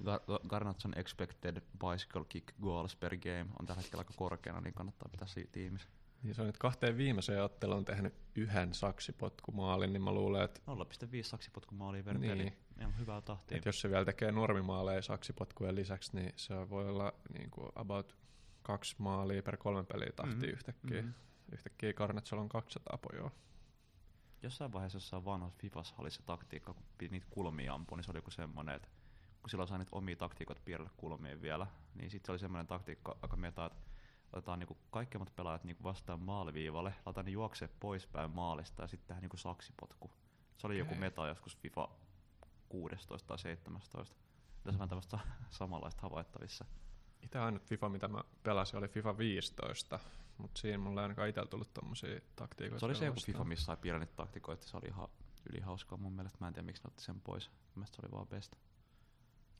Gar- 0.04 0.48
Garnachon 0.48 0.98
expected 0.98 1.62
bicycle 1.78 2.24
kick 2.28 2.54
goals 2.62 2.96
per 2.96 3.16
game 3.16 3.46
on 3.60 3.66
tällä 3.66 3.82
hetkellä 3.82 4.00
aika 4.00 4.14
korkeana, 4.16 4.60
niin 4.60 4.74
kannattaa 4.74 5.08
pitää 5.08 5.28
siinä 5.28 5.50
tiimissä. 5.52 5.88
Niin 6.22 6.34
se 6.34 6.40
on 6.42 6.46
nyt 6.46 6.58
kahteen 6.58 6.96
viimeiseen 6.96 7.42
otteluun 7.42 7.84
tehnyt 7.84 8.14
yhden 8.34 8.74
saksipotkumaalin, 8.74 9.92
niin 9.92 10.02
mä 10.02 10.12
luulen, 10.12 10.44
että 10.44 10.60
0,5 10.66 11.22
saksipotkumaalia 11.22 12.02
per 12.04 12.18
Niin. 12.18 12.38
peli. 12.38 12.52
On 12.86 12.98
hyvää 12.98 13.20
tahtia. 13.20 13.58
Et 13.58 13.64
jos 13.64 13.80
se 13.80 13.90
vielä 13.90 14.04
tekee 14.04 14.32
normimaaleja 14.32 15.02
saksipotkujen 15.02 15.74
lisäksi, 15.74 16.16
niin 16.16 16.32
se 16.36 16.70
voi 16.70 16.88
olla 16.88 17.12
niin 17.38 17.50
kuin 17.50 17.68
about 17.74 18.16
kaksi 18.62 18.96
maalia 18.98 19.42
per 19.42 19.56
kolme 19.56 19.84
peliä 19.84 20.12
tahti 20.16 20.34
Mhm. 20.36 20.44
yhtäkkiä. 20.44 21.02
Mhm. 21.02 21.10
Yhtäkkiä 21.52 21.92
Garnetsolla 21.92 22.42
on 22.42 22.48
200 22.48 22.98
pojoa. 22.98 23.30
Jossain 24.42 24.72
vaiheessa 24.72 24.96
jossain 24.96 25.24
vanhassa 25.24 25.58
Fifassa 25.58 25.94
oli 25.98 26.10
se 26.10 26.22
taktiikka, 26.22 26.74
kun 26.74 26.82
niitä 27.10 27.26
kulmia 27.30 27.74
ampua, 27.74 27.96
niin 27.96 28.04
se 28.04 28.10
oli 28.10 28.18
joku 28.18 28.30
semmoinen, 28.30 28.74
että 28.74 28.88
kun 29.42 29.50
silloin 29.50 29.68
sai 29.68 29.78
niitä 29.78 29.96
omia 29.96 30.16
taktiikot 30.16 30.64
piirrellä 30.64 30.90
kulmiin 30.96 31.42
vielä, 31.42 31.66
niin 31.94 32.10
sitten 32.10 32.26
se 32.26 32.32
oli 32.32 32.38
semmoinen 32.38 32.66
taktiikka 32.66 33.16
aika 33.22 33.36
meta, 33.36 33.66
että 33.66 33.78
otetaan 34.32 34.58
niinku 34.58 34.76
kaikkeimmat 34.90 35.36
pelaajat 35.36 35.64
niinku 35.64 35.82
vastaan 35.82 36.20
maaliviivalle, 36.20 36.94
laitetaan 37.06 37.26
ne 37.26 37.32
juoksee 37.32 37.68
poispäin 37.80 38.30
maalista 38.30 38.82
ja 38.82 38.88
sitten 38.88 39.06
tehdään 39.06 39.22
niinku 39.22 39.36
saksipotku. 39.36 40.10
Se 40.56 40.66
oli 40.66 40.78
joku 40.78 40.90
Okei. 40.90 41.00
meta 41.00 41.28
joskus 41.28 41.56
FIFA 41.56 41.88
16 42.68 43.28
tai 43.28 43.38
17. 43.38 44.14
Tässä 44.62 44.70
on 44.70 44.74
vähän 44.74 44.88
tämmöistä 44.88 45.18
samanlaista 45.50 46.02
havaittavissa. 46.02 46.64
Itse 47.22 47.38
ainut 47.38 47.62
FIFA, 47.62 47.88
mitä 47.88 48.08
mä 48.08 48.24
pelasin, 48.42 48.78
oli 48.78 48.88
FIFA 48.88 49.18
15, 49.18 49.98
mutta 50.38 50.60
siinä 50.60 50.78
mulla 50.78 51.00
ei 51.00 51.02
ainakaan 51.02 51.28
itsellä 51.28 51.48
tullut 51.48 51.74
tommosia 51.74 52.20
taktiikoita. 52.36 52.80
Se 52.80 52.86
oli 52.86 52.94
se 52.94 53.06
joku. 53.06 53.20
FIFA, 53.20 53.44
missä 53.44 53.64
sai 53.64 53.76
piirrellä 53.76 54.04
niitä 54.04 54.16
taktikoita, 54.16 54.66
se 54.66 54.76
oli 54.76 54.86
ihan 54.86 55.08
yli 55.52 55.60
hauskaa 55.60 55.98
mun 55.98 56.12
mielestä. 56.12 56.38
Mä 56.40 56.48
en 56.48 56.54
tiedä, 56.54 56.66
miksi 56.66 56.82
ne 56.82 56.88
otti 56.88 57.02
sen 57.02 57.20
pois. 57.20 57.50
Mielestäni 57.74 58.00
se 58.00 58.06
oli 58.06 58.12
vaan 58.12 58.28
best. 58.28 58.56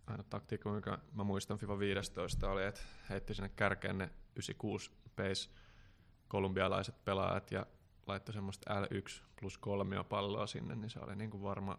Ainut 0.06 0.30
taktiikka, 0.30 0.72
mikä 0.72 0.98
mä 1.12 1.24
muistan 1.24 1.58
FIFA 1.58 1.78
15, 1.78 2.50
oli, 2.50 2.64
että 2.64 2.80
heitti 3.10 3.34
sinne 3.34 3.48
kärkeen 3.48 3.98
ne 3.98 4.04
96 4.04 4.90
pace 5.16 5.50
kolumbialaiset 6.28 7.04
pelaajat 7.04 7.50
ja 7.50 7.66
laittoi 8.06 8.32
semmoista 8.32 8.80
L1 8.80 9.22
plus 9.40 9.58
kolmio 9.58 10.04
palloa 10.04 10.46
sinne, 10.46 10.74
niin 10.74 10.90
se 10.90 11.00
oli 11.00 11.16
niinku 11.16 11.42
varma, 11.42 11.78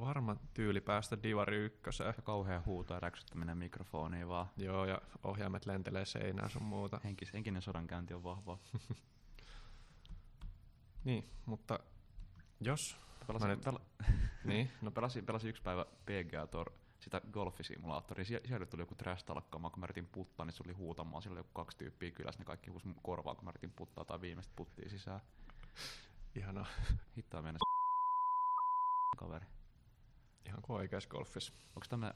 varma 0.00 0.36
tyyli 0.54 0.80
päästä 0.80 1.22
Divari 1.22 1.56
ykköseen. 1.56 2.14
Ja 2.16 2.22
kauhea 2.22 2.62
huuto 2.66 2.94
ja 2.94 3.00
räksyttäminen 3.00 3.58
mikrofoniin 3.58 4.28
vaan. 4.28 4.46
Joo, 4.56 4.84
ja 4.84 5.02
ohjaimet 5.22 5.66
lentelee 5.66 6.04
seinään 6.04 6.50
sun 6.50 6.62
muuta. 6.62 7.00
Henkis, 7.04 7.32
henkinen 7.32 7.62
sodankäynti 7.62 8.14
on 8.14 8.24
vahvaa. 8.24 8.58
Niin, 11.04 11.30
mutta 11.46 11.78
jos... 12.60 12.96
Pelasin, 13.26 13.48
nyt- 13.48 13.64
pela, 13.64 13.80
Niin, 14.44 14.70
no 14.82 14.90
pelasin, 14.90 15.26
pelasin 15.26 15.50
yksi 15.50 15.62
päivä 15.62 15.84
PGA 15.84 16.46
Tour, 16.46 16.72
sitä 17.00 17.20
golfisimulaattoria. 17.32 18.24
Sie- 18.24 18.40
Siellä 18.48 18.66
tuli 18.66 18.82
joku 18.82 18.94
trash 18.94 19.24
talkkaamaan, 19.24 19.72
kun 19.72 19.80
mä 19.80 19.86
yritin 19.86 20.06
puttaa, 20.06 20.46
niin 20.46 20.54
se 20.54 20.62
oli 20.66 20.72
huutamaan. 20.72 21.22
Siellä 21.22 21.34
oli 21.34 21.40
joku 21.40 21.50
kaksi 21.52 21.78
tyyppiä 21.78 22.10
kylässä, 22.10 22.38
ne 22.40 22.44
kaikki 22.44 22.70
huusi 22.70 22.86
mun 22.86 23.00
korvaa, 23.02 23.34
kun 23.34 23.44
mä 23.44 23.50
yritin 23.50 23.70
puttaa 23.72 24.04
tai 24.04 24.20
viimeistä 24.20 24.52
puttia 24.56 24.90
sisään. 24.90 25.20
ihanaa. 26.34 26.66
Hittaa 27.16 27.42
mennä 27.42 27.58
kaveri. 29.18 29.46
Ihan 30.46 30.62
kuin 30.62 30.76
oikeassa 30.76 31.08
golfissa. 31.08 31.52
Onks 31.76 31.88
tämmönen 31.88 32.14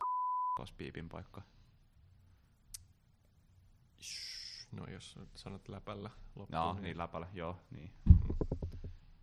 piipin 0.76 1.08
paikka? 1.08 1.42
No 4.72 4.86
jos 4.86 5.18
sanot 5.34 5.68
läpällä 5.68 6.10
loppuun. 6.34 6.48
Joo, 6.62 6.74
niin 6.80 6.98
läpällä, 6.98 7.26
joo, 7.32 7.60
niin. 7.70 7.92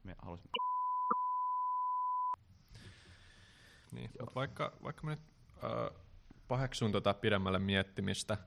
Me 0.03 0.15
halusin... 0.21 0.49
Niin, 3.91 4.11
mutta 4.19 4.35
vaikka, 4.35 4.71
vaikka 4.83 5.03
mä 5.03 5.09
nyt 5.11 5.21
äh, 5.63 6.01
paheksun 6.47 6.91
tota 6.91 7.13
pidemmälle 7.13 7.59
miettimistä, 7.59 8.37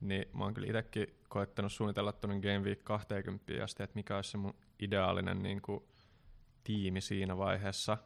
niin 0.00 0.24
mä 0.32 0.44
oon 0.44 0.54
kyllä 0.54 0.68
itsekin 0.68 1.20
koettanut 1.28 1.72
suunnitella 1.72 2.12
tuonne 2.12 2.40
Game 2.40 2.58
Week 2.58 2.84
20 2.84 3.44
asti, 3.64 3.82
että 3.82 3.94
mikä 3.96 4.16
olisi 4.16 4.30
se 4.30 4.36
mun 4.38 4.54
ideaalinen 4.80 5.42
niin 5.42 5.62
kuin, 5.62 5.84
tiimi 6.64 7.00
siinä 7.00 7.36
vaiheessa. 7.36 7.98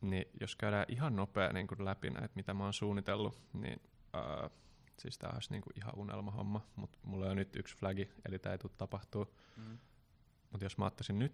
Niin 0.00 0.24
jos 0.40 0.56
käydään 0.56 0.84
ihan 0.88 1.16
nopea 1.16 1.52
niin 1.52 1.66
kuin 1.66 1.84
läpi 1.84 2.10
näitä, 2.10 2.34
mitä 2.34 2.54
mä 2.54 2.64
oon 2.64 2.72
suunnitellut, 2.72 3.42
niin 3.52 3.80
äh, 4.16 4.50
siis 4.98 5.18
tää 5.18 5.30
olisi 5.34 5.50
niin 5.50 5.62
kuin 5.62 5.72
ihan 5.76 5.98
unelmahomma, 5.98 6.66
mutta 6.76 6.98
mulla 7.02 7.26
on 7.26 7.36
nyt 7.36 7.56
yksi 7.56 7.76
flagi, 7.76 8.08
eli 8.28 8.38
tää 8.38 8.52
ei 8.52 8.58
tule 8.58 8.72
tapahtuu. 8.76 9.34
Mm. 9.56 9.78
Mutta 10.50 10.64
jos 10.64 10.78
mä 10.78 10.86
ottaisin 10.86 11.18
nyt 11.18 11.32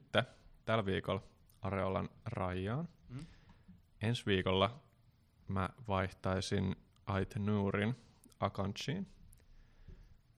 tällä 0.64 0.86
viikolla 0.86 1.22
Areolan 1.62 2.08
Rajaan, 2.24 2.88
Mm. 3.08 3.26
ensi 4.02 4.26
viikolla 4.26 4.80
mä 5.48 5.68
vaihtaisin 5.88 6.76
Aitenurin 7.06 7.96
Akanchiin, 8.40 9.06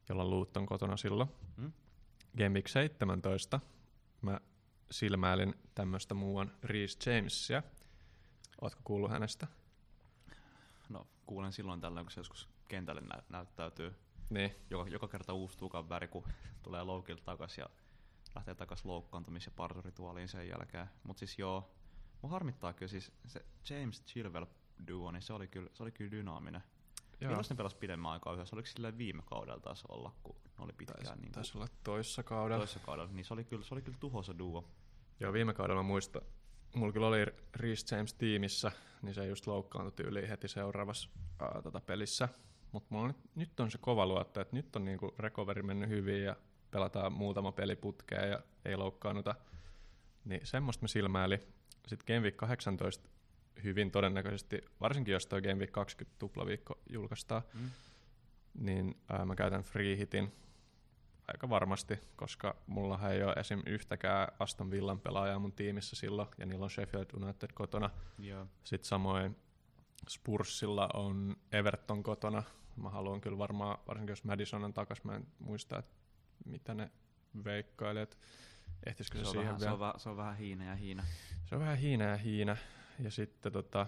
jolla 0.09 0.25
Luut 0.25 0.57
on 0.57 0.67
kotona 0.67 0.97
silloin. 0.97 1.29
Mm. 1.57 1.73
Game 2.39 2.55
Week 2.55 2.69
17 2.69 3.61
mä 4.23 4.41
silmäilin 4.91 5.55
tämmöistä 5.75 6.15
muuan 6.15 6.53
Reese 6.63 7.15
Jamesia. 7.15 7.63
Ootko 8.61 8.81
kuullut 8.85 9.11
hänestä? 9.11 9.47
No, 10.89 11.07
kuulen 11.27 11.53
silloin 11.53 11.81
tällöin, 11.81 12.07
kun 12.07 12.11
se 12.11 12.21
joskus 12.21 12.49
kentälle 12.69 13.01
nä- 13.01 13.23
näyttäytyy. 13.29 13.95
Niin. 14.31 14.55
Joka, 14.71 14.89
joka 14.91 15.09
kerta 15.09 15.33
uusi 15.33 15.59
tukan 15.59 15.89
väri, 15.89 16.09
kun 16.09 16.25
tulee 16.63 16.83
loukilta 16.83 17.23
takas 17.25 17.59
ja 17.59 17.67
lähtee 18.35 18.55
takas 18.55 18.85
loukkaantumis- 18.85 19.47
ja 19.47 19.53
parturituoliin 19.57 20.29
sen 20.29 20.49
jälkeen. 20.49 20.87
Mutta 21.03 21.19
siis 21.19 21.39
joo, 21.39 21.71
mun 22.23 22.31
harmittaa 22.33 22.73
kyllä 22.73 22.91
siis 22.91 23.13
se 23.27 23.45
James 23.71 24.05
Chilwell 24.05 24.47
duo, 24.89 25.11
niin 25.11 25.23
se 25.23 25.33
oli 25.33 25.49
kyllä, 25.49 25.71
se 25.73 25.83
oli 25.83 25.93
kyllä 25.93 26.11
dynaaminen. 26.11 26.63
Joo. 27.21 27.29
Milloin 27.29 27.47
ne 27.51 27.57
pelasi 27.57 27.77
pidemmän 27.77 28.13
aikaa 28.13 28.35
yhdessä? 28.35 28.57
Oliko 28.57 28.67
silleen 28.67 28.99
viime 28.99 29.23
kaudella 29.27 29.61
taas 29.61 29.85
olla, 29.89 30.13
kun 30.23 30.37
ne 30.59 30.65
oli 30.65 30.73
pitkään 30.73 31.05
Taisi, 31.05 31.21
niin 31.21 31.33
taisi 31.33 31.59
olla 31.59 31.69
toissa 31.85 32.23
kaudella. 32.23 32.59
toisessa 32.59 32.81
kaudella, 32.81 33.13
niin 33.13 33.25
se 33.25 33.35
oli 33.35 33.45
kyllä, 33.45 33.65
se 33.65 33.75
oli 33.75 33.83
kyllä 33.83 33.99
tuhoisa 34.01 34.39
duo. 34.39 34.69
Joo, 35.21 35.33
viime 35.33 35.55
kaudella 35.55 35.83
mä 35.83 35.87
muistan, 35.89 36.23
mulla 36.75 36.93
kyllä 36.93 37.07
oli 37.07 37.27
Reece 37.55 37.97
James 37.97 38.15
tiimissä, 38.15 38.73
niin 39.03 39.15
se 39.15 39.27
just 39.27 39.47
loukkaantui 39.47 39.93
tyyliin 39.93 40.29
heti 40.29 40.49
seuraavassa 40.49 41.09
ää, 41.41 41.63
tota 41.63 41.81
pelissä. 41.81 42.29
Mutta 42.73 42.95
mulla 42.95 43.07
nyt, 43.07 43.17
nyt 43.35 43.61
on 43.61 43.71
se 43.71 43.79
kova 43.79 44.07
luotto, 44.07 44.41
että 44.41 44.57
nyt 44.57 44.77
on 44.77 44.85
niinku 44.85 45.15
recovery 45.19 45.63
mennyt 45.63 45.89
hyvin 45.89 46.23
ja 46.23 46.37
pelataan 46.71 47.13
muutama 47.13 47.53
peli 47.53 47.77
putkeen 47.77 48.31
ja 48.31 48.41
ei 48.65 48.77
loukkaannuta. 48.77 49.35
Niin 50.25 50.47
semmoista 50.47 50.83
me 50.83 50.89
silmäili. 50.89 51.41
Sitten 51.87 52.17
Game 52.17 52.21
Week 52.21 52.37
18 52.37 53.09
hyvin 53.65 53.91
todennäköisesti, 53.91 54.61
varsinkin 54.81 55.13
jos 55.13 55.27
toi 55.27 55.43
Game 55.43 55.55
Week 55.55 55.73
20 55.73 56.19
tuplaviikko 56.19 56.79
julkaistaan, 56.91 57.43
Mm. 57.55 57.71
niin 58.61 58.97
ää, 59.09 59.25
mä 59.25 59.35
käytän 59.35 59.63
free 59.63 59.97
hitin 59.97 60.33
aika 61.29 61.49
varmasti, 61.51 61.99
koska 62.17 62.57
mulla 62.67 63.11
ei 63.11 63.23
ole 63.23 63.33
esim. 63.33 63.63
yhtäkään 63.67 64.29
Aston 64.39 64.71
Villan 64.71 65.01
pelaajaa 65.01 65.39
mun 65.39 65.53
tiimissä 65.53 65.97
silloin, 65.97 66.29
ja 66.39 66.47
niillä 66.47 66.65
on 66.65 66.71
Sheffield 66.71 67.07
United 67.23 67.51
kotona. 67.55 67.91
Joo. 68.19 68.47
Sitten 68.65 68.89
samoin 68.89 69.37
Spursilla 70.09 70.89
on 70.95 71.37
Everton 71.53 72.03
kotona. 72.03 72.43
Mä 72.77 72.91
haluan 72.91 73.21
kyllä 73.21 73.39
varmaan, 73.39 73.79
varsinkin 73.89 74.13
jos 74.13 74.25
Madison 74.25 74.65
on 74.65 74.75
takas, 74.75 75.05
mä 75.05 75.15
en 75.17 75.27
muista, 75.39 75.79
että 75.79 75.93
mitä 76.45 76.75
ne 76.75 76.91
veikkailee, 77.45 78.03
että 78.03 78.17
ehtisikö 78.87 79.19
se, 79.19 79.23
Se, 79.25 79.29
on 79.29 79.33
siihen 79.33 79.47
vähän, 79.47 79.61
se, 79.61 79.65
vielä. 79.65 79.73
on 79.75 79.81
vähän, 79.81 80.01
se 80.01 80.09
on 80.09 80.17
vähän 80.17 80.37
hiina 80.37 80.65
ja 80.65 80.75
hiina. 80.75 81.05
Se 81.45 81.55
on 81.55 81.61
vähän 81.61 81.79
hiina 81.79 82.05
ja 82.05 82.17
hiina. 82.17 82.57
Ja 82.99 83.11
sitten 83.11 83.53
tota, 83.53 83.87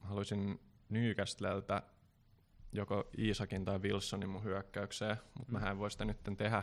haluaisin 0.00 0.60
Newcastleltä 0.88 1.82
joko 2.72 3.08
Iisakin 3.18 3.64
tai 3.64 3.78
Wilsonin 3.78 4.28
mun 4.28 4.44
hyökkäykseen, 4.44 5.16
mutta 5.38 5.52
Mm. 5.52 5.60
mä 5.60 5.70
en 5.70 5.78
voi 5.78 5.90
sitä 5.90 6.04
nyt 6.04 6.18
tehdä, 6.36 6.62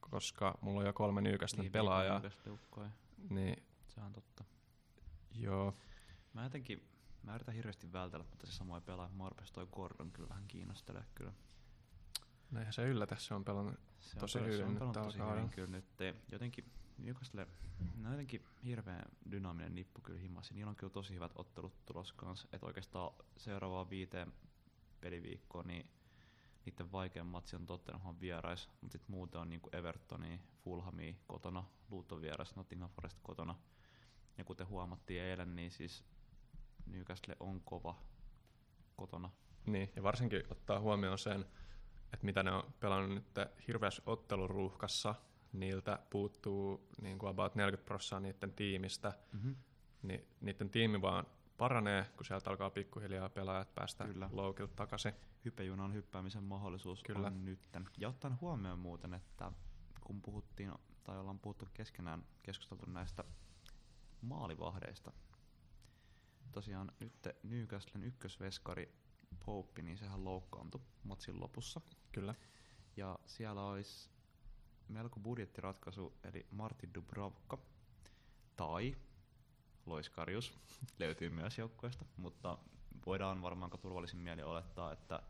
koska 0.00 0.58
mulla 0.60 0.80
on 0.80 0.86
jo 0.86 0.92
kolme 0.92 1.20
Newcastlen 1.20 1.62
Niin, 1.64 1.72
pelaajaa. 1.72 2.22
Niin 3.30 3.62
Se 3.88 4.00
on 4.00 4.12
totta. 4.12 4.44
joo, 5.34 5.74
Mä 6.32 6.44
jotenkin, 6.44 6.88
mä 7.22 7.34
yritän 7.34 7.54
hirveästi 7.54 7.92
vältellä, 7.92 8.24
mutta 8.30 8.46
se 8.46 8.52
samoin 8.52 8.82
pelaa. 8.82 9.08
Mä 9.08 9.28
rupes 9.28 9.52
toi 9.52 9.66
Gordon 9.72 10.12
kyllä 10.12 10.28
vähän 10.28 10.44
kiinnostelee 10.48 11.04
kyllä. 11.14 11.32
no 12.50 12.58
eihän 12.58 12.72
se 12.72 12.88
yllätä, 12.88 13.16
se 13.18 13.34
on 13.34 13.44
pelannut. 13.44 13.74
Se 14.00 14.16
Tosi 14.18 14.38
on, 14.38 14.44
hyvin 14.44 14.58
se 14.58 14.64
on 14.64 14.74
pelannut 14.74 15.04
tosi 15.04 15.18
hyvin 15.18 15.48
kyllä 15.50 15.68
nyt. 15.68 15.84
Jotenkin 16.32 16.64
Newcastle, 16.98 17.46
ne 17.96 18.06
on 18.06 18.12
jotenkin 18.12 18.44
hirveän 18.64 19.04
dynaaminen 19.30 19.74
nippu 19.74 20.00
kyllä 20.00 20.20
himassa. 20.20 20.54
Niillä 20.54 20.70
on 20.70 20.76
kyllä 20.76 20.92
tosi 20.92 21.14
hyvät 21.14 21.32
ottelut 21.34 21.86
tulos 21.86 22.12
kanssa. 22.12 22.48
Että 22.52 22.66
oikeastaan 22.66 23.12
seuraavaan 23.36 23.90
viiteen 23.90 24.32
peliviikkoon, 25.00 25.66
niin 25.66 25.90
niiden 26.64 26.92
vaikein 26.92 27.26
matsi 27.26 27.56
on 27.56 27.66
Tottenham 27.66 28.16
vierais, 28.20 28.68
mutta 28.80 28.92
sitten 28.92 29.10
muuten 29.10 29.40
on 29.40 29.48
niinku 29.48 29.70
Evertoni, 29.72 30.40
Fulhami 30.64 31.20
kotona, 31.26 31.64
Luton 31.90 32.22
vierais, 32.22 32.56
Nottingham 32.56 32.90
Forest 32.90 33.18
kotona. 33.22 33.54
Ja 34.38 34.44
kuten 34.44 34.68
huomattiin 34.68 35.22
eilen, 35.22 35.56
niin 35.56 35.70
siis 35.70 36.04
Newcastle 36.86 37.36
on 37.40 37.60
kova 37.60 37.96
kotona. 38.96 39.30
Niin, 39.66 39.92
ja 39.96 40.02
varsinkin 40.02 40.42
ottaa 40.50 40.80
huomioon 40.80 41.18
sen, 41.18 41.40
että 42.12 42.26
mitä 42.26 42.42
ne 42.42 42.50
on 42.50 42.74
pelannut 42.80 43.10
nyt 43.10 43.48
hirveässä 43.68 44.02
otteluruuhkassa, 44.06 45.14
niiltä 45.60 45.98
puuttuu 46.10 46.88
niin 47.02 47.18
kuin 47.18 47.30
about 47.30 47.54
40 47.54 47.86
prosenttia 47.86 48.20
niiden 48.32 48.52
tiimistä, 48.52 49.12
Mm-hmm. 49.32 49.56
niin 50.02 50.26
niiden 50.40 50.70
tiimi 50.70 51.02
vaan 51.02 51.26
paranee, 51.58 52.04
kun 52.16 52.24
sieltä 52.26 52.50
alkaa 52.50 52.70
pikkuhiljaa 52.70 53.28
pelaajat 53.28 53.74
päästä 53.74 54.04
Kyllä. 54.04 54.28
loukilta 54.32 54.74
takaisin. 54.76 55.12
hypejunan 55.44 55.94
hyppäämisen 55.94 56.44
mahdollisuus 56.44 57.02
Kyllä. 57.02 57.26
on 57.26 57.44
nytten. 57.44 57.88
Ja 57.98 58.08
ottaen 58.08 58.40
huomioon 58.40 58.78
muuten, 58.78 59.14
että 59.14 59.52
kun 60.00 60.22
puhuttiin, 60.22 60.72
tai 61.04 61.18
ollaan 61.18 61.38
puhuttu 61.38 61.68
keskenään, 61.74 62.24
keskusteltu 62.42 62.90
näistä 62.90 63.24
maalivahdeista. 64.20 65.12
Tosiaan 66.52 66.92
nyt 67.00 67.28
Newcastlen 67.42 68.04
ykkösveskari 68.04 68.94
Pope, 69.46 69.82
niin 69.82 69.98
sehän 69.98 70.24
loukkaantui 70.24 70.80
matsin 71.04 71.40
lopussa. 71.40 71.80
Kyllä. 72.12 72.34
Ja 72.96 73.18
siellä 73.26 73.62
olisi 73.62 74.10
melko 74.88 75.20
budjettiratkaisu, 75.20 76.12
eli 76.24 76.46
Martin 76.50 76.94
Dubravka 76.94 77.58
tai 78.56 78.96
Lois 79.86 80.10
Karius 80.10 80.54
löytyy 80.98 81.30
myös 81.30 81.58
joukkueesta, 81.58 82.04
mutta 82.16 82.58
voidaan 83.06 83.42
varmaan 83.42 83.70
turvallisin 83.80 84.20
mieli 84.20 84.42
olettaa, 84.42 84.92
että 84.92 85.22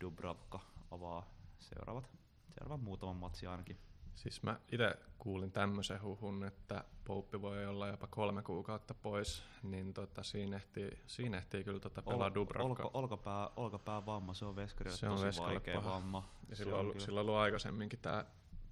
Dubravka 0.00 0.60
avaa 0.90 1.26
seuraavat, 1.58 2.10
seuraavan 2.54 2.84
muutaman 2.84 3.16
matsi 3.16 3.46
ainakin. 3.46 3.78
Siis 4.14 4.42
mä 4.42 4.60
itse 4.72 4.94
kuulin 5.18 5.52
tämmöisen 5.52 6.02
huhun, 6.02 6.44
että 6.44 6.84
Pouppi 7.04 7.42
voi 7.42 7.66
olla 7.66 7.88
jopa 7.88 8.06
kolme 8.06 8.42
kuukautta 8.42 8.94
pois, 8.94 9.42
niin 9.62 9.94
tota, 9.94 10.22
siinä, 10.22 10.56
ehtii, 10.56 10.98
siinä 11.06 11.38
ehtii 11.38 11.64
kyllä 11.64 11.80
tota 11.80 12.02
pelaa 12.02 12.34
Dubravka. 12.34 12.68
olka, 12.68 12.90
olkapää, 12.94 13.50
olkapää 13.56 14.06
vamma, 14.06 14.34
se 14.34 14.44
on 14.44 14.56
veskarille 14.56 14.96
Se 14.96 15.08
on 15.08 15.20
tosi 15.20 15.40
vaikea 15.40 15.84
vamma. 15.84 16.28
Ja 16.48 16.56
silloin, 16.56 16.74
on 16.74 16.80
ollut, 16.80 16.92
kyllä- 16.92 17.06
silloin 17.06 17.24
ollut 17.28 17.40
aikaisemminkin 17.40 17.98
tämä 17.98 18.24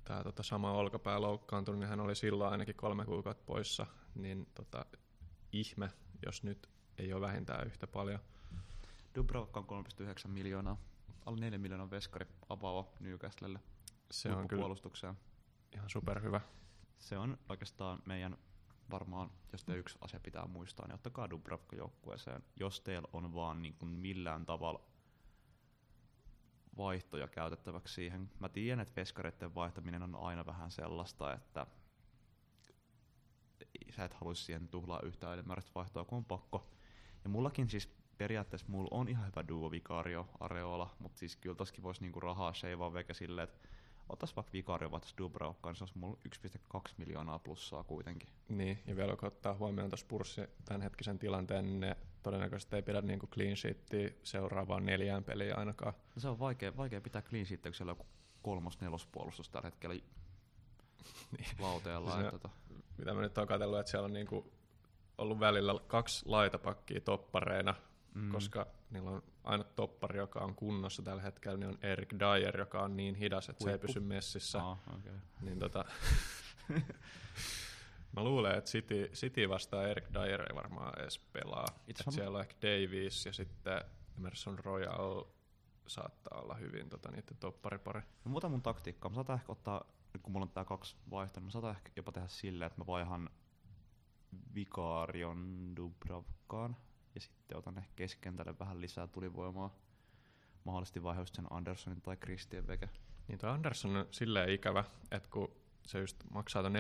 tää 0.05 0.25
tota 0.25 0.43
sama 0.43 0.73
olkapää 0.73 1.21
loukkaantunut, 1.21 1.79
niin 1.79 1.89
hän 1.89 2.01
oli 2.01 2.15
silloin 2.15 2.53
ainakin 2.53 2.75
kolme 2.75 3.05
kuukautta 3.05 3.45
poissa, 3.47 3.87
niin 4.15 4.47
tota, 4.55 4.87
ihme, 5.53 5.91
jos 6.27 6.43
nyt 6.43 6.69
ei 6.99 7.13
ole 7.13 7.27
vähintään 7.27 7.67
yhtä 7.67 7.87
paljon. 7.87 8.21
Dubravka 9.15 9.61
on 9.61 9.85
3,9 10.25 10.29
miljoonaa. 10.29 10.77
Alle 11.27 11.41
4 11.41 11.59
miljoonaa 11.59 11.91
veskari 11.91 12.27
avaava 12.49 12.87
Newcastlelle 13.01 13.61
Se 14.11 14.33
on 14.33 14.49
kyllä 14.49 14.67
ihan 15.75 15.91
superhyvä. 15.91 16.41
Se 16.99 17.19
on 17.19 17.39
oikeastaan 17.49 18.03
meidän 18.07 18.37
varmaan, 18.91 19.31
jos 19.53 19.65
te 19.65 19.77
yksi 19.77 19.99
asia 20.01 20.21
pitää 20.21 20.47
muistaa, 20.47 20.87
niin 20.87 20.95
ottakaa 20.95 21.31
Dubravka 21.31 21.77
joukkueeseen, 21.77 22.43
jos 22.57 22.81
teillä 22.81 23.09
on 23.13 23.35
vaan 23.35 23.63
niin 23.63 23.75
kuin 23.75 23.91
millään 23.91 24.47
tavalla 24.47 24.92
vaihtoja 26.77 27.29
käytettäväksi 27.29 27.95
siihen. 27.95 28.31
Mä 28.41 28.49
tiedän, 28.49 28.81
että 28.81 29.01
veskareiden 29.01 29.55
vaihtaminen 29.55 30.03
on 30.03 30.15
aina 30.15 30.47
vähän 30.47 30.71
sellaista, 30.71 31.33
että 31.33 31.67
sä 33.91 34.05
et 34.05 34.15
haluaisi 34.15 34.45
siihen 34.45 34.69
tuhlaa 34.69 35.01
yhtään 35.03 35.35
ylimääräistä 35.35 35.73
vaihtoa, 35.75 36.05
kun 36.05 36.19
on 36.19 36.25
pakko. 36.25 36.71
Ja 37.25 37.31
mullakin 37.31 37.69
siis 37.69 37.89
periaatteessa 38.19 38.67
mulla 38.69 38.89
on 38.91 39.09
ihan 39.09 39.27
hyvä 39.27 39.49
duo 39.49 39.71
Vicario 39.71 40.29
Areola, 40.41 40.91
mutta 40.99 41.19
siis 41.19 41.37
kyllä 41.37 41.57
toskin 41.57 41.83
voisi 41.83 42.01
niinku 42.01 42.21
rahaa 42.21 42.55
sheivaa 42.55 42.93
veke 42.93 43.15
silleen, 43.15 43.49
että 43.49 43.69
otas 44.09 44.37
vaikka 44.37 44.53
Vicario 44.53 44.91
vaihtaisi 44.91 45.17
Dubravkaan, 45.19 45.77
se 45.77 45.85
olisi 45.85 45.99
mulla 45.99 46.19
1,2 46.77 46.81
miljoonaa 46.97 47.39
plussaa 47.39 47.85
kuitenkin. 47.85 48.29
Niin, 48.49 48.83
ja 48.87 48.97
vielä 48.97 49.17
kun 49.17 49.29
ottaa 49.29 49.55
huomioon 49.55 49.91
tuossa 49.91 50.07
Purssi 50.07 50.41
tämänhetkisen 50.65 51.19
tilanteen, 51.19 51.65
niin 51.65 51.81
ne 51.81 51.97
todennäköisesti 52.23 52.77
ei 52.77 52.83
pidä 52.83 53.01
niinku 53.01 53.27
clean 53.27 53.57
sheetia 53.57 54.11
seuraavaan 54.23 54.87
neljään 54.87 55.25
peliin 55.25 55.59
ainakaan. 55.59 55.95
No 56.15 56.21
se 56.21 56.29
on 56.29 56.39
vaikea, 56.39 56.77
vaikea 56.77 57.01
pitää 57.01 57.23
clean 57.23 57.47
sheet, 57.47 57.63
kun 57.63 57.75
siellä 57.75 57.93
on 57.99 58.07
kolmos 58.43 58.81
nelospuolustus 58.81 59.49
tällä 59.49 59.67
hetkellä 59.67 59.95
Niin. 61.39 61.47
lauteella. 61.59 62.19
Että 62.21 62.31
tota, 62.31 62.49
Mitä 62.99 63.15
mä 63.15 63.21
nyt 63.21 63.39
oon 63.39 63.47
katsellut, 63.49 63.79
että 63.79 63.91
siellä 63.91 64.07
on 64.07 64.13
niinku 64.13 64.53
ollut 65.19 65.41
välillä 65.41 65.75
kaksi 65.87 66.27
laitapakkia 66.29 67.01
toppareina, 67.01 67.75
mm, 68.15 68.33
koska 68.33 68.67
niillä 68.91 69.11
on 69.11 69.23
aina 69.45 69.65
toppari, 69.65 70.19
joka 70.19 70.41
on 70.41 70.55
kunnossa 70.55 71.03
tällä 71.03 71.23
hetkellä, 71.23 71.57
niin 71.59 71.69
on 71.69 71.79
Erik 71.83 72.13
Dyer, 72.19 72.59
joka 72.59 72.83
on 72.83 72.97
niin 72.97 73.15
hidas, 73.15 73.49
että 73.49 73.65
se 73.65 73.71
ei 73.71 73.75
Huippu. 73.75 73.87
pysy 73.87 74.01
messissä. 74.01 74.59
Aa, 74.63 74.83
okay. 74.99 75.13
Niin 75.41 75.59
tota, 75.59 75.85
mä 78.13 78.25
luulen, 78.25 78.59
että 78.59 78.71
City, 78.71 79.11
City 79.15 79.49
vastaan 79.49 79.89
Erik 79.89 80.05
Dyer 80.15 80.43
ei 80.43 80.55
varmaan 80.55 81.01
edes 81.01 81.19
pelaa. 81.19 81.67
Itse 81.89 82.05
siellä 82.11 82.39
on 82.39 82.41
ehkä 82.41 82.57
Davies 82.63 83.27
ja 83.27 83.33
sitten 83.33 83.81
Emerson 84.19 84.59
Royal 84.59 85.25
saattaa 85.87 86.41
olla 86.41 86.55
hyvin 86.55 86.89
tota, 86.89 87.11
niiden 87.11 87.37
topparipari. 87.41 88.01
No, 88.01 88.31
muuta 88.31 88.49
mun 88.49 88.63
taktiikkaa. 88.63 89.09
Mä 89.09 89.15
saatan 89.15 89.37
ehkä 89.37 89.53
ottaa, 89.53 89.85
nyt 90.13 90.23
kun 90.23 90.33
mulla 90.33 90.45
on 90.45 90.51
tää 90.51 90.65
kaksi 90.65 90.97
vaihtoa, 91.11 91.41
niin 91.41 91.47
mä 91.47 91.51
saatan 91.51 91.71
ehkä 91.71 91.91
jopa 91.97 92.13
tehdä 92.13 92.29
silleen, 92.29 92.67
että 92.67 92.81
mä 92.81 92.87
vaihan 92.87 93.31
Vikarion 94.55 95.73
Dubravkaan 95.77 96.77
ja 97.15 97.21
sitten 97.21 97.59
otan 97.59 97.79
ehkä 97.79 97.93
keskentälle 97.97 98.59
vähän 98.59 98.81
lisää 98.81 99.07
tulivoimaa. 99.07 99.77
Mahdollisesti 100.65 101.01
just 101.19 101.35
sen 101.35 101.53
Andersonin 101.53 102.03
tai 102.03 102.17
Christian 102.17 102.67
Veke. 102.67 102.89
Niin 103.29 103.39
toi 103.39 103.51
Anderson 103.51 103.97
on 103.97 104.07
silleen 104.11 104.49
ikävä, 104.49 104.85
että 105.11 105.29
kun 105.29 105.62
se 105.87 105.99
just 105.99 106.17
maksaa 106.31 106.63
tuon 106.63 106.73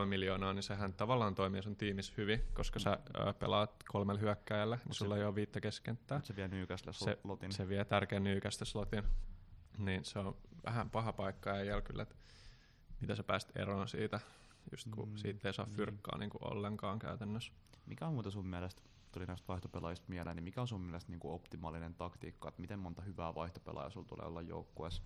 4,3 0.00 0.06
miljoonaa, 0.06 0.52
niin 0.52 0.62
sehän 0.62 0.92
tavallaan 0.92 1.34
toimii 1.34 1.62
sun 1.62 1.76
tiimissä 1.76 2.12
hyvin, 2.16 2.42
koska 2.54 2.78
sä 2.78 2.98
ö, 3.28 3.32
pelaat 3.32 3.84
kolmella 3.88 4.20
hyökkäjällä, 4.20 4.78
niin 4.84 4.94
sulla 4.94 5.14
se- 5.14 5.20
ei 5.20 5.26
ole 5.26 5.34
viittä 5.34 5.60
keskenttää. 5.60 6.20
Se 6.24 6.36
vie 6.36 6.48
Se- 6.90 7.18
slotin. 7.22 7.52
Se 7.52 7.68
vie 7.68 7.84
tärkeän 7.84 8.24
nyykästä 8.24 8.64
slotin. 8.64 9.02
Niin 9.78 10.04
se 10.04 10.18
on 10.18 10.36
vähän 10.66 10.90
paha 10.90 11.12
paikka 11.12 11.50
ja 11.50 11.80
kyllä, 11.80 12.02
että 12.02 12.14
mitä 13.00 13.16
sä 13.16 13.22
pääst 13.22 13.56
eroon 13.56 13.88
siitä, 13.88 14.20
just 14.72 14.88
kun 14.90 15.08
Mm, 15.08 15.16
siitä 15.16 15.48
ei 15.48 15.54
saa 15.54 15.66
niin. 15.66 15.76
fyrkkaa 15.76 16.18
niin 16.18 16.30
kuin 16.30 16.52
ollenkaan 16.52 16.98
käytännössä. 16.98 17.52
Mikä 17.86 18.06
on 18.06 18.12
muuten 18.14 18.32
sun 18.32 18.46
mielestä, 18.46 18.82
tuli 19.12 19.26
näistä 19.26 19.48
vaihtopelaajista 19.48 20.06
mieleen, 20.08 20.36
niin 20.36 20.44
mikä 20.44 20.60
on 20.60 20.68
sun 20.68 20.80
mielestä 20.80 21.10
niin 21.12 21.20
kuin 21.20 21.34
optimaalinen 21.34 21.94
taktiikka, 21.94 22.48
että 22.48 22.60
miten 22.60 22.78
monta 22.78 23.02
hyvää 23.02 23.34
vaihtopelaajaa 23.34 23.90
sulla 23.90 24.06
tulee 24.08 24.26
olla 24.26 24.42
joukkueessa? 24.42 25.02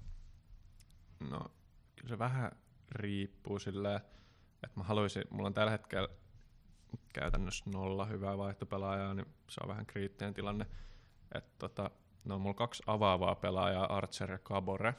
No, 1.21 1.41
kyllä 1.97 2.09
se 2.09 2.19
vähän 2.19 2.53
riippuu 2.91 3.59
silleen, 3.59 4.01
että 4.65 4.77
mä 4.81 4.83
haluaisin, 4.83 5.25
mulla 5.31 5.47
on 5.47 5.55
tällä 5.55 5.71
hetkellä 5.71 6.09
käytännössä 7.13 7.65
nolla 7.71 8.05
hyvää 8.05 8.39
vaihtopelaajaa, 8.39 9.15
niin 9.15 9.27
se 9.51 9.61
on 9.63 9.69
vähän 9.69 9.87
kriittinen 9.87 10.35
tilanne. 10.35 10.67
Että 11.35 11.51
tota, 11.59 11.91
no 12.25 12.35
on 12.35 12.41
mulla 12.41 12.55
kaksi 12.55 12.83
avaavaa 12.87 13.35
pelaajaa, 13.35 13.97
Archer 13.97 14.31
ja 14.31 14.39
Cabore. 14.39 14.95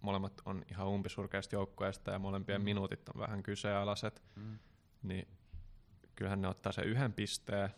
Molemmat 0.00 0.42
on 0.44 0.62
ihan 0.70 0.88
umpisurkeista 0.88 1.54
joukkueesta 1.54 2.10
ja 2.10 2.18
molempien 2.18 2.60
Mm. 2.60 2.64
minuutit 2.64 3.08
on 3.08 3.20
vähän 3.20 3.42
kyseenalaiset, 3.42 4.22
Mm. 4.36 4.58
niin 5.02 5.28
kyllähän 6.16 6.40
ne 6.42 6.48
ottaa 6.48 6.72
sen 6.72 6.84
yhden 6.84 7.12
pisteen, 7.12 7.70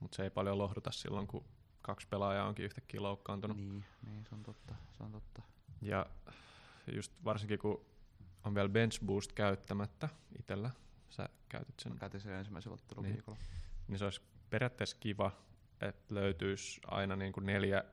mutta 0.00 0.16
se 0.16 0.22
ei 0.22 0.30
paljon 0.30 0.58
lohduta 0.58 0.90
silloin, 0.92 1.26
kun 1.26 1.44
kaksi 1.82 2.08
pelaajaa 2.08 2.48
onkin 2.48 2.64
yhtäkkiä 2.64 3.02
loukkaantunut. 3.02 3.56
Niin, 3.56 3.84
niin, 4.06 4.24
se 4.24 4.34
on 4.34 4.42
totta, 4.42 4.74
se 4.98 5.02
on 5.04 5.12
totta. 5.12 5.42
Ja 5.82 6.06
just 6.94 7.12
varsinkin 7.24 7.58
kun 7.58 7.84
on 8.44 8.54
vielä 8.54 8.68
bench 8.68 9.04
boost 9.04 9.32
käyttämättä 9.32 10.08
itsellä, 10.38 10.70
sä 11.10 11.28
käytit 11.48 11.80
sen, 11.80 11.92
Mä 11.92 11.98
käytin 11.98 12.20
sen 12.20 12.32
ensimmäisellä 12.32 12.74
otteluviikolla. 12.74 13.38
niin 13.88 13.98
se 13.98 14.04
olisi 14.04 14.20
periaatteessa 14.50 14.96
kiva, 15.00 15.30
että 15.80 16.14
löytyisi 16.14 16.80
aina 16.86 17.16
niin 17.16 17.32
kuin 17.32 17.46
neljä, 17.46 17.84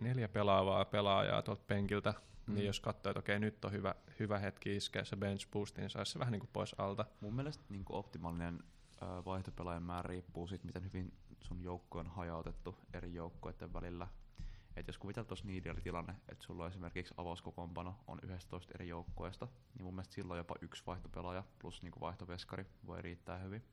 neljä 0.00 0.28
pelaavaa 0.28 0.84
pelaajaa 0.84 1.42
tuolta 1.42 1.64
penkiltä, 1.66 2.10
mm. 2.10 2.16
Mm. 2.46 2.54
niin 2.54 2.66
jos 2.66 2.80
katsoo, 2.80 3.10
että 3.10 3.18
okei 3.20 3.38
nyt 3.38 3.64
on 3.64 3.72
hyvä, 3.72 3.94
hyvä 4.18 4.38
hetki 4.38 4.76
iskeä 4.76 5.04
se 5.04 5.16
bench 5.16 5.48
boost, 5.50 5.76
niin 5.76 5.90
saisi 5.90 6.12
se 6.12 6.18
vähän 6.18 6.32
niin 6.32 6.40
kuin 6.40 6.50
pois 6.52 6.74
alta. 6.78 7.04
Mun 7.20 7.34
mielestä 7.34 7.64
niin 7.68 7.84
kuin 7.84 7.96
optimaalinen 7.96 8.62
vaihtopelaajan 9.24 9.82
määrä 9.82 10.08
riippuu 10.08 10.46
siitä, 10.46 10.66
miten 10.66 10.84
hyvin 10.84 11.12
sun 11.40 11.62
joukko 11.62 11.98
on 11.98 12.06
hajautettu 12.06 12.74
eri 12.92 13.14
joukkoiden 13.14 13.72
välillä. 13.72 14.08
Et 14.76 14.86
jos 14.86 14.98
tuossa 15.28 15.46
niin 15.46 15.58
ideaali 15.58 15.80
tilanne, 15.80 16.14
että 16.28 16.44
sulla 16.44 16.64
on 16.64 16.70
esimerkiksi 16.70 17.14
avauskokoonpano 17.16 17.96
on 18.06 18.18
11 18.22 18.72
eri 18.74 18.88
joukkoista, 18.88 19.48
niin 19.74 19.84
mun 19.84 19.94
mielestä 19.94 20.14
silloin 20.14 20.38
jopa 20.38 20.54
yksi 20.60 20.82
vaihtopelaaja 20.86 21.44
plus 21.58 21.82
niinku 21.82 22.00
vaihtoveskari 22.00 22.66
voi 22.86 23.02
riittää 23.02 23.38
hyvin. 23.38 23.64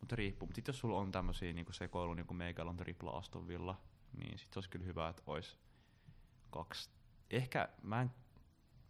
Mutta 0.00 0.16
riippuu. 0.16 0.46
Mutta 0.46 0.56
sitten 0.56 0.72
jos 0.72 0.80
sulla 0.80 0.98
on 0.98 1.12
tämmöisiä 1.12 1.52
niinku 1.52 1.72
sekoilu, 1.72 2.14
niin 2.14 2.26
kuin 2.26 2.38
meikällä 2.38 2.70
on 2.70 2.76
tripla 2.76 3.10
Aston 3.10 3.48
Villa, 3.48 3.80
niin 4.12 4.38
sitten 4.38 4.56
olisi 4.56 4.70
kyllä 4.70 4.84
hyvä, 4.84 5.08
että 5.08 5.22
olisi 5.26 5.58
kaksi. 6.50 6.90
Ehkä 7.30 7.68
mä 7.82 8.02
en 8.02 8.10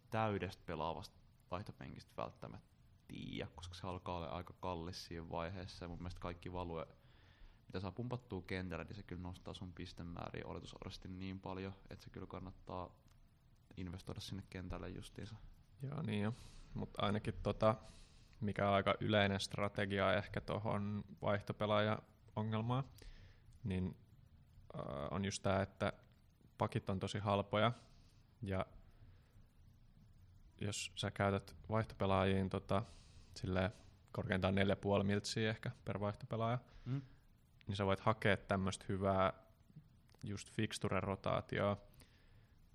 täydestä 0.09 0.63
pelaavasta 0.65 1.19
vaihtopenkistä 1.51 2.11
välttämättä 2.17 2.75
tiedä, 3.07 3.47
koska 3.55 3.75
se 3.75 3.87
alkaa 3.87 4.17
olla 4.17 4.27
aika 4.27 4.53
kallis 4.59 5.05
siinä 5.05 5.29
vaiheessa. 5.29 5.85
Ja 5.85 5.89
mun 5.89 5.97
mielestä 5.97 6.19
kaikki 6.19 6.53
value, 6.53 6.87
mitä 7.67 7.79
saa 7.79 7.91
pumpattua 7.91 8.41
kentällä, 8.41 8.83
niin 8.83 8.95
se 8.95 9.03
kyllä 9.03 9.21
nostaa 9.21 9.53
sun 9.53 9.73
pistemääriä 9.73 10.45
oletusarvoisesti 10.45 11.07
niin 11.07 11.39
paljon, 11.39 11.73
että 11.89 12.03
se 12.03 12.09
kyllä 12.09 12.27
kannattaa 12.27 12.95
investoida 13.77 14.19
sinne 14.19 14.43
kentälle 14.49 14.89
justiinsa. 14.89 15.35
Joo, 15.81 16.01
niin 16.01 16.23
jo. 16.23 16.33
Mutta 16.73 17.05
ainakin 17.05 17.33
tota, 17.43 17.75
mikä 18.39 18.69
on 18.69 18.75
aika 18.75 18.95
yleinen 18.99 19.39
strategia 19.39 20.13
ehkä 20.13 20.41
tuohon 20.41 21.03
vaihtopelaaja-ongelmaan, 21.21 22.83
niin 23.63 23.97
äh, 24.75 24.83
on 25.11 25.25
just 25.25 25.43
tämä, 25.43 25.61
että 25.61 25.93
pakit 26.57 26.89
on 26.89 26.99
tosi 26.99 27.19
halpoja 27.19 27.71
ja 28.41 28.65
jos 30.61 30.91
sä 30.95 31.11
käytät 31.11 31.55
vaihtopelaajiin 31.69 32.49
tota, 32.49 32.83
silleen 33.35 33.71
korkeintaan 34.11 34.55
4,5 34.99 35.03
miltsiä 35.03 35.49
ehkä 35.49 35.71
per 35.85 35.99
vaihtopelaaja, 35.99 36.59
Mm. 36.85 37.01
Niin 37.67 37.75
sä 37.75 37.85
voit 37.85 37.99
hakea 37.99 38.37
tämmöistä 38.37 38.85
hyvää 38.89 39.33
just 40.23 40.49
fixture-rotaatioa, 40.49 41.77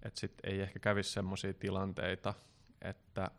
että 0.03 0.21
sit 0.21 0.33
ei 0.45 0.61
ehkä 0.61 0.79
kävisi 0.79 1.11
semmoisia 1.11 1.55
tilanteita, 1.55 2.35
että 2.83 3.31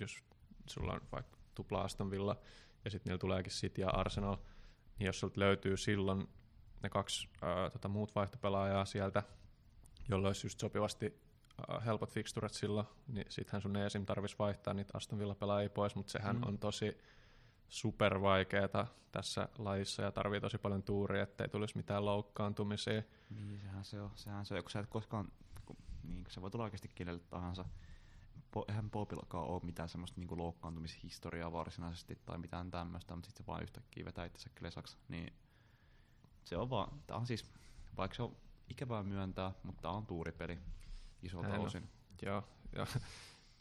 jos 0.00 0.24
sulla 0.66 0.92
on 0.92 1.00
vaikka 1.12 1.38
tupla 1.54 1.82
Aston 1.82 2.10
Villa 2.10 2.36
ja 2.84 2.90
sitten 2.90 3.10
niillä 3.10 3.18
tuleekin 3.18 3.52
City 3.52 3.80
ja 3.80 3.90
Arsenal, 3.90 4.36
niin 4.98 5.06
jos 5.06 5.20
sulta 5.20 5.40
löytyy 5.40 5.76
silloin 5.76 6.28
ne 6.82 6.88
kaksi 6.88 7.28
ää, 7.42 7.70
tota, 7.70 7.88
muut 7.88 8.14
vaihtopelaajaa 8.14 8.84
sieltä, 8.84 9.22
jolla 10.08 10.28
olisi 10.28 10.46
just 10.46 10.60
sopivasti 10.60 11.20
ää, 11.68 11.80
helpot 11.80 12.10
fixturet 12.10 12.52
silloin, 12.52 12.86
niin 13.08 13.26
sittenhän 13.28 13.62
sun 13.62 13.76
ei 13.76 13.86
esim. 13.86 14.06
tarvitsisi 14.06 14.38
vaihtaa 14.38 14.74
niitä 14.74 14.90
Aston 14.94 15.18
Villa-pelaajia 15.18 15.70
pois, 15.70 15.94
mutta 15.94 16.12
sehän 16.12 16.36
mm. 16.36 16.42
on 16.46 16.58
tosi 16.58 16.98
super 17.68 18.20
vaikeeta 18.20 18.86
tässä 19.12 19.48
lajissa 19.58 20.02
ja 20.02 20.12
tarvii 20.12 20.40
tosi 20.40 20.58
paljon 20.58 20.82
tuuria, 20.82 21.22
ettei 21.22 21.48
tulisi 21.48 21.76
mitään 21.76 22.04
loukkaantumisia. 22.04 23.02
Niin, 23.30 23.60
sehän 23.60 23.84
se 23.84 24.00
on. 24.00 24.10
Sehän 24.14 24.46
se 24.46 24.54
on. 24.54 24.62
Kun 24.62 24.70
sä 24.70 24.80
et 24.80 24.86
koskaan, 24.86 25.32
kun, 25.66 25.76
niin, 26.02 26.24
kun 26.24 26.32
se 26.32 26.42
voi 26.42 26.50
tulla 26.50 26.64
oikeasti 26.64 26.90
kenelle 26.94 27.20
tahansa. 27.30 27.64
Po, 28.50 28.64
eihän 28.68 28.90
Bobillakaan 28.90 29.46
ole 29.46 29.60
mitään 29.64 29.88
semmoista 29.88 30.20
niinku 30.20 30.38
loukkaantumishistoriaa 30.38 31.52
varsinaisesti 31.52 32.18
tai 32.24 32.38
mitään 32.38 32.70
tämmöistä, 32.70 33.14
mutta 33.14 33.28
sitten 33.28 33.44
se 33.44 33.46
vaan 33.46 33.62
yhtäkkiä 33.62 34.04
vetää 34.04 34.24
itsensä 34.24 34.50
klesaksi. 34.58 34.96
Niin 35.08 35.32
se 36.44 36.56
on 36.56 36.70
vaan, 36.70 37.02
tää 37.06 37.16
on 37.16 37.26
siis, 37.26 37.50
vaikka 37.96 38.14
se 38.14 38.22
on 38.22 38.36
ikävää 38.68 39.02
myöntää, 39.02 39.52
mutta 39.62 39.82
tää 39.82 39.90
on 39.90 40.06
tuuripeli 40.06 40.58
isolta 41.22 41.48
Näin 41.48 41.60
on. 41.60 41.66
osin. 41.66 41.88
Joo, 42.22 42.42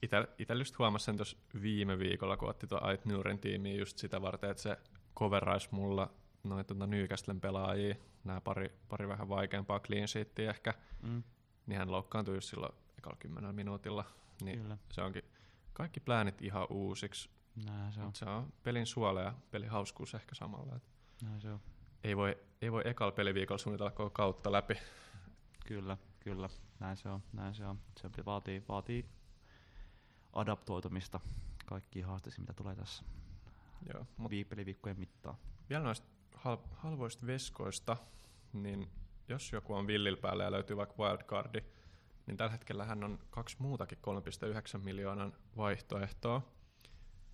ite 0.01 0.53
just 0.57 0.79
huomasin 0.79 1.05
sen 1.05 1.17
tuossa 1.17 1.37
viime 1.61 1.99
viikolla, 1.99 2.37
kun 2.37 2.49
otti 2.49 2.67
tuon 2.67 2.83
Ait 2.83 3.05
Nurin 3.05 3.39
tiimiin 3.39 3.79
just 3.79 3.97
sitä 3.97 4.21
varten, 4.21 4.49
että 4.51 4.63
se 4.63 4.77
coveraisi 5.15 5.67
mulla 5.71 6.13
noin 6.43 6.65
tuota 6.65 6.87
Newcastlen 6.87 7.41
pelaajia, 7.41 7.95
nämä 8.23 8.41
pari, 8.41 8.69
pari 8.89 9.07
vähän 9.07 9.29
vaikeampaa 9.29 9.79
clean 9.79 10.07
sheetia 10.07 10.49
ehkä, 10.49 10.73
Mm, 11.01 11.23
niin 11.65 11.77
hän 11.79 11.91
loukkaantui 11.91 12.35
just 12.35 12.49
silloin 12.49 12.73
ekalla 12.97 13.17
kymmenellä 13.19 13.53
minuutilla, 13.53 14.05
niin 14.41 14.59
Kyllä, 14.61 14.77
se 14.91 15.01
onkin 15.01 15.23
kaikki 15.73 15.99
pläänit 15.99 16.41
ihan 16.41 16.67
uusiksi, 16.69 17.29
näin 17.65 17.93
se 17.93 17.99
on. 17.99 18.05
mutta 18.05 18.19
se 18.19 18.25
on 18.25 18.53
pelin 18.63 18.85
suola 18.85 19.21
ja 19.21 19.33
pelin 19.51 19.69
hauskuus 19.69 20.13
ehkä 20.13 20.35
samalla. 20.35 20.75
Et 20.75 20.83
Näin 21.23 21.41
se 21.41 21.51
on. 21.51 21.59
ei 22.03 22.17
voi, 22.17 22.37
ei 22.61 22.71
voi 22.71 22.81
ekalla 22.85 23.11
peliviikolla 23.11 23.57
suunnitella 23.57 23.91
koko 23.91 24.09
kautta 24.09 24.51
läpi. 24.51 24.73
Kyllä, 25.67 25.97
kyllä. 26.19 26.49
Näin 26.79 26.97
se 26.97 27.09
on, 27.09 27.23
näin 27.33 27.55
se 27.55 27.65
on. 27.65 27.79
Se 28.01 28.09
vaatii, 28.25 28.63
vaatii 28.67 29.05
adaptoitumista 30.35 31.19
kaikkiin 31.65 32.05
haasteisiin, 32.05 32.41
mitä 32.41 32.53
tulee 32.53 32.75
tässä 32.75 33.03
Joo, 33.93 34.05
mut 34.17 34.31
mittaan. 34.97 35.35
Vielä 35.69 35.83
noista 35.83 36.07
hal- 36.35 36.67
halvoista 36.71 37.27
veskoista, 37.27 37.97
niin 38.53 38.89
jos 39.27 39.51
joku 39.51 39.73
on 39.73 39.87
villillä 39.87 40.21
päällä 40.21 40.43
ja 40.43 40.51
löytyy 40.51 40.77
vaikka 40.77 41.03
wildcardi, 41.03 41.63
niin 42.27 42.37
tällä 42.37 42.51
hetkellä 42.51 42.85
hän 42.85 43.03
on 43.03 43.19
kaksi 43.29 43.55
muutakin 43.59 43.97
3,9 44.77 44.83
miljoonan 44.83 45.33
vaihtoehtoa. 45.57 46.41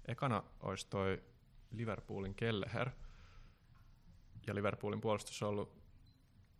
Ekana 0.07 0.43
olisi 0.59 0.87
toi 0.89 1.23
Liverpoolin 1.71 2.35
Kelleher, 2.35 2.89
ja 4.47 4.55
Liverpoolin 4.55 5.01
puolustus 5.01 5.43
on 5.43 5.49
ollut 5.49 5.81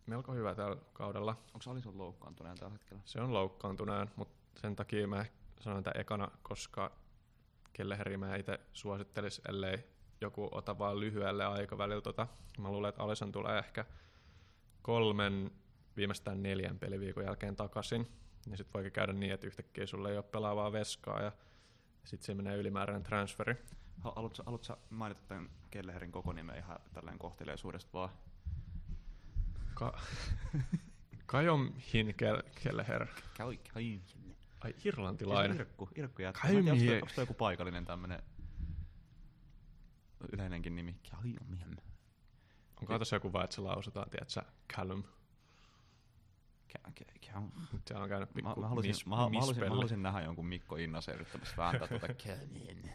melko 0.06 0.32
hyvä 0.32 0.54
tällä 0.54 0.76
kaudella. 0.92 1.36
Onko 1.54 1.70
Alison 1.70 1.98
loukkaantuneen 1.98 2.58
tällä 2.58 2.72
hetkellä? 2.72 3.02
Se 3.04 3.20
on 3.20 3.32
loukkaantuneen, 3.32 4.10
mutta 4.16 4.60
sen 4.60 4.76
takia 4.76 5.08
mä 5.08 5.26
sanon 5.62 5.82
tätä 5.82 6.00
ekana, 6.00 6.28
koska 6.42 6.92
Kelleheriä 7.72 8.18
mä 8.18 8.36
itse 8.36 8.60
suosittelis, 8.72 9.40
ellei 9.48 9.78
joku 10.20 10.48
ota 10.52 10.78
vaan 10.78 11.00
lyhyelle 11.00 11.44
aikavälillä. 11.44 12.00
Tota. 12.02 12.26
Mä 12.58 12.70
luulen, 12.70 12.88
että 12.88 13.02
Alison 13.02 13.32
tulee 13.32 13.58
ehkä 13.58 13.84
kolmen, 14.82 15.50
viimeistään 15.96 16.42
neljän 16.42 16.78
peliviikon 16.78 17.24
jälkeen 17.24 17.56
takaisin. 17.56 18.08
Niin 18.46 18.56
sitten 18.56 18.74
voikin 18.74 18.92
käydä 18.92 19.12
niin, 19.12 19.32
että 19.32 19.46
yhtäkkiä 19.46 19.86
sulle 19.86 20.10
ei 20.10 20.16
ole 20.16 20.22
pelaavaa 20.22 20.72
veskaa 20.72 21.22
ja 21.22 21.32
sitten 22.04 22.26
se 22.26 22.34
menee 22.34 22.56
ylimääräinen 22.56 23.02
transferi. 23.02 23.54
Ha- 24.00 24.12
Haluatko, 24.16 24.42
haluatko 24.46 24.78
mainita 24.90 25.20
tämän 25.28 25.50
Kelleherin 25.70 26.12
koko 26.12 26.32
nimen 26.32 26.58
ihan 26.58 26.78
tällainen 26.92 27.18
kohteliaisuudesta 27.18 27.92
vaan? 27.92 28.10
Ka- 29.74 30.00
Kajom 31.26 31.72
Kelleher. 32.62 33.06
Ai 34.64 34.74
irlantilainen. 34.84 35.56
Irkku, 35.56 35.88
Irkku 35.96 36.22
jätkä. 36.22 36.42
Käy 36.42 36.52
Mä 36.52 36.58
en 36.58 36.64
tiedä, 36.64 36.80
mie- 36.90 36.94
Onko 37.02 37.12
toi 37.14 37.22
joku 37.22 37.34
paikallinen 37.34 37.84
tämmönen 37.84 38.22
yleinenkin 40.32 40.74
nimi? 40.74 40.96
Käy, 41.10 41.32
mien. 41.48 41.76
Onko 42.80 42.98
tässä 42.98 43.16
joku 43.16 43.32
vaan, 43.32 43.44
että 43.44 43.54
se 43.56 43.60
lausutaan, 43.62 44.10
tiedätkö, 44.10 44.42
Callum? 44.76 45.02
Se 47.88 47.94
on 47.94 48.08
käynyt 48.08 48.28
Mä, 48.28 48.34
pikku 48.34 48.60
mä, 48.60 48.68
halusin, 48.68 48.88
mis, 48.90 49.06
mä, 49.06 49.10
mä, 49.10 49.16
halusin, 49.16 49.62
mä 49.64 49.68
halusin 49.68 50.02
nähdä 50.02 50.20
jonkun 50.20 50.46
Mikko 50.46 50.76
Innasen 50.76 51.14
yrittämässä 51.14 51.56
vääntää 51.56 51.88
tuota 51.88 52.08
Canin. 52.24 52.90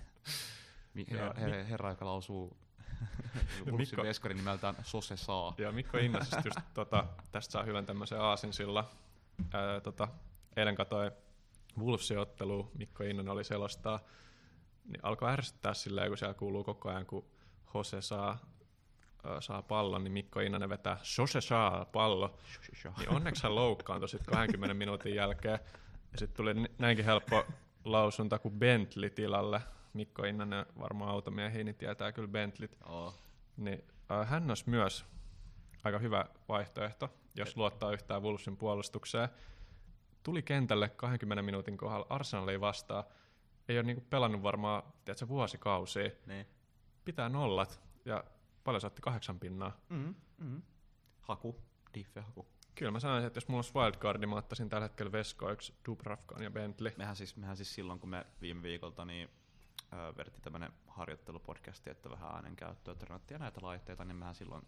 Mi- 0.94 1.06
Joo, 1.12 1.34
her, 1.38 1.64
herra, 1.66 1.90
joka 1.90 2.06
lausuu 2.06 2.58
Mikko- 3.78 4.04
Veskari 4.04 4.36
nimeltään 4.36 4.76
Sose 4.84 5.18
Saa. 5.18 5.54
Joo, 5.58 5.72
Mikko 5.72 5.98
Innasesta 5.98 6.42
just, 6.46 6.60
tota, 6.74 7.06
tästä 7.32 7.52
saa 7.52 7.64
hyvän 7.64 7.86
tämmöisen 7.86 8.22
aasinsilla. 8.22 8.90
Ää, 9.54 9.80
tota, 9.82 10.08
eilen 10.56 10.76
katsoin 10.76 11.12
Wolvesin 11.80 12.20
ottelu, 12.20 12.72
Mikko 12.74 13.04
Innan 13.04 13.30
oli 13.30 13.44
selostaa, 13.44 14.00
niin 14.86 15.00
alkoi 15.04 15.30
ärsyttää 15.30 15.74
silleen, 15.74 16.08
kun 16.08 16.18
siellä 16.18 16.34
kuuluu 16.34 16.64
koko 16.64 16.90
ajan, 16.90 17.06
kun 17.06 17.26
Jose 17.74 18.02
saa, 18.02 18.38
saa 19.40 19.62
pallon, 19.62 20.04
niin 20.04 20.12
Mikko 20.12 20.40
Innanen 20.40 20.70
vetää 20.70 20.98
Jose 21.18 21.42
saa 21.42 21.86
pallo. 21.86 22.38
Niin 23.00 23.10
onneksi 23.10 23.44
hän 23.44 23.56
loukkaantui 23.56 24.10
sitten 24.10 24.34
20 24.34 24.74
minuutin 24.74 25.16
jälkeen. 25.16 25.60
Ja 26.12 26.18
sitten 26.18 26.38
tuli 26.38 26.54
näinkin 26.78 27.06
helppo 27.06 27.46
lausunta 27.86 28.40
kuin 28.40 28.60
Bentley 28.60 29.10
tilalle. 29.10 29.62
Mikko 29.94 30.24
Innanen 30.24 30.66
varmaan 30.80 31.12
automiehiä, 31.12 31.64
niin 31.64 31.76
tietää 31.76 32.12
kyllä 32.12 32.28
Bentleyt. 32.28 32.78
Oo. 32.86 33.14
Niin, 33.58 33.84
äh, 34.12 34.30
hän 34.30 34.50
olisi 34.50 34.70
myös 34.70 35.06
aika 35.84 36.00
hyvä 36.00 36.26
vaihtoehto, 36.50 37.10
jos 37.36 37.58
luottaa 37.58 37.92
yhtään 37.92 38.24
Wolvesin 38.24 38.58
puolustukseen. 38.58 39.30
Tuli 40.24 40.42
kentälle 40.42 40.90
20 40.90 41.42
minuutin 41.42 41.78
kohdalla 41.78 42.06
Arsenalia 42.10 42.62
vastaan. 42.62 43.04
Ei 43.70 43.78
ole 43.78 43.84
niinku 43.84 44.06
pelannut 44.10 44.44
varmaan 44.44 44.84
tiedätkö, 45.06 45.28
vuosikausia. 45.28 46.10
Niin. 46.26 46.48
Pitää 47.06 47.30
nollat 47.30 47.82
ja 48.06 48.24
paljon 48.64 48.82
saatti 48.82 49.02
kahdeksan 49.02 49.40
pinnaa. 49.40 49.78
Mm, 49.90 50.16
mm. 50.38 50.62
Haku, 51.22 51.62
diffe-haku. 51.94 52.48
Kyllä 52.76 52.92
mä 52.92 53.00
sanoisin, 53.00 53.28
että 53.28 53.38
jos 53.38 53.48
mulla 53.48 53.58
olisi 53.58 53.74
wildcardi, 53.76 54.26
mä 54.26 54.36
ottaisin 54.36 54.70
tällä 54.70 54.88
hetkellä 54.88 55.12
Veskoiksi 55.12 55.74
Dubravkan 55.86 56.44
ja 56.44 56.52
Bentley. 56.52 56.94
Mehän 56.98 57.16
siis, 57.16 57.36
mehän 57.36 57.58
siis 57.58 57.74
silloin, 57.74 58.00
kun 58.00 58.10
me 58.10 58.26
viime 58.42 58.64
viikolta 58.64 59.06
niin, 59.06 59.30
öö, 59.94 60.14
vedettiin 60.18 60.44
tämmönen 60.44 60.74
harjoittelupodcasti, 60.88 61.90
että 61.90 62.10
vähän 62.10 62.32
äänenkäyttöä 62.36 62.96
treenattiin 62.96 63.40
näitä 63.40 63.60
laitteita, 63.64 64.06
niin 64.06 64.16
mehän 64.16 64.36
silloin 64.36 64.66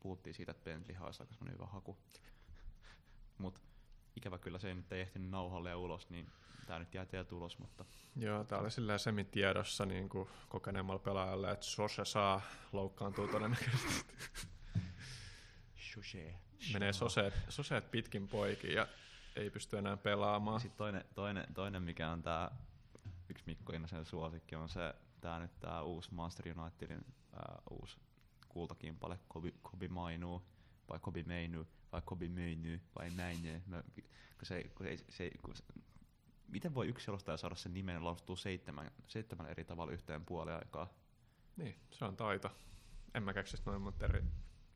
puhuttiin 0.00 0.34
siitä, 0.34 0.52
että 0.52 0.64
Bentley 0.64 0.96
olisi 1.00 1.22
aika 1.22 1.34
hyvä 1.52 1.66
haku. 1.66 1.96
Mut 3.38 3.62
ikävä 4.16 4.38
kyllä 4.38 4.58
se 4.58 4.68
ei 4.68 4.74
nyt 4.74 4.92
ei 4.92 5.00
ehtinyt 5.00 5.30
nauhalle 5.30 5.70
ja 5.70 5.78
ulos, 5.78 6.10
niin 6.10 6.26
tää 6.66 6.78
nyt 6.78 6.94
jää 6.94 7.06
teiltä 7.06 7.34
ulos, 7.34 7.58
mutta 7.58 7.84
Joo, 8.16 8.44
tää 8.44 8.58
oli 8.58 8.70
silleen 8.70 8.98
semitiedossa 8.98 9.86
niin 9.86 10.08
kuin 10.08 10.28
kokeneemmalla 10.48 10.98
pelaajalle, 10.98 11.50
että 11.50 11.66
Sose 11.66 12.04
saa 12.04 12.40
loukkaantua 12.72 13.28
todennäköisesti. 13.28 14.14
Shushe. 15.92 16.34
Menee 16.72 16.92
soseet, 16.92 17.34
soseet 17.48 17.90
pitkin 17.90 18.28
poikin 18.28 18.74
ja 18.74 18.86
ei 19.36 19.50
pysty 19.50 19.78
enää 19.78 19.96
pelaamaan. 19.96 20.60
Sitten 20.60 20.78
toinen, 20.78 21.04
toinen, 21.14 21.46
toinen, 21.54 21.82
mikä 21.82 22.10
on 22.10 22.22
tää 22.22 22.50
yksi 23.28 23.44
Mikko 23.46 23.72
Innasen 23.72 24.04
suosikki, 24.04 24.56
on 24.56 24.68
se 24.68 24.94
tää 25.20 25.38
nyt 25.38 25.60
tää 25.60 25.82
uusi 25.82 26.14
Master 26.14 26.58
Unitedin 26.58 27.04
ää, 27.32 27.62
uusi 27.70 27.96
kultakimpale 28.48 29.18
Kobi, 29.28 29.54
Kobi 29.62 29.88
Mainu, 29.88 30.42
vai 30.90 30.98
Kobi 30.98 31.22
Meinu, 31.22 31.66
vai 31.92 32.02
Kobi 32.04 32.28
Meinu, 32.28 32.78
vai 32.98 33.10
Mäinu. 33.10 33.60
Mä, 33.66 33.82
kun 34.38 34.46
se, 34.46 34.64
kun 34.74 34.86
se, 34.86 34.96
se, 35.08 35.30
kun 35.42 35.56
se, 35.56 35.64
miten 36.48 36.74
voi 36.74 36.88
yksi 36.88 37.04
selostaja 37.04 37.36
saada 37.36 37.54
sen 37.54 37.74
nimen 37.74 38.04
lausuttua 38.04 38.36
seitsemän, 38.36 38.90
seitsemän 39.06 39.46
eri 39.46 39.64
tavalla 39.64 39.92
yhteen 39.92 40.24
puoleen 40.24 40.58
aikaa? 40.58 40.94
Niin, 41.56 41.80
se 41.90 42.04
on 42.04 42.16
taito. 42.16 42.50
En 43.14 43.22
mä 43.22 43.34
keksisi 43.34 43.62
noin 43.66 43.82
monta 43.82 44.04
eri 44.04 44.24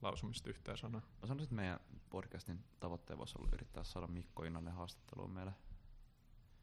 lausumista 0.02 0.50
yhteen 0.50 0.78
sanaa. 0.78 1.00
Mä 1.00 1.26
sanoisin, 1.26 1.44
että 1.44 1.54
meidän 1.54 1.80
podcastin 2.10 2.64
tavoitteena 2.80 3.18
voisi 3.18 3.34
olla 3.38 3.48
yrittää 3.52 3.84
saada 3.84 4.06
Mikko 4.06 4.44
Innanen 4.44 4.74
haastatteluun 4.74 5.30
meille. 5.30 5.52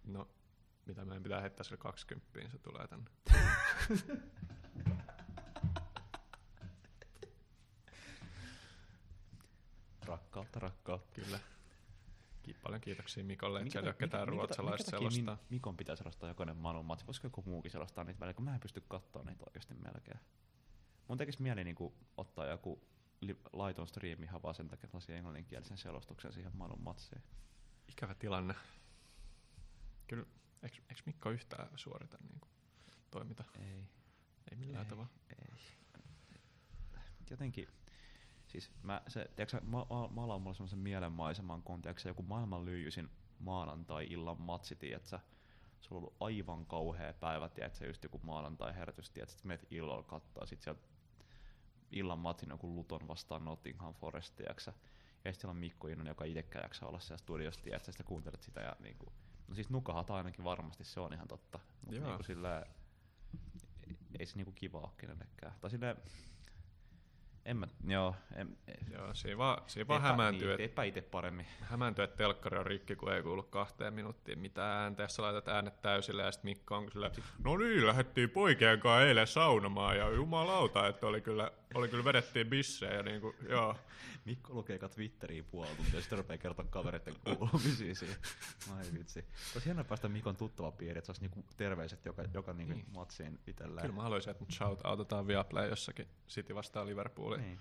No, 0.04 0.28
mitä 0.86 1.06
meidän 1.06 1.24
pitää 1.24 1.42
heittää 1.42 1.64
sille 1.64 1.78
20, 1.78 2.50
se 2.52 2.58
tulee 2.58 2.88
tänne. 2.88 3.10
Rakkautta, 10.32 10.60
rakkautta. 10.60 11.16
Kyllä. 11.16 11.40
Paljon 12.64 12.82
kiitoksia 12.82 13.24
Mikolle, 13.24 13.60
että 13.60 13.72
siellä 13.72 13.88
ei 13.88 13.90
ole 13.90 13.96
ketään 14.00 14.28
ruotsalaista 14.28 14.92
selostaa. 14.92 15.38
Mikon 15.50 15.78
pitää 15.78 15.96
selostaa 15.96 16.30
jokainen 16.30 16.58
Manun 16.58 16.86
matsi. 16.86 17.06
Voisiko 17.06 17.28
joku 17.28 17.44
muukin 17.46 17.72
selostaa 17.72 18.04
niitä 18.04 18.20
välillä, 18.20 18.34
kun 18.34 18.46
mä 18.46 18.54
en 18.54 18.60
pysty 18.60 18.82
katsoa 18.88 19.24
niitä 19.24 19.44
oikeasti 19.48 19.74
melkein. 19.74 20.20
Mun 21.08 21.18
tekisi 21.18 21.42
mieli 21.42 21.64
niinku 21.64 21.94
ottaa 22.18 22.46
joku 22.46 22.82
li- 23.22 23.42
laiton 23.54 23.88
striimi 23.88 24.26
ihan 24.26 24.44
vaan 24.44 24.56
sen 24.56 24.68
takia, 24.68 24.86
että 24.88 24.98
lasin 24.98 25.16
englanninkielisen 25.16 25.78
selostuksen 25.78 26.34
siihen 26.34 26.58
Manun 26.58 26.84
matsiin. 26.84 27.22
Ikävä 27.90 28.16
tilanne. 28.16 28.56
Kyllä, 30.08 30.26
eikö, 30.64 30.76
eikö 30.90 31.02
Mikko 31.06 31.30
yhtään 31.30 31.70
suorita 31.76 32.18
niin 32.22 32.40
kuin, 32.40 32.52
toimita? 33.12 33.44
Ei, 33.60 33.90
Ei 34.52 34.58
millään 34.58 34.86
Ei. 34.86 34.90
tavalla. 34.90 35.10
ei. 35.30 35.56
Jotenkin, 37.30 37.68
siis 38.52 38.72
mä, 38.84 39.02
se, 39.08 39.30
tiiäksä, 39.36 39.62
mä, 39.64 39.78
mä, 39.78 39.86
mä 40.16 40.24
alan 40.24 40.42
mulle 40.42 40.56
semmoisen 40.56 40.80
mielenmaiseman, 40.80 41.64
kun 41.64 41.82
tiiäksä, 41.82 42.10
joku 42.10 42.24
maailman 42.24 42.66
lyijysin 42.66 43.10
maanantai-illan 43.40 44.42
matsi, 44.42 44.76
tiiätsä, 44.76 45.20
se 45.82 45.88
on 45.92 45.98
ollut 45.98 46.16
aivan 46.20 46.66
kauhea 46.66 47.14
päivä, 47.14 47.50
tiiätsä, 47.50 47.86
just 47.86 48.04
joku 48.04 48.20
maanantai 48.24 48.76
herätys, 48.76 49.10
tiiätsä, 49.10 49.36
että 49.36 49.48
menet 49.48 49.68
illalla 49.72 50.04
katsoa, 50.04 50.46
sit 50.46 50.62
sieltä 50.62 50.82
illan 51.92 52.20
matsin 52.20 52.50
joku 52.50 52.76
Luton 52.76 53.08
vastaan 53.08 53.46
Nottingham 53.46 53.94
Forest, 53.94 54.36
tiiäksä, 54.36 54.72
ja 54.72 55.32
sitten 55.32 55.34
siellä 55.42 55.52
on 55.52 55.58
Mikko 55.58 55.88
Innonen, 55.88 56.12
joka 56.12 56.26
itsekään 56.26 56.64
jaksaa 56.64 56.90
olla 56.90 57.00
siellä 57.00 57.18
studiossa, 57.18 57.62
tiiätsä, 57.62 57.92
sitten 57.92 58.06
kuuntelet 58.06 58.42
sitä 58.42 58.62
ja 58.62 58.76
niinku, 58.80 59.14
no 59.48 59.56
siis 59.56 59.70
nukahat 59.70 60.12
ainakin 60.12 60.44
varmasti, 60.44 60.84
se 60.84 61.00
on 61.00 61.14
ihan 61.14 61.28
totta, 61.28 61.60
mutta 61.82 61.96
Joo. 61.96 62.08
niinku 62.08 62.24
silleen, 62.24 62.66
ei 64.20 64.26
se 64.26 64.36
niinku 64.36 64.52
kiva 64.52 64.80
ole 64.80 64.90
kenellekään. 64.98 65.54
Tai 65.62 65.70
silleen, 65.70 65.98
en 67.46 67.58
mä, 67.58 67.68
joo, 67.88 68.16
en, 68.36 68.58
Joo, 68.92 69.14
siinä 69.14 69.38
vaan, 69.38 69.64
siinä 69.68 69.88
vaan 69.88 70.02
hämääntyy, 70.02 70.48
niin, 70.48 70.58
teepä 70.58 70.84
itse 70.84 71.02
paremmin. 71.02 71.46
hämääntyy, 71.62 72.04
että 72.04 72.18
telkkari 72.18 72.58
on 72.58 72.66
rikki, 72.66 72.96
kun 72.96 73.14
ei 73.14 73.24
kuulu 73.24 73.44
kahteen 73.44 73.94
minuuttiin 73.94 74.40
mitään 74.40 74.78
ääntä. 74.84 75.04
Jos 75.04 75.20
laitat 75.20 75.48
äänet 75.48 75.82
täysille 75.82 76.24
ja 76.24 76.32
sitten 76.32 76.50
Mikko 76.52 76.76
on 76.76 76.92
kyllä, 76.92 77.12
no 77.44 77.58
niin, 77.58 77.88
lähdettiin 77.88 78.30
poikien 78.30 78.80
kanssa 78.80 79.08
eilen 79.08 79.28
saunomaan 79.28 79.98
ja 79.98 80.10
jumalauta, 80.10 80.88
että 80.88 81.08
oli 81.08 81.22
kyllä, 81.22 81.52
oli 81.74 81.88
kyllä 81.88 82.04
vedettiin 82.04 82.48
bissejä 82.50 82.94
ja 82.94 83.04
niinku, 83.04 83.36
joo. 83.50 83.76
Mikko 84.26 84.54
lukee 84.54 84.80
Twitteriin 84.80 85.46
puoli 85.46 85.68
tuntia, 85.78 85.96
ja 85.96 86.02
sitten 86.02 86.18
rupeaa 86.18 86.38
kertoa 86.38 86.66
kavereiden 86.66 87.16
kuulumisia 87.24 87.96
siihen. 87.96 88.18
Ai 88.78 88.84
vitsi. 88.94 89.26
Olisi 89.54 89.66
hienoa 89.66 89.84
päästä 89.84 90.10
Mikon 90.10 90.36
tuttava 90.36 90.72
piiri, 90.72 90.98
että 90.98 91.06
se 91.06 91.12
olisi 91.12 91.22
niinku 91.22 91.46
terveiset 91.58 92.06
joka, 92.06 92.24
joka 92.34 92.54
niinku 92.54 92.74
Niin. 92.74 92.86
matsiin 92.96 93.40
itselleen. 93.48 93.82
Kyllä 93.82 93.96
mä 93.96 94.02
haluaisin, 94.04 94.32
että 94.32 94.44
mut 94.44 94.54
shout-outetaan 94.54 95.28
Viaplay 95.28 95.70
jossakin 95.70 96.08
City 96.30 96.56
vastaan 96.56 96.88
Liverpoolin. 96.88 97.42
Niin. 97.42 97.60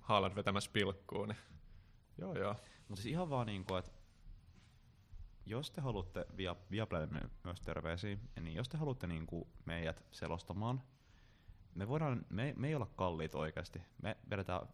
Haaland 0.00 0.34
vetämässä 0.36 0.70
pilkkuun, 0.72 1.28
niin 1.28 1.38
joo 2.18 2.38
joo. 2.38 2.56
Mutta 2.88 3.02
siis 3.02 3.12
ihan 3.12 3.30
vaan 3.30 3.46
niinku, 3.46 3.74
että 3.74 3.90
jos 5.46 5.70
te 5.70 5.80
haluatte 5.80 6.26
via, 6.36 6.56
Viaplaylle 6.70 7.08
myös 7.44 7.60
terveisiä, 7.60 8.16
niin 8.40 8.54
jos 8.54 8.68
te 8.68 8.76
haluatte 8.76 9.06
niinku 9.06 9.48
meidät 9.64 10.04
selostamaan, 10.10 10.82
me, 11.74 11.88
voidaan, 11.88 12.26
me, 12.28 12.54
me 12.56 12.68
ei 12.68 12.74
olla 12.74 12.88
kalliit 12.96 13.34
oikeasti. 13.34 13.82
Me 14.02 14.16
vedetään 14.30 14.68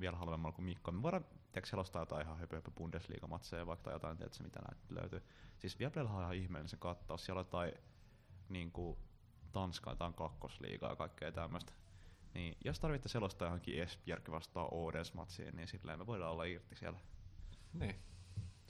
vielä 0.00 0.16
halvemmalla 0.16 0.54
kuin 0.54 0.64
Mikko. 0.64 0.92
Me 0.92 1.02
voidaan 1.02 1.24
tiedätkö, 1.24 1.70
selostaa 1.70 2.02
jotain 2.02 2.26
ihan 2.26 2.38
höpö, 2.38 2.56
höpö 2.56 2.70
Bundesliga-matseja 2.70 3.66
vaikka 3.66 3.84
tai 3.84 3.92
jotain, 3.92 4.16
tiedätkö, 4.16 4.42
mitä 4.42 4.60
näitä 4.60 4.82
löytyy. 4.90 5.22
Siis 5.58 5.78
Viaplaylla 5.78 6.10
on 6.10 6.22
ihan 6.22 6.34
ihmeellinen 6.34 6.78
kattaus. 6.78 7.24
Siellä 7.24 7.40
on 7.40 7.46
jotain 7.46 7.72
niinku, 8.48 8.98
Tanskaa, 9.52 9.92
jotain 9.92 10.14
kakkosliigaa 10.14 10.90
ja 10.90 10.96
kaikkea 10.96 11.32
tämmöistä. 11.32 11.72
Niin, 12.34 12.56
jos 12.64 12.80
tarvitte 12.80 13.08
selostaa 13.08 13.46
johonkin 13.46 13.82
Esbjerg 13.82 14.30
vastaan 14.30 14.68
Odes-matsiin, 14.72 15.56
niin 15.56 15.68
silleen 15.68 15.98
me 15.98 16.06
voidaan 16.06 16.32
olla 16.32 16.44
irti 16.44 16.76
siellä. 16.76 16.98
Niin. 17.72 18.02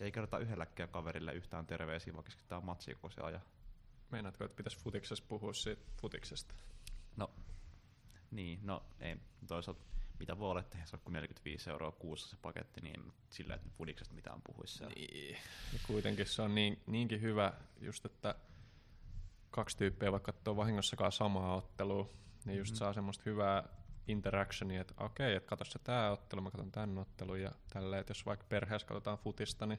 Ja 0.01 0.07
ei 0.07 0.13
kerrota 0.13 0.39
yhdelläkään 0.39 0.89
kaverille 0.89 1.33
yhtään 1.33 1.67
terveisiä, 1.67 2.15
vaikka 2.15 2.27
keskitytään 2.27 2.65
matsia 2.65 2.95
kun 2.95 3.11
se 3.11 3.21
aja. 3.21 3.41
Meinaatko, 4.11 4.45
että 4.45 4.57
pitäisi 4.57 4.79
futiksessa 4.79 5.25
puhua 5.29 5.53
siitä 5.53 5.83
futiksesta? 6.01 6.55
Niin, 8.33 8.61
no 8.63 8.83
ei 9.01 9.17
toisaalta 9.47 9.85
mitä 10.19 10.39
voi 10.39 10.51
olla, 10.51 10.61
että 10.61 10.79
se 10.85 10.97
on 10.97 11.01
kuin 11.05 11.13
45 11.13 11.71
euroa 11.71 11.93
kuussa 11.93 12.29
se 12.31 12.37
paketti, 12.43 12.81
niin 12.81 13.13
sillä 13.31 13.55
että 13.55 13.69
fudiksesta 13.79 14.15
mitään 14.15 14.43
puhuisi 14.47 14.75
siellä. 14.75 14.95
Niin. 14.95 15.37
Ja 15.73 15.79
kuitenkin 15.87 16.27
se 16.27 16.43
on 16.43 16.55
niin, 16.55 16.83
niinkin 16.87 17.21
hyvä 17.21 17.53
just, 17.81 18.05
että 18.05 18.35
kaksi 19.51 19.77
tyyppiä 19.77 20.13
vaikka 20.13 20.33
katsoo 20.33 20.57
vahingossakaan 20.57 21.13
samaa 21.13 21.57
ottelua, 21.57 22.11
niin 22.45 22.59
just 22.59 22.71
Mhm. 22.73 22.79
saa 22.79 22.93
semmoista 22.93 23.23
hyvää 23.27 23.69
interactionia, 24.09 24.81
että 24.81 24.95
okei, 24.97 25.35
että 25.35 25.49
katso 25.49 25.65
se 25.65 25.79
tää 25.79 26.13
ottelu, 26.13 26.41
mä 26.41 26.51
katson 26.51 26.73
tän 26.73 26.99
ottelun 26.99 27.41
ja 27.41 27.53
tälleen, 27.73 28.01
että 28.01 28.11
jos 28.11 28.27
vaikka 28.27 28.47
perheessä 28.49 28.87
katsotaan 28.89 29.19
futista, 29.19 29.67
niin 29.67 29.79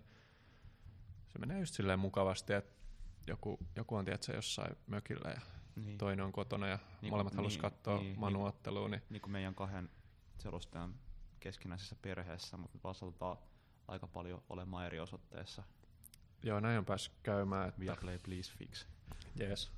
se 1.27 1.39
menee 1.39 1.59
just 1.59 1.73
silleen 1.73 1.99
mukavasti, 1.99 2.53
että 2.53 2.73
joku, 3.27 3.59
joku 3.75 3.95
on 3.95 4.05
tietysti 4.05 4.31
jossain 4.31 4.75
mökillä 4.87 5.29
ja 5.29 5.41
Niin. 5.75 5.97
toinen 5.97 6.25
on 6.25 6.31
kotona 6.31 6.67
ja 6.67 6.79
Niin, 7.01 7.13
molemmat 7.13 7.35
haluaisi 7.35 7.57
niin, 7.57 7.61
katsoa 7.61 7.97
niin, 7.97 8.19
Manu-ottelua, 8.19 8.89
niin 8.89 9.01
niin 9.09 9.21
kuin 9.21 9.31
meidän 9.31 9.55
kahden 9.55 9.89
selostajan 10.39 10.95
keskinäisessä 11.39 11.95
perheessä, 12.01 12.57
mutta 12.57 12.77
me 12.77 12.83
vaan 12.83 12.95
saatetaan 12.95 13.37
aika 13.87 14.07
paljon 14.07 14.43
olemaan 14.49 14.85
eri 14.85 14.99
osoitteessa. 14.99 15.63
Joo, 16.43 16.59
näin 16.59 16.77
on 16.77 16.85
päässyt 16.85 17.13
käymään. 17.23 17.69
Että... 17.69 17.81
Viaplay 17.81 18.19
please 18.19 18.53
fix. 18.57 18.85
Yes. 19.39 19.71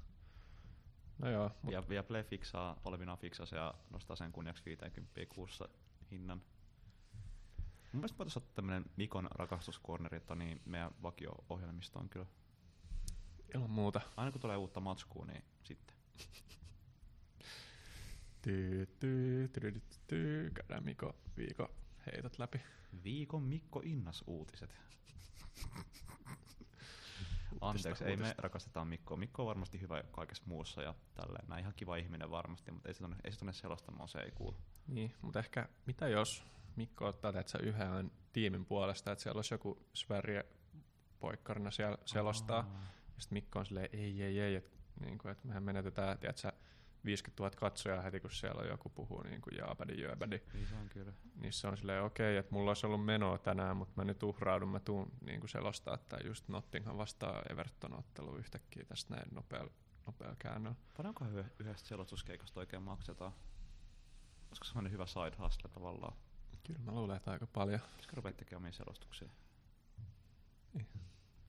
No 1.18 1.30
joo, 1.30 1.52
mut 1.62 1.72
Via, 1.72 1.90
Viaplay 1.90 2.24
fiksaa, 2.24 2.82
olevina 2.86 3.18
se 3.44 3.56
ja 3.56 3.74
nostaa 3.90 4.16
sen 4.16 4.32
kunniaksi 4.32 4.66
50 4.66 5.22
kuussa 5.36 5.70
hinnan. 6.12 6.38
Mun 7.92 8.00
mielestä 8.02 8.18
voitaisiin 8.18 8.44
ottaa 8.44 8.56
tämmönen 8.56 8.86
Mikon 8.96 9.28
rakastuskorneri 9.32 10.22
niin 10.36 10.62
meidän 10.66 10.92
vakio-ohjelmistoon 11.04 12.10
kyllä. 12.10 12.26
Ilman 13.54 13.70
muuta. 13.70 14.02
Aina 14.18 14.32
kun 14.32 14.42
tulee 14.42 14.58
uutta 14.58 14.80
matskua, 14.80 15.26
niin 15.26 15.44
sitten. 15.64 15.96
Tyy, 18.42 18.86
tyy, 19.00 19.48
tyy, 19.48 19.82
tyy. 20.08 20.50
Käydään 20.50 20.84
Miko 20.84 21.16
viikon 21.38 21.70
heitot 22.06 22.40
läpi. 22.40 22.62
Viikon 23.04 23.44
Mikko 23.44 23.82
Innas 23.84 24.24
uutiset. 24.28 24.76
Anteeksi, 27.62 28.04
ei 28.04 28.18
me 28.18 28.36
rakastetaan 28.38 28.88
Mikkoa. 28.88 29.18
Mikko 29.18 29.42
on 29.42 29.48
varmasti 29.48 29.82
hyvä 29.82 30.04
kaikessa 30.12 30.44
muussa 30.46 30.82
ja 30.82 30.96
tälleen. 31.14 31.46
Näin 31.48 31.60
ihan 31.60 31.74
kiva 31.76 31.96
ihminen 31.96 32.32
varmasti, 32.32 32.72
mutta 32.72 32.90
ei 32.90 32.94
se 32.94 33.00
tonne, 33.00 33.18
ei 33.24 33.32
se 33.32 33.40
tonne 33.40 33.54
selostamaan, 33.54 34.10
se 34.10 34.20
ei 34.20 34.32
kuulu. 34.32 34.58
Niin, 34.88 35.14
mutta 35.22 35.40
ehkä 35.40 35.70
mitä 35.86 36.08
jos 36.08 36.44
Mikko 36.76 37.06
ottaa 37.06 37.34
että 37.40 37.58
yhden 37.58 38.12
tiimin 38.34 38.66
puolesta, 38.66 39.12
että 39.12 39.24
siellä 39.24 39.38
olisi 39.38 39.54
joku 39.54 39.88
Sverige 39.94 40.46
poikkarina 41.20 41.72
siellä 41.72 41.98
selostaa. 42.06 42.60
Aa. 42.60 42.95
Ja 43.16 43.22
sitten 43.22 43.36
Mikko 43.36 43.60
on 43.60 43.66
silleen, 43.66 43.90
ei, 43.94 44.24
ei, 44.24 44.40
ei, 44.40 44.56
että 44.56 44.78
niin 45.00 45.18
kuin, 45.18 45.32
että 45.32 45.48
mehän 45.48 45.64
menetetään, 45.64 46.18
tiedätkö, 46.18 46.52
50 47.06 47.44
000 47.44 47.56
katsojaa 47.56 48.02
heti, 48.02 48.20
kun 48.20 48.32
siellä 48.32 48.62
on 48.62 48.68
joku 48.68 48.90
puhuu 48.90 49.24
niin 49.24 49.42
kuin 49.42 49.58
jaapädi, 49.58 50.02
jööpädi. 50.02 50.42
Niin 50.54 50.68
se 50.68 50.76
on 50.76 50.90
kyllä. 50.90 51.14
Niin 51.36 51.54
se 51.54 51.68
on 51.68 51.78
silleen, 51.78 52.04
okei, 52.04 52.38
että 52.38 52.54
mulla 52.54 52.70
olisi 52.70 52.86
ollut 52.86 53.06
menoa 53.06 53.38
tänään, 53.38 53.78
mutta 53.78 53.94
mä 53.96 54.04
nyt 54.04 54.24
uhraudun, 54.24 54.70
mä 54.70 54.80
tuun 54.80 55.12
niin 55.26 55.40
kuin 55.40 55.50
selostaa, 55.50 55.94
että 55.96 56.18
just 56.24 56.48
Nottingham 56.48 56.98
vastaa 56.98 57.44
Everton-ottelu 57.50 58.38
yhtäkkiä 58.38 58.86
tästä 58.86 59.16
näin 59.16 59.28
nopealla, 59.32 59.72
nopealla 60.06 60.36
käännöllä. 60.40 60.78
Paljonko 60.98 61.26
yhdestä 61.60 61.88
selostuskeikasta 61.88 62.60
oikein 62.60 62.84
maksetaan? 62.84 63.34
Olisiko 64.48 64.66
semmoinen 64.66 64.92
hyvä 64.92 65.06
side 65.06 65.36
hustle 65.40 65.70
tavallaan? 65.70 66.18
Kyllä 66.64 66.80
mä 66.80 66.92
luulen, 66.92 67.18
että 67.18 67.32
aika 67.32 67.48
paljon. 67.48 67.80
Pitäisikö 67.80 68.16
rupea 68.16 68.34
tekemään 68.34 68.62
omia 68.62 68.72
selostuksia? 68.72 69.30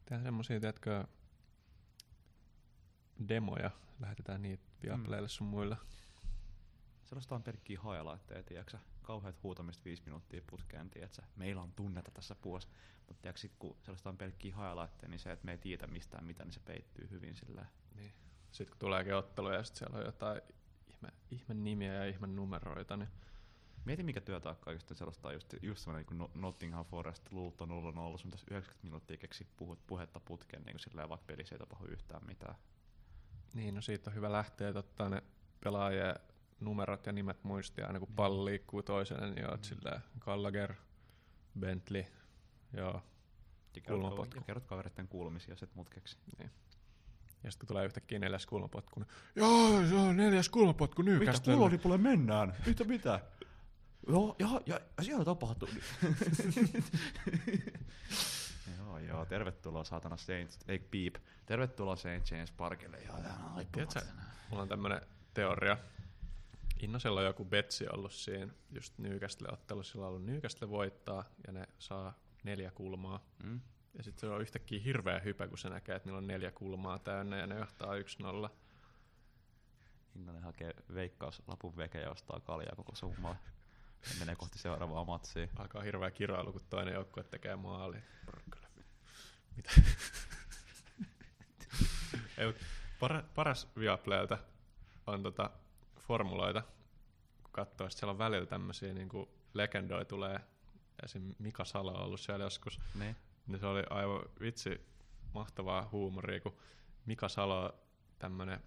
Tehdään 0.04 0.22
semmosia, 0.22 0.60
tiedätkö, 0.60 1.04
demoja, 3.28 3.70
lähetetään 4.00 4.42
niitä 4.42 4.64
Viaplaylle 4.82 5.28
sun 5.28 5.46
muille. 5.46 5.76
Selostaan 7.04 7.42
pelkkiä 7.42 7.80
highlightteja, 7.84 8.42
tiedätkö 8.42 8.78
Kauheat 9.02 9.42
huutamista 9.42 9.84
viisi 9.84 10.02
minuuttia 10.04 10.42
putkeen, 10.50 10.90
tiedätkö 10.90 11.22
Meillä 11.36 11.62
on 11.62 11.72
tunnetta 11.72 12.10
tässä 12.10 12.34
puolessa. 12.34 12.68
Mutta 13.08 13.22
tiedätkö, 13.22 13.40
sit 13.40 13.52
kun 13.58 13.76
selostaan 13.82 14.16
pelkkiä 14.16 14.56
highlightteja, 14.56 15.10
niin 15.10 15.18
se, 15.18 15.32
että 15.32 15.44
me 15.44 15.52
ei 15.52 15.58
tiedä 15.58 15.86
mistään 15.86 16.24
mitä, 16.24 16.44
niin 16.44 16.52
se 16.52 16.60
peittyy 16.60 17.10
hyvin 17.10 17.36
sillä. 17.36 17.66
Niin. 17.94 18.12
Sitten 18.52 18.72
kun 18.72 18.78
tuleekin 18.78 19.14
ottelu 19.14 19.50
ja 19.50 19.64
sitten 19.64 19.78
siellä 19.78 19.98
on 19.98 20.04
jotain 20.04 20.40
ihme, 20.86 21.08
ihme 21.30 21.54
nimiä 21.54 21.94
ja 21.94 22.06
ihme 22.06 22.26
numeroita, 22.26 22.96
niin 22.96 23.08
Mieti 23.86 24.02
mikä 24.02 24.20
työtaakka 24.20 24.70
oikeasti 24.70 24.94
selostaa 24.94 25.32
just, 25.32 25.54
just 25.62 25.80
semmoinen 25.80 26.06
niin 26.10 26.18
kuin 26.18 26.30
Nottingham 26.42 26.84
Forest, 26.84 27.32
Luulto 27.32 27.64
0-0, 27.64 27.68
sun 28.18 28.30
tässä 28.30 28.46
90 28.50 28.86
minuuttia 28.86 29.16
keksi 29.16 29.46
puhut, 29.56 29.86
puhetta 29.86 30.20
putkeen, 30.20 30.62
niin 30.62 30.72
kuin 30.72 30.80
sillä 30.80 31.08
vaikka 31.08 31.26
pelissä 31.26 31.54
ei 31.54 31.58
tapahdu 31.58 31.86
yhtään 31.86 32.26
mitään. 32.26 32.54
Niin, 33.56 33.74
no 33.74 33.80
siitä 33.80 34.10
on 34.10 34.14
hyvä 34.16 34.32
lähteä, 34.32 34.68
että 34.68 34.78
ottaa 34.78 35.08
ne 35.08 35.22
pelaajien 35.64 36.14
numerot 36.60 37.06
ja 37.06 37.12
nimet 37.12 37.44
muistia 37.44 37.86
aina 37.86 37.98
kun 37.98 38.08
pallo 38.16 38.44
liikkuu 38.44 38.82
toiselle, 38.82 39.30
niin 39.30 39.50
oot 39.50 39.64
silleen 39.64 40.00
Gallagher, 40.20 40.74
Bentley, 41.60 42.04
joo. 42.72 43.02
Ja 43.76 43.82
Kulmapotku. 43.86 44.36
ja 44.36 44.42
kerrot 44.42 44.66
kavereiden 44.66 45.08
kuulumisia 45.08 45.56
sit 45.56 45.74
mutkeksi. 45.74 46.18
Ja 47.44 47.50
sitten 47.50 47.58
kun 47.58 47.68
tulee 47.68 47.84
yhtäkkiä 47.84 48.18
neljäs 48.18 48.46
kulmapotku, 48.46 49.00
niin 49.00 49.08
joo, 49.36 49.76
on 50.08 50.16
neljäs 50.16 50.48
kulmapotku 50.48 51.02
Newcastle. 51.02 51.54
kulolipulle 51.54 51.98
mennään? 51.98 52.54
Mitä 52.66 52.84
mitä? 52.84 53.20
Joo, 54.08 54.36
ja, 54.38 54.48
ja, 54.66 54.80
ja 54.98 55.04
siellä 55.04 55.24
tapahtuu. 55.24 55.68
joo, 59.00 59.16
joo, 59.16 59.26
tervetuloa 59.26 59.84
saatana 59.84 60.16
Saint, 60.16 60.58
ei 60.68 60.78
piip, 60.78 61.16
tervetuloa 61.46 61.96
Saint 61.96 62.30
James 62.30 62.52
Parkille. 62.52 62.98
Joo, 62.98 63.16
tää 63.20 63.38
on 63.56 63.66
mulla 64.50 64.62
on 64.62 64.68
tämmönen 64.68 65.00
teoria. 65.34 65.78
Innosella 66.80 67.20
on 67.20 67.26
joku 67.26 67.44
betsi 67.44 67.88
ollut 67.88 68.12
siinä 68.12 68.52
just 68.70 68.98
Newcastle-ottelussa, 68.98 69.92
sillä 69.92 70.06
on 70.06 70.08
ollut 70.08 70.26
Newcastle 70.26 70.70
voittaa 70.70 71.24
ja 71.46 71.52
ne 71.52 71.68
saa 71.78 72.12
neljä 72.44 72.70
kulmaa. 72.70 73.20
Mm? 73.42 73.60
Ja 73.94 74.02
sitten 74.02 74.20
se 74.20 74.34
on 74.34 74.40
yhtäkkiä 74.40 74.80
hirveä 74.80 75.18
hypä, 75.18 75.48
kun 75.48 75.58
se 75.58 75.68
näkee, 75.68 75.96
että 75.96 76.08
niillä 76.08 76.18
on 76.18 76.26
neljä 76.26 76.50
kulmaa 76.50 76.98
täynnä 76.98 77.36
ja 77.36 77.46
ne 77.46 77.58
johtaa 77.58 77.94
1-0. 78.46 78.50
Innonen 80.16 80.42
hakee 80.42 80.74
veikkaus 80.94 81.42
lapun 81.46 81.76
veke 81.76 82.00
ja 82.00 82.10
ostaa 82.10 82.40
kaljaa 82.40 82.76
koko 82.76 82.94
summaa. 82.94 83.36
Ja 84.08 84.14
menee 84.18 84.36
kohti 84.36 84.58
seuraavaa 84.58 85.04
matsia. 85.04 85.48
Alkaa 85.56 85.82
hirveä 85.82 86.10
kiroilu, 86.10 86.52
kun 86.52 86.62
toinen 86.70 86.94
joukkue 86.94 87.24
tekee 87.24 87.56
maali. 87.56 87.96
Porkkele. 88.26 88.65
Mitä? 89.56 89.70
Ei, 92.38 92.54
para, 93.00 93.22
paras 93.34 93.68
Viaplaylta 93.78 94.38
on 95.06 95.22
tota 95.22 95.50
formuloita, 96.00 96.62
kun 97.42 97.52
katsoo, 97.52 97.86
että 97.86 97.98
siellä 97.98 98.10
on 98.12 98.18
välillä 98.18 98.46
tämmöisiä 98.46 98.94
niin 98.94 99.08
legendoja 99.54 100.04
tulee. 100.04 100.40
Esim. 101.04 101.34
Mika 101.38 101.64
Salo 101.64 101.92
on 101.94 102.00
ollut 102.04 102.20
siellä 102.20 102.44
joskus. 102.44 102.80
Niin. 102.94 103.16
Niin 103.46 103.58
se 103.60 103.66
oli 103.66 103.82
aivan 103.90 104.22
vitsi 104.40 104.80
mahtavaa 105.34 105.88
huumoria, 105.92 106.40
kun 106.40 106.56
Mika 107.06 107.28
Salo 107.28 107.80
tämmönen, 108.18 108.60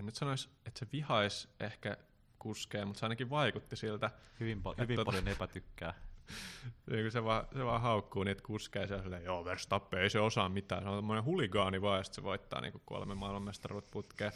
en 0.00 0.06
nyt 0.06 0.14
sanoisi, 0.14 0.48
että 0.66 0.78
se 0.78 0.86
vihais 0.92 1.48
ehkä 1.60 1.96
kuskea, 2.38 2.86
mutta 2.86 3.00
se 3.00 3.06
ainakin 3.06 3.30
vaikutti 3.30 3.76
siltä. 3.76 4.10
Hyvin, 4.40 4.58
pa- 4.58 4.72
Et 4.72 4.78
hyvin 4.78 4.98
tota- 4.98 5.04
paljon 5.04 5.28
epätykkää. 5.28 5.94
Niin 6.90 7.10
se 7.12 7.24
vaan, 7.24 7.46
se 7.56 7.64
vaan 7.64 7.80
haukkuu 7.80 8.24
niitä 8.24 8.42
kuskeja 8.42 8.86
ja 8.86 9.02
silleen, 9.02 9.24
joo 9.24 9.44
Verstappen 9.44 10.00
ei 10.00 10.10
se 10.10 10.20
osaa 10.20 10.48
mitään, 10.48 10.82
se 10.82 10.88
on 10.88 10.98
tämmöinen 10.98 11.24
huligaani 11.24 11.82
vaan, 11.82 11.98
ja 11.98 12.04
sit 12.04 12.14
se 12.14 12.22
voittaa 12.22 12.60
niinku 12.60 12.82
kolme 12.84 13.14
maailmanmestaruutta 13.14 13.90
putkeen. 13.90 14.32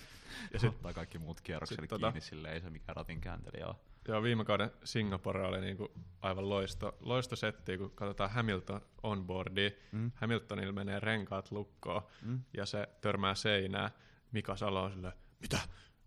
Ja 0.53 0.59
sit, 0.59 0.69
ottaa 0.71 0.93
kaikki 0.93 1.19
muut 1.19 1.41
kierrokselle 1.41 1.83
sit 1.83 1.89
kiinni 1.91 2.07
tota- 2.09 2.13
tota... 2.13 2.27
silleen, 2.27 2.55
ei 2.55 2.61
se 2.61 2.71
mikään 2.71 2.97
ratin 2.97 3.21
kääntelijä 3.21 3.67
ole. 3.67 3.77
joo, 4.09 4.23
viime 4.23 4.45
kauden 4.45 4.71
Singapore 4.85 5.47
oli 5.47 5.61
niinku 5.61 5.93
aivan 6.21 6.49
loisto, 6.49 6.97
loisto 7.01 7.37
setti, 7.37 7.79
kun 7.79 7.91
katsotaan 7.91 8.31
Hamilton 8.31 8.81
onboardia. 9.03 9.71
Mm. 9.93 10.11
Hamiltonilla 10.15 10.73
menee 10.73 11.01
renkaat 11.01 11.51
lukkoon 11.51 12.03
Mm. 12.23 12.41
ja 12.57 12.67
se 12.67 12.89
törmää 13.01 13.35
seinään. 13.35 13.91
Mika 14.33 14.57
Salo 14.57 14.83
on 14.83 14.93
silleen, 14.93 15.15
mitä? 15.41 15.59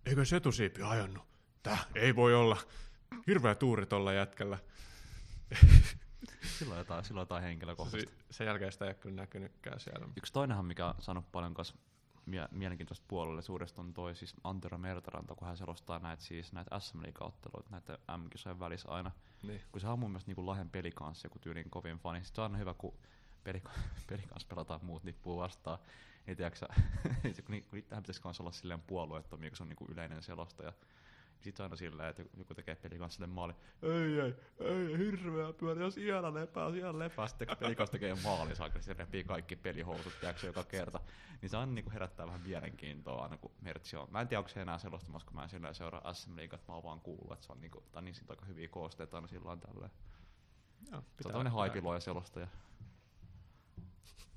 Eikö 0.06 0.26
se 0.26 0.36
etusiipi 0.36 0.82
ajannut? 0.82 1.24
Tää 1.64 1.78
ei 1.96 2.16
voi 2.16 2.36
olla. 2.36 2.58
Hirveä 3.28 3.56
tuuri 3.56 3.86
tolla 3.86 4.14
jätkällä. 4.14 4.58
Silloin 6.60 6.78
jotain, 6.78 7.06
silloin 7.06 7.22
jotain 7.22 7.43
henkilökohtaista. 7.43 8.10
Se, 8.10 8.16
sen 8.32 8.47
jälkeen 8.47 8.72
sitä 8.72 8.86
ei 8.86 8.89
ole 8.89 8.95
kyllä 8.95 9.16
näkynytkään 9.16 9.80
siellä. 9.80 10.08
Yksi 10.18 10.34
toinenhan, 10.34 10.66
mikä 10.66 10.88
on 10.88 10.93
saanut 10.99 11.32
paljon 11.32 11.54
kas 11.54 11.76
mie- 12.26 12.47
mielenkiintoista 12.51 13.06
puolellisuudesta 13.08 13.82
on 13.82 13.93
toi 13.93 14.16
siis 14.16 14.34
Antero 14.43 14.78
Mertaranta, 14.78 15.36
kun 15.36 15.47
hän 15.47 15.58
selostaa 15.58 15.99
näitä, 15.99 16.24
siis 16.24 16.54
näitä 16.54 16.80
SM 16.80 17.01
Liiga-otteluita 17.01 17.70
näitä 17.70 17.97
M-kisojen 18.18 18.60
välissä 18.60 18.89
aina. 18.89 19.12
Niin. 19.43 19.62
Kun 19.72 19.82
se 19.82 19.88
on 19.88 19.99
mun 19.99 20.12
mielestä 20.12 20.30
niinku 20.30 20.45
Lahden 20.45 20.70
pelikanssi 20.70 21.26
joku 21.26 21.39
tyylin 21.39 21.70
kovin 21.70 21.97
fani. 21.97 22.20
Sitten 22.24 22.36
se 22.36 22.41
on 22.41 22.45
aina 22.45 22.58
hyvä, 22.58 22.74
kun 22.74 22.93
pelika- 23.43 23.80
pelikans 24.10 24.45
pelataan 24.45 24.86
muut 24.86 25.04
nippuu 25.04 25.39
vastaan. 25.39 25.80
Niin 26.28 26.38
tiedätkö, 26.38 26.60
sä- 26.60 26.84
kun, 27.45 27.51
ni- 27.56 27.62
kun 27.62 27.80
itsehän 27.80 28.04
pitäisi 28.04 28.22
olla 28.43 28.51
silleen 28.51 28.82
puolueettomia, 28.82 29.49
kun 29.49 29.58
se 29.58 29.64
on 29.64 29.70
niinku 29.70 29.86
yleinen 29.89 30.24
selostaja. 30.24 30.74
Sitten 31.44 31.64
aina 31.64 31.76
silleen, 31.76 32.10
että 32.10 32.24
joku 32.38 32.54
tekee 32.54 32.76
pelikans 32.76 33.14
sille 33.14 33.28
maali, 33.28 33.54
ei, 33.82 34.20
ei, 34.20 34.34
ei, 34.60 34.98
hirveä 34.98 35.54
pyörä, 35.54 35.82
jos 35.82 35.94
siellä 35.94 36.34
lepää, 36.34 36.72
siellä 36.72 37.00
lepää. 37.00 37.28
Sitten 37.28 37.48
kun 37.48 37.58
pelikans 37.58 37.89
tekee 37.89 38.16
maali, 38.24 38.56
saa 38.56 38.70
se 38.80 38.94
repii 38.94 39.24
kaikki 39.24 39.56
pelihousut, 39.56 40.14
tiedätkö, 40.20 40.48
joka 40.48 40.64
kerta. 40.64 41.00
Niin 41.41 41.50
se 41.50 41.58
aina 41.58 41.72
niinku 41.72 41.91
herättää 41.91 42.26
vähän 42.26 42.41
mielenkiintoa 42.41 43.24
aina, 43.24 43.38
kun 43.38 43.52
Mertsi 43.62 43.98
on. 43.98 44.08
Mä 44.12 44.22
en 44.22 44.28
tiedä, 44.28 44.39
onko 44.39 44.50
se 44.50 44.62
enää 44.62 44.78
selostamassa, 44.78 45.26
kun 45.26 45.36
mä 45.36 45.44
en 45.44 45.50
sillä 45.50 45.74
seuraa 45.74 46.14
SM 46.14 46.36
Liigaa, 46.36 46.56
että 46.56 46.72
mä 46.72 46.76
oon 46.76 46.84
vaan 46.84 47.02
kuullut, 47.02 47.34
että 47.34 47.46
se 47.46 47.52
on, 47.52 47.62
niinku, 47.62 47.84
tai 47.91 48.02
niin 48.02 48.16
siitä 48.16 48.34
aika 48.34 48.46
hyviä 48.46 48.68
koosteita 48.68 49.18
aina 49.18 49.28
sillä 49.28 49.58
tälleen. 49.58 49.91
Joo, 50.91 51.02
Se 51.02 51.28
on 51.28 51.32
tämmönen 51.32 51.54
haipiloja 51.54 52.00
selostaja. 52.00 52.48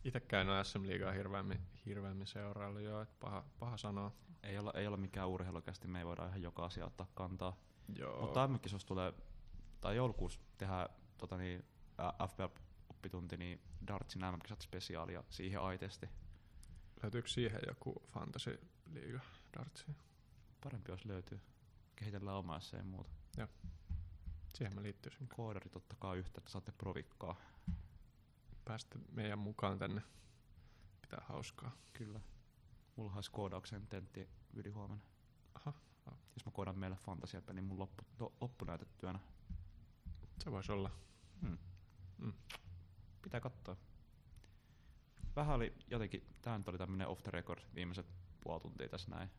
Itsekään 0.07 0.47
en 0.47 0.53
ole 0.53 0.65
SM 0.65 0.87
Liigaa 0.87 1.13
hirveämmin, 1.13 1.61
hirveämmin 1.87 2.27
seuraillut 2.27 2.83
jo, 2.83 3.01
että 3.01 3.15
paha, 3.21 3.45
paha 3.59 3.77
sanoa. 3.77 4.13
Ei 4.43 4.59
olla, 4.59 4.73
ei 4.73 4.87
olla 4.87 4.97
mikään 4.97 5.29
urheilukästi, 5.29 5.89
me 5.89 5.99
ei 5.99 6.07
voida 6.07 6.27
ihan 6.27 6.43
joka 6.43 6.65
asia 6.65 6.87
ottaa 6.87 7.07
kantaa. 7.15 7.57
Joo. 7.99 8.21
Mutta 8.21 8.49
MM-kisossa 8.49 8.89
tulee, 8.89 9.13
tai 9.81 9.97
joulukuussa 9.97 10.41
tehdään 10.59 10.89
tota 11.19 11.37
niin, 11.37 11.65
FPL-oppitunti, 12.29 13.37
niin 13.37 13.61
Dartsin 13.87 14.23
MM-kisat 14.23 14.61
spesiaalia 14.61 15.25
siihen 15.31 15.61
aitesti. 15.61 16.09
Löytyykö 17.03 17.29
siihen 17.29 17.61
joku 17.69 18.03
fantasy 18.09 18.61
liiga 18.93 19.21
dartsi? 19.59 19.85
Parempi 20.65 20.93
jos 20.93 21.05
löytyy. 21.05 21.41
Kehitellään 21.97 22.37
omaa, 22.37 22.57
jos 22.57 22.75
ei 22.75 22.83
muuta. 22.83 23.11
Joo. 23.37 23.49
Siihen 24.55 24.75
mä 24.75 24.83
liittyisin. 24.83 25.29
Koodarit 25.29 25.77
ottakaa 25.77 26.15
yhteyttä, 26.15 26.51
saatte 26.51 26.73
provikkaa. 26.73 27.37
Päästä 28.67 28.99
meidän 29.12 29.39
mukaan 29.39 29.79
tänne. 29.79 30.03
Pitää 31.01 31.25
hauskaa. 31.29 31.77
Kyllä. 31.93 32.21
Mulla 32.97 33.12
olisi 33.14 33.31
koodauksen 33.31 33.87
tentti 33.87 34.29
yli 34.55 34.71
huomenna. 34.71 35.05
Aha, 35.55 35.73
Jos 36.07 36.47
mä 36.47 36.53
koodan 36.53 36.79
meille 36.79 36.97
fantasiapeli 36.97 37.61
mun 37.61 37.79
loppu, 37.79 38.03
to, 38.19 38.33
loppunäytetyönä. 38.41 39.19
se 40.45 40.51
voisi 40.53 40.73
olla. 40.73 40.91
Hmm. 41.41 41.59
Mm. 42.19 42.33
Pitää 43.23 43.41
katsoa. 43.41 43.77
Vähän 45.37 45.57
oli 45.57 45.75
jotenkin, 45.91 46.27
nyt 46.59 46.69
oli 46.69 46.79
tämmönen 46.79 47.09
off 47.09 47.23
the 47.23 47.31
record 47.31 47.62
viimeiset 47.75 48.07
puoli 48.41 48.61
tuntia 48.61 48.89
tässä 48.89 49.11
näin. 49.11 49.31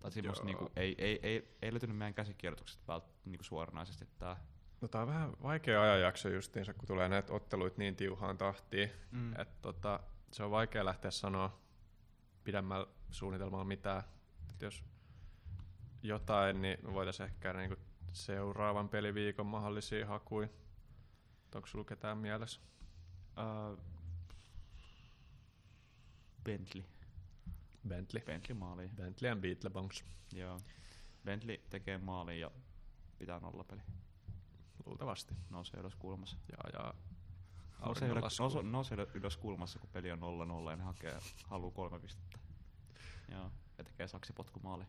Tai 0.00 0.12
semmoista 0.12 0.44
niinku, 0.44 0.70
ei, 0.76 0.94
ei, 0.98 1.20
ei, 1.22 1.56
ei 1.62 1.72
löytynyt 1.72 1.96
meidän 1.96 2.14
käsikirjoituksesta 2.14 2.84
vält, 2.88 3.04
niinku 3.24 3.44
suoranaisesti 3.44 4.08
tää. 4.18 4.36
No 4.84 4.88
tää 4.88 5.02
on 5.02 5.08
vähän 5.08 5.32
vaikea 5.42 5.82
ajanjakso 5.82 6.28
justiinsa, 6.28 6.74
kun 6.74 6.86
tulee 6.86 7.08
näitä 7.08 7.32
otteluita 7.32 7.78
niin 7.78 7.96
tiuhaan 7.96 8.38
tahtiin, 8.38 8.90
Mm. 9.10 9.32
että 9.32 9.54
tota, 9.62 10.00
se 10.32 10.42
on 10.42 10.50
vaikea 10.50 10.84
lähteä 10.84 11.10
sanoa 11.10 11.58
pidemmällä 12.44 12.86
suunnitelmalla 13.10 13.64
mitään. 13.64 14.02
Et 14.50 14.62
jos 14.62 14.84
jotain, 16.02 16.62
niin 16.62 16.78
me 16.82 16.92
voitaisiin 16.92 17.26
ehkä 17.26 17.52
niinku 17.52 17.76
seuraavan 18.12 18.88
peliviikon 18.88 19.46
mahdollisia 19.46 20.06
hakuja. 20.06 20.48
Onko 21.54 21.66
sulla 21.66 21.84
ketään 21.84 22.18
mielessä? 22.18 22.60
Uh, 23.28 23.78
Bentley. 26.44 26.84
Bentley. 27.88 28.22
Bentley 28.24 28.58
maaliin. 28.58 28.90
Bentley 28.90 29.30
and 29.32 29.40
Beetlebongs. 29.40 30.04
Joo. 30.32 30.60
Bentley 31.24 31.58
tekee 31.70 31.98
maalin 31.98 32.40
ja 32.40 32.50
pitää 33.18 33.40
nollapeli. 33.40 33.80
Luultavasti. 34.86 35.34
Nousee 35.50 35.80
ylös 35.80 35.94
kulmassa. 35.96 36.36
Ja, 36.52 36.80
ja 36.80 36.94
Nousee 37.84 38.08
ylös, 38.08 38.40
nousee, 38.40 38.62
nousee 38.62 39.06
ylös- 39.14 39.36
kulmassa, 39.36 39.78
kun 39.78 39.88
peli 39.92 40.12
on 40.12 40.18
0-0 40.66 40.70
ja 40.70 40.76
ne 40.76 40.82
hakee, 40.84 41.18
haluu 41.44 41.70
kolme 41.70 42.00
pistettä. 42.00 42.38
Joo. 43.28 43.50
Ja 43.78 43.84
tekee 43.84 44.08
saksipotkumaali. 44.08 44.84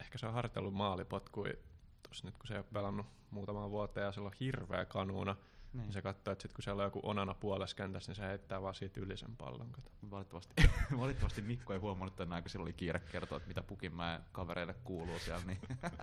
Ehkä 0.00 0.18
se 0.18 0.26
on 0.26 0.32
harjoitellut 0.32 0.74
maalipotkui 0.74 1.58
tuossa 2.02 2.26
nyt, 2.26 2.36
kun 2.38 2.46
se 2.46 2.54
ei 2.54 2.58
ole 2.58 2.66
pelannut 2.72 3.06
muutamaan 3.30 3.70
vuoteen 3.70 4.04
ja 4.04 4.12
sillä 4.12 4.26
on 4.26 4.32
hirveä 4.40 4.84
kanuuna. 4.84 5.36
Niin. 5.72 5.82
Niin 5.82 5.92
se 5.92 6.02
katsoo, 6.02 6.32
että 6.32 6.42
sit 6.42 6.52
kun 6.52 6.62
siellä 6.62 6.80
on 6.80 6.86
joku 6.86 7.00
onana 7.02 7.34
puolessa 7.34 7.76
kentässä, 7.76 8.10
niin 8.10 8.16
se 8.16 8.26
heittää 8.26 8.62
vaan 8.62 8.74
siitä 8.74 9.00
yli 9.00 9.16
sen 9.16 9.36
pallon. 9.36 9.72
Kato. 9.72 9.90
Valitettavasti, 10.10 10.54
valitettavasti 11.00 11.42
Mikko 11.42 11.72
ei 11.72 11.78
huomannut 11.78 12.16
tänään, 12.16 12.42
kun 12.42 12.50
sillä 12.50 12.62
oli 12.62 12.72
kiire 12.72 13.00
kertoa, 13.00 13.36
että 13.36 13.48
mitä 13.48 13.62
Pukinmäen 13.62 14.24
kavereille 14.32 14.74
kuuluu 14.84 15.18
siellä. 15.18 15.44
Niin. 15.46 15.58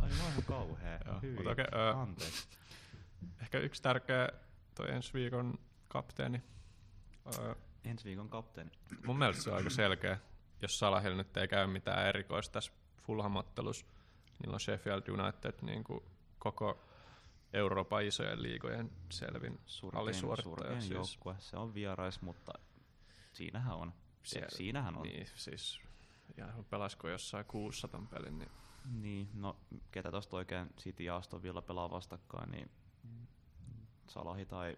Ai 0.00 0.08
mä 0.08 0.22
oon 0.22 0.30
ihan 0.30 0.42
kauhea. 0.44 0.98
Joo, 1.06 1.20
Hyi. 1.22 1.36
mut 1.36 1.46
okei, 1.46 1.64
ö, 1.74 1.94
Anteeksi. 1.96 2.48
Ehkä 3.42 3.58
yksi 3.58 3.82
tärkeä 3.82 4.28
toi 4.74 4.90
ensi 4.90 5.12
viikon 5.14 5.58
kapteeni. 5.88 6.42
Öö, 7.38 7.54
Ensi 7.84 8.04
viikon 8.04 8.28
kapteeni. 8.28 8.70
mun 9.06 9.18
mielestä 9.18 9.42
se 9.42 9.50
on 9.50 9.56
aika 9.56 9.70
selkeä. 9.70 10.18
Jos 10.62 10.78
Salahilla 10.78 11.16
nyt 11.16 11.36
ei 11.36 11.48
käy 11.48 11.66
mitään 11.66 12.06
erikoista 12.06 12.52
tässä 12.52 12.72
Fulham-ottelussa, 13.02 13.86
niin 14.38 14.54
on 14.54 14.60
Sheffield 14.60 15.02
United 15.08 15.54
niin 15.62 15.84
kuin 15.84 16.04
koko 16.38 16.84
Euroopan 17.52 18.04
isojen 18.04 18.42
liigojen 18.42 18.90
selvin 19.10 19.60
Surkein, 19.66 20.00
alisuorittaja. 20.02 20.54
surkein 20.56 20.82
Siis, 20.82 20.92
joukkue. 20.94 21.34
Se 21.38 21.56
on 21.56 21.74
vierais, 21.74 22.20
mutta 22.22 22.52
siinähän 23.32 23.74
on. 23.76 23.92
Se, 24.22 24.28
Siellä- 24.30 24.56
siinähän 24.56 24.96
on. 24.96 25.02
niin, 25.02 25.26
siis 25.34 25.80
ja 26.36 26.48
pelaisiko 26.70 27.08
jossain 27.08 27.44
600 27.44 28.02
pelin, 28.10 28.38
niin 28.38 28.50
Niin, 28.92 29.28
no 29.34 29.56
ketä 29.90 30.10
tosta 30.10 30.36
oikein 30.36 30.68
City 30.80 31.02
ja 31.02 31.16
Aston 31.16 31.42
Villa 31.42 31.62
pelaa 31.62 31.90
vastakkain, 31.90 32.50
niin 32.50 32.70
Salahi 34.08 34.46
tai 34.46 34.76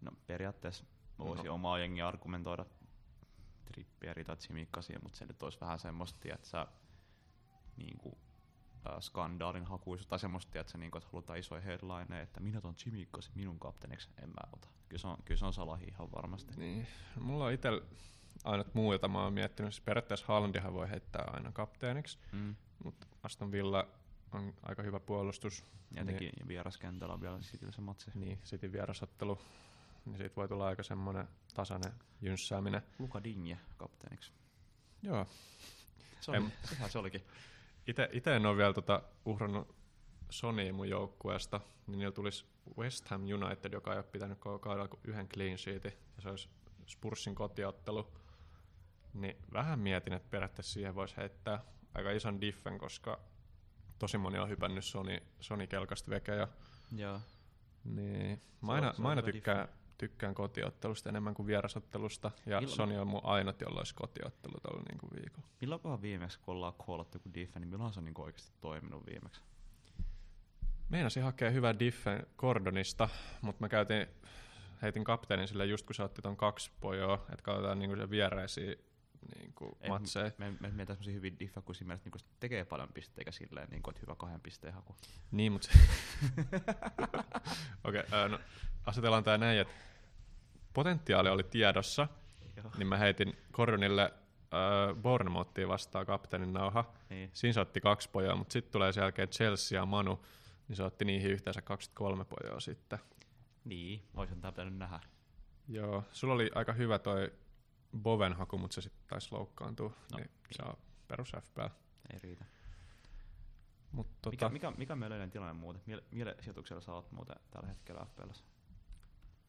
no 0.00 0.10
periaatteessa 0.26 0.84
voisi 1.18 1.42
No. 1.44 1.54
omaa 1.54 1.78
jengi 1.78 2.02
argumentoida 2.02 2.66
Trippieri 3.64 4.24
tai 4.24 4.36
Tsimikkasiin, 4.36 4.98
mutta 5.02 5.18
se 5.18 5.26
nyt 5.26 5.42
olisi 5.42 5.60
vähän 5.60 5.78
semmoista, 5.78 6.28
että 6.34 6.48
sä 6.48 6.66
niin 7.76 7.98
kuin, 7.98 8.14
äh, 8.86 9.00
skandaalin 9.00 9.64
hakuisuus 9.66 10.06
tai 10.06 10.18
semmoista, 10.18 10.60
että, 10.60 10.78
niin 10.78 10.90
kuin, 10.90 10.98
että 11.02 11.10
halutaan 11.12 11.38
isoja 11.38 11.60
headlineja, 11.60 12.22
että 12.22 12.40
minä 12.40 12.58
otan 12.58 12.74
Tsimikkasi 12.74 13.30
minun 13.34 13.58
kapteeniksi, 13.58 14.08
en 14.22 14.28
mä 14.28 14.48
ota. 14.52 14.68
Kyllä 14.88 15.00
se 15.00 15.06
on, 15.06 15.16
kyllä 15.24 15.38
se 15.38 15.44
on 15.46 15.52
Salahi 15.52 15.84
ihan 15.84 16.12
varmasti. 16.12 16.54
Niin, 16.56 16.86
mulla 17.20 17.44
on 17.44 17.52
itsellä 17.52 17.82
ainut 18.44 18.74
muu, 18.74 18.92
jota 18.92 19.08
mä 19.08 19.22
oon 19.22 19.32
miettinyt. 19.32 19.74
Siis 19.74 19.84
periaatteessa 19.84 20.26
Haalandihan 20.28 20.74
voi 20.74 20.90
heittää 20.90 21.24
aina 21.32 21.52
kapteeniksi, 21.52 22.18
Mm. 22.32 22.56
Mutta 22.84 23.06
Aston 23.22 23.52
Villa 23.52 23.88
on 24.32 24.54
aika 24.62 24.82
hyvä 24.82 25.00
puolustus. 25.00 25.64
Ja 25.94 26.02
etenkin 26.02 26.32
niin. 26.36 26.48
vieraskentällä 26.48 27.14
on 27.14 27.20
vielä 27.20 27.38
Cityllä 27.38 27.72
se 27.72 27.80
matsi. 27.80 28.10
Niin, 28.14 28.38
Cityn 28.44 28.72
vierasottelu, 28.72 29.38
niin 30.04 30.16
siitä 30.16 30.36
voi 30.36 30.48
tulla 30.48 30.66
aika 30.66 30.82
semmoinen 30.82 31.28
tasainen 31.54 31.92
jynssääminen. 32.20 32.82
Luka 32.98 33.24
Dinje 33.24 33.58
kapteeniksi. 33.76 34.32
Joo, 35.02 35.26
Se 36.20 36.30
oli, 36.30 36.44
sehän 36.64 36.90
se 36.90 36.98
olikin. 36.98 37.24
ite, 37.86 38.08
ite 38.12 38.36
en 38.36 38.46
ole 38.46 38.56
vielä 38.56 38.72
tota 38.72 39.02
uhrannut 39.24 39.74
Sonyin 40.30 40.74
mun 40.74 40.88
joukkueesta, 40.88 41.60
niin 41.86 41.98
niillä 41.98 42.12
tulisi 42.12 42.44
West 42.78 43.08
Ham 43.08 43.22
United, 43.22 43.72
joka 43.72 43.92
ei 43.92 43.98
ole 43.98 44.04
pitänyt 44.12 44.38
koko 44.38 44.58
kaudella 44.58 44.88
kuin 44.88 45.00
yhden 45.04 45.28
clean 45.28 45.58
sheetin, 45.58 45.92
ja 46.16 46.22
se 46.22 46.28
olisi 46.28 46.48
Spursin 46.86 47.34
kotiottelu. 47.34 48.12
Niin 49.14 49.36
vähän 49.52 49.78
mietin, 49.78 50.12
että 50.12 50.30
periaatteessa 50.30 50.72
siihen 50.72 50.94
voisi 50.94 51.16
heittää 51.16 51.64
aika 51.94 52.10
ison 52.10 52.40
diffen, 52.40 52.78
koska 52.78 53.20
tosi 53.98 54.18
moni 54.18 54.38
on 54.38 54.48
hypännyt 54.48 54.84
Sony, 54.84 55.18
Sony 55.40 55.66
kelkasta 55.66 56.10
veke 56.10 56.34
ja 56.34 56.48
Joo. 56.96 57.20
niin. 57.84 58.40
Mä 58.60 58.72
aina, 58.72 58.94
mä 58.98 59.08
aina 59.08 59.22
tykkään, 59.22 59.68
tykkään 59.98 60.34
kotiottelusta 60.34 61.08
enemmän 61.08 61.34
kuin 61.34 61.46
vierasottelusta, 61.46 62.30
ja 62.46 62.60
Milloin- 62.60 62.76
Sony 62.76 62.98
on 62.98 63.06
mun 63.08 63.20
ainut, 63.24 63.60
jolla 63.60 63.80
olisi 63.80 63.94
kotiottelu 63.94 64.54
tuolla 64.62 64.82
niin 64.90 64.98
kuin 64.98 65.10
viikolla. 65.20 65.46
Milloinkohan 65.60 66.02
viimeksi, 66.02 66.38
kun 66.40 66.54
ollaan 66.54 66.74
koolattu 66.74 67.16
joku 67.18 67.30
diffe, 67.34 67.60
niin 67.60 67.68
milloin 67.68 67.92
se 67.92 68.00
on 68.00 68.04
niinku 68.04 68.22
oikeasti 68.22 68.52
toiminut 68.60 69.06
viimeksi? 69.06 69.40
Meinasin 70.88 71.22
hakea 71.22 71.50
hyvää 71.50 71.78
diffen 71.78 72.26
Gordonista, 72.38 73.08
mutta 73.42 73.60
mä 73.64 73.68
käytin, 73.68 74.06
heitin 74.82 75.04
kapteenin 75.04 75.48
sille 75.48 75.66
just 75.66 75.86
kun 75.86 75.94
se 75.94 76.02
otti 76.02 76.22
ton 76.22 76.36
kaksi 76.36 76.70
pojoa, 76.80 77.14
että 77.32 77.42
katsotaan 77.42 77.78
niinku 77.78 77.96
se 77.96 78.10
viereisiä 78.10 78.74
niinku 79.38 79.78
Ei, 79.80 79.88
matseja. 79.88 80.30
Me, 80.38 80.50
me, 80.50 80.56
me 80.60 80.70
meitä 80.70 80.92
semmosia 80.92 81.14
hyvin 81.14 81.38
diffe, 81.38 81.62
kun 81.62 81.74
siinä 81.74 81.98
niinku, 82.04 82.18
tekee 82.40 82.64
paljon 82.64 82.88
pisteitä 82.94 83.30
silleen, 83.30 83.68
niinku, 83.70 83.90
että 83.90 84.00
hyvä 84.02 84.14
kahden 84.14 84.40
pisteen 84.40 84.74
haku. 84.74 84.96
Niin, 85.30 85.52
mutta 85.52 85.68
Okei, 87.84 88.00
okay, 88.00 88.28
no 88.28 88.38
asetellaan 88.86 89.24
tää 89.24 89.38
näin, 89.38 89.58
että 89.58 89.74
potentiaali 90.72 91.28
oli 91.28 91.42
tiedossa, 91.42 92.08
Joo. 92.56 92.70
niin 92.78 92.86
mä 92.86 92.96
heitin 92.96 93.36
Gordonille 93.52 94.02
äh, 94.02 95.02
Bournemouthia 95.02 95.68
vastaan 95.68 96.06
kapteenin 96.06 96.52
nauha. 96.52 96.92
Niin. 97.10 97.30
Siinä 97.32 97.52
se 97.52 97.60
otti 97.60 97.80
kaksi 97.80 98.08
pojoa, 98.10 98.36
mutta 98.36 98.52
sitten 98.52 98.72
tulee 98.72 98.92
sen 98.92 99.02
jälkeen 99.02 99.28
Chelsea 99.28 99.80
ja 99.80 99.86
Manu, 99.86 100.24
niin 100.68 100.76
se 100.76 100.82
otti 100.82 101.04
niihin 101.04 101.30
yhteensä 101.30 101.62
23 101.62 102.24
pojoa 102.24 102.60
sitten. 102.60 102.98
Niin, 103.64 104.02
olisin 104.14 104.40
tää 104.40 104.52
pitänyt 104.52 104.76
nähdä. 104.76 105.00
Joo, 105.68 106.04
sulla 106.12 106.34
oli 106.34 106.50
aika 106.54 106.72
hyvä 106.72 106.98
toi 106.98 107.32
Boven 107.98 108.32
haku, 108.32 108.58
mutta 108.58 108.74
se 108.74 108.80
sitten 108.80 109.02
taisi 109.06 109.28
loukkaantua. 109.32 109.92
No, 110.12 110.18
niin, 110.18 110.30
se 110.50 110.62
on 110.62 110.76
perus 111.08 111.32
FPL. 111.40 111.66
Ei 112.12 112.18
riitä. 112.22 112.44
Mut, 113.92 114.06
Tota... 114.22 114.30
Mikä, 114.30 114.48
mikä, 114.48 114.70
mikä 114.70 114.92
on 114.92 114.98
meidän 114.98 115.16
yleinen 115.16 115.30
tilanne 115.30 115.52
muuten? 115.52 115.82
Mille, 115.86 116.02
mille 116.10 116.36
sijoituksella 116.40 116.80
sä 116.80 116.92
oot 116.92 117.12
muuten 117.12 117.36
tällä 117.50 117.68
hetkellä 117.68 118.04
FPLssä? 118.04 118.44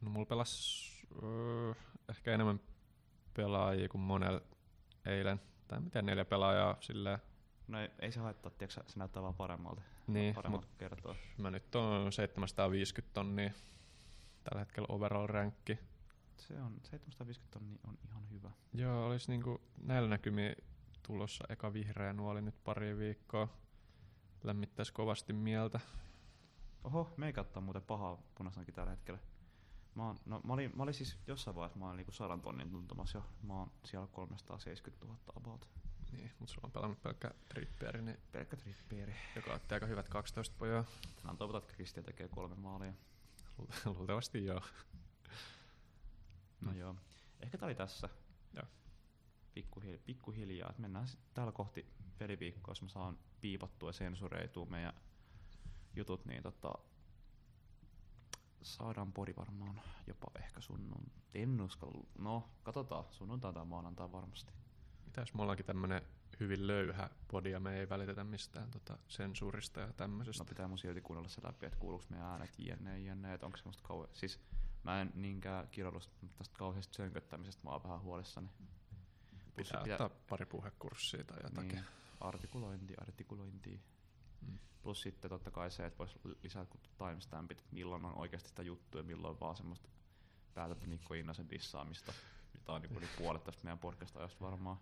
no, 0.01 0.09
mulla 0.09 0.25
pelas 0.25 0.83
öö, 1.23 1.73
ehkä 2.09 2.33
enemmän 2.33 2.59
pelaajia 3.33 3.89
kuin 3.89 4.01
monella 4.01 4.41
eilen. 5.05 5.41
Tai 5.67 5.79
miten 5.79 6.05
neljä 6.05 6.25
pelaajaa 6.25 6.77
silleen. 6.79 7.19
No 7.67 7.81
ei, 7.81 7.89
ei 7.99 8.11
se 8.11 8.19
haittaa, 8.19 8.51
tiiäksä, 8.57 8.83
se 8.87 8.99
näyttää 8.99 9.23
vaan 9.23 9.35
paremmalta. 9.35 9.81
Niin, 10.07 10.35
paremmalta 10.35 10.67
kertoo. 10.77 11.15
mä 11.37 11.51
nyt 11.51 11.75
on 11.75 12.11
750 12.11 13.13
tonnia 13.13 13.51
tällä 14.43 14.59
hetkellä 14.59 14.87
overall 14.89 15.27
rankki. 15.27 15.79
Se 16.47 16.61
on 16.61 16.79
750 16.83 17.59
tonni 17.59 17.79
on 17.87 17.97
ihan 18.05 18.29
hyvä. 18.31 18.51
Joo, 18.73 19.05
olisi 19.07 19.31
niinku 19.31 19.61
näillä 19.81 20.09
näkymin 20.09 20.55
tulossa 21.07 21.43
eka 21.49 21.73
vihreä 21.73 22.13
nuoli 22.13 22.41
nyt 22.41 22.63
pari 22.63 22.97
viikkoa. 22.97 23.47
Lämmittäisi 24.43 24.93
kovasti 24.93 25.33
mieltä. 25.33 25.79
Oho, 26.83 27.13
meikä 27.17 27.41
ottaa 27.41 27.61
muuten 27.61 27.81
pahaa 27.81 28.17
punaisankin 28.35 28.73
tällä 28.73 28.91
hetkellä. 28.91 29.19
Mä, 29.95 30.05
oon, 30.07 30.19
no, 30.25 30.41
mä, 30.43 30.53
olin, 30.53 30.71
mä 30.75 30.83
olin 30.83 30.93
siis 30.93 31.17
jossain 31.27 31.55
vaiheessa, 31.55 31.79
mä 31.79 31.85
olin 31.87 31.97
niinku 31.97 32.11
sadan 32.11 32.41
tonnin 32.41 32.71
tuntumassa 32.71 33.17
jo. 33.17 33.23
Mä 33.43 33.53
oon 33.53 33.71
siellä 33.85 34.07
370 34.07 35.05
000 35.05 35.19
about. 35.35 35.69
Niin, 36.11 36.31
mutta 36.39 36.53
sulla 36.53 36.65
on 36.67 36.71
pelannut 36.71 37.01
pelkkä 37.01 37.31
trippieri, 37.49 38.01
niin 38.01 38.17
Pelkkä 38.31 38.57
trippieri. 38.57 39.15
joka 39.35 39.53
otti 39.53 39.73
aika 39.73 39.85
hyvät 39.85 40.09
12 40.09 40.55
pojaa. 40.59 40.83
Tänään 41.15 41.37
toivotaan, 41.37 41.61
että 41.63 41.75
Kristian 41.75 42.05
tekee 42.05 42.27
kolme 42.27 42.55
maalia. 42.55 42.93
Luult- 43.61 43.95
Luultavasti 43.97 44.45
joo. 44.45 44.61
No 46.65 46.71
Mm. 46.71 46.77
joo. 46.77 46.95
Ehkä 47.39 47.57
tää 47.57 47.67
oli 47.67 47.75
tässä. 47.75 48.09
Joo. 48.53 48.65
Pikkuhiljaa. 49.53 50.01
pikkuhiljaa. 50.05 50.69
Et 50.69 50.79
mennään 50.79 51.07
sit 51.07 51.19
täällä 51.33 51.51
kohti 51.51 51.93
peliviikkoa, 52.17 52.71
jos 52.71 52.81
mä 52.81 52.87
saan 52.87 53.17
piipattua 53.41 53.89
ja 53.89 53.93
sensureitua 53.93 54.65
meidän 54.65 54.93
jutut, 55.95 56.25
niin 56.25 56.43
tota, 56.43 56.73
saadaan 58.61 59.13
pori 59.13 59.35
varmaan 59.35 59.81
jopa 60.07 60.27
ehkä 60.39 60.61
sunnun. 60.61 61.11
En 61.33 61.61
uskalla. 61.61 62.03
No, 62.17 62.49
katsotaan. 62.63 63.05
Sunnuntai 63.11 63.53
tai 63.53 63.65
maanantai 63.65 64.11
varmasti. 64.11 64.53
Mitäs 65.05 65.33
me 65.33 65.41
ollaankin 65.41 65.65
tämmönen 65.65 66.01
hyvin 66.39 66.67
löyhä 66.67 67.09
podi 67.31 67.51
ja 67.51 67.59
me 67.59 67.79
ei 67.79 67.89
välitetä 67.89 68.23
mistään 68.23 68.71
tota 68.71 68.97
sensuurista 69.07 69.79
ja 69.79 69.93
tämmöisestä. 69.93 70.43
No 70.43 70.47
pitää 70.49 70.67
mun 70.67 70.77
silti 70.77 71.01
kuunnella 71.01 71.29
se 71.29 71.41
läpi, 71.43 71.65
että 71.65 71.79
kuuluuko 71.79 72.05
meidän 72.09 72.27
äänet 72.27 72.59
jne, 72.59 72.99
jne, 72.99 73.33
että 73.33 73.45
onko 73.45 73.57
se 73.57 73.63
musta 73.65 73.83
kauhean. 73.83 74.09
Siis 74.15 74.39
mä 74.83 75.01
en 75.01 75.11
niinkään 75.15 75.67
kirjoitus 75.67 76.09
tästä 76.37 76.57
kauheasta 76.57 76.93
sönköttämisestä, 76.97 77.63
mä 77.63 77.69
oon 77.69 77.83
vähän 77.83 78.01
huolissani. 78.01 78.49
Pitää 79.55 79.81
pitää- 79.83 80.05
ottaa 80.05 80.19
pari 80.29 80.45
puhekurssia 80.45 81.23
tai 81.23 81.37
jotakin. 81.43 81.75
Niin, 81.75 81.85
artikulointi, 82.19 82.93
artikulointi. 82.97 83.81
Mm. 84.41 84.59
Plus 84.81 85.01
sitten 85.01 85.29
totta 85.29 85.51
kai 85.51 85.71
se, 85.71 85.85
että 85.85 85.99
voisi 85.99 86.19
lisätä 86.43 86.77
timestampit, 86.97 87.59
että 87.59 87.73
milloin 87.73 88.05
on 88.05 88.17
oikeasti 88.17 88.49
sitä 88.49 88.63
juttua 88.63 89.01
ja 89.01 89.05
milloin 89.05 89.39
vaan 89.39 89.55
semmoista 89.55 89.89
päätöntä 90.53 90.87
Mikko 90.87 91.13
Innasen 91.13 91.49
dissaamista, 91.49 92.13
jota 92.53 92.73
on 92.73 92.81
niin 92.81 92.97
yli 92.97 93.07
puolet 93.17 93.43
tästä 93.43 93.63
meidän 93.63 93.79
podcast-ajasta 93.79 94.45
varmaan. 94.45 94.77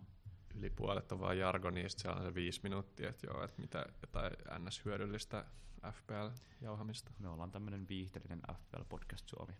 Yli 0.55 0.69
puolet 0.69 1.11
on 1.11 1.19
vaan 1.19 1.37
jargonista, 1.37 2.01
siellä 2.01 2.19
on 2.19 2.25
se 2.25 2.35
viisi 2.35 2.59
minuuttia, 2.63 3.09
että 3.09 3.27
joo, 3.27 3.43
että 3.43 3.61
mitä 3.61 3.85
jotain 4.01 4.33
NS-hyödyllistä 4.59 5.45
FPL-jauhamista. 5.85 7.11
Me 7.19 7.27
ollaan 7.29 7.51
tämmönen 7.51 7.87
viihteellinen 7.87 8.41
FPL 8.53 8.83
Podcast 8.89 9.29
Suomi. 9.29 9.53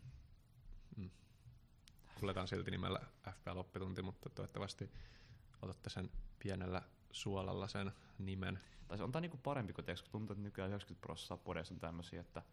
Mm. 0.98 1.10
Kuljetaan 2.20 2.48
silti 2.48 2.72
nimellä 2.72 3.00
FPL-oppitunti, 3.30 4.02
mutta 4.02 4.30
toivottavasti 4.30 4.92
otatte 5.62 5.90
sen 5.90 6.12
pienellä 6.40 6.82
suolalla 7.12 7.68
sen 7.68 7.92
nimen. 8.20 8.60
Tai 8.88 8.98
se 8.98 9.04
on 9.04 9.12
tää 9.12 9.22
niinku 9.22 9.38
parempi, 9.38 9.74
kun, 9.74 9.84
tiiäks, 9.84 10.02
kun 10.02 10.12
tuntuu, 10.12 10.34
että 10.34 10.44
nykyään 10.44 10.70
90 10.70 11.02
prosenttia 11.02 11.38
podeissa 11.38 11.74
on 11.74 11.80
tämmöisiä, 11.80 12.22
että 12.22 12.44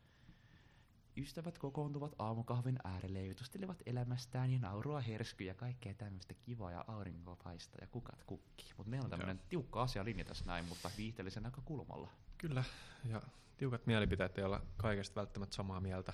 ystävät 1.16 1.58
kokoontuvat 1.58 2.14
aamukahvin 2.18 2.78
äärelle 2.84 3.18
ja 3.18 3.26
jutustelevat 3.26 3.82
elämästään 3.86 4.50
ja 4.50 4.58
naurua 4.58 5.00
hersky 5.00 5.44
ja 5.44 5.54
kaikkea 5.54 5.94
tämmöistä 5.94 6.34
kivaa 6.34 6.70
ja 6.70 6.84
aurinkoa 6.88 7.36
paistaa 7.44 7.78
ja 7.80 7.86
kukat 7.86 8.24
kukkii. 8.24 8.72
Mutta 8.76 8.90
meillä 8.90 9.04
on 9.04 9.10
tämmöinen 9.10 9.40
tiukka 9.48 9.82
asialinja 9.82 10.24
tässä 10.24 10.44
näin, 10.46 10.64
mutta 10.64 10.90
viihteellisen 10.96 11.42
näkökulmalla. 11.42 12.10
Kyllä, 12.38 12.64
ja 13.04 13.22
tiukat 13.56 13.86
mielipiteet 13.86 14.38
ei 14.38 14.44
olla 14.44 14.62
kaikesta 14.76 15.20
välttämättä 15.20 15.56
samaa 15.56 15.80
mieltä. 15.80 16.12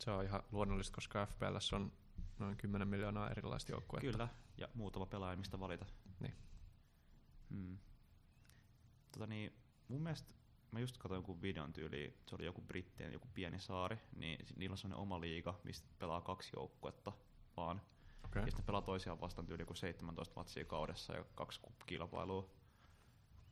Se 0.00 0.10
on 0.10 0.24
ihan 0.24 0.42
luonnollista, 0.52 0.94
koska 0.94 1.26
FPLs 1.26 1.72
on 1.72 1.92
noin 2.38 2.56
10 2.56 2.88
miljoonaa 2.88 3.30
erilaista 3.30 3.72
joukkuetta. 3.72 4.10
Kyllä, 4.10 4.28
ja 4.56 4.68
muutama 4.74 5.06
pelaaja, 5.06 5.36
mistä 5.36 5.60
valita. 5.60 5.86
Niin. 6.20 6.34
Hmm. 7.50 7.78
Tota 9.12 9.26
niin, 9.26 9.52
mun 9.88 10.02
mielestä 10.02 10.34
mä 10.70 10.80
just 10.80 10.98
katsoin 10.98 11.16
jonkun 11.16 11.42
videon 11.42 11.72
tyyli, 11.72 12.18
se 12.26 12.34
oli 12.34 12.44
joku 12.44 12.62
brittien 12.62 13.12
joku 13.12 13.28
pieni 13.34 13.58
saari, 13.58 13.98
niin 14.16 14.46
niillä 14.56 14.74
on 14.74 14.78
sellainen 14.78 15.02
oma 15.02 15.20
liiga, 15.20 15.60
mistä 15.64 15.88
pelaa 15.98 16.20
kaksi 16.20 16.50
joukkuetta 16.56 17.12
vaan. 17.56 17.82
Okay. 18.24 18.42
Ja 18.42 18.46
sitten 18.46 18.64
pelaa 18.64 18.82
toisiaan 18.82 19.20
vastaan 19.20 19.46
tyyli 19.46 19.62
joku 19.62 19.74
17 19.74 20.34
matsia 20.36 20.64
kaudessa 20.64 21.12
ja 21.14 21.24
kaksi 21.34 21.60
kilpailua 21.86 22.50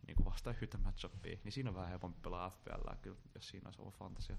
niin 0.07 0.17
kuin 0.17 0.25
vastaan 0.25 0.57
yhtä 0.63 0.79
matchupia. 0.79 1.39
Niin 1.45 1.53
siinä 1.53 1.71
on 1.71 1.77
vähän 1.77 1.91
helpompi 1.91 2.21
pelaa 2.23 2.51
FPL 2.51 2.95
kyllä, 3.03 3.19
jos 3.35 3.49
siinä 3.49 3.69
olisi 3.69 3.83
oma 3.83 3.91
fantasia. 3.91 4.37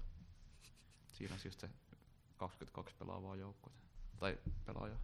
Siinä 1.06 1.34
on 1.34 1.40
just 1.44 1.60
se 1.60 1.70
22 2.36 2.94
pelaavaa 2.98 3.36
joukkuetta. 3.36 3.86
Tai 4.18 4.38
pelaajaa. 4.64 4.98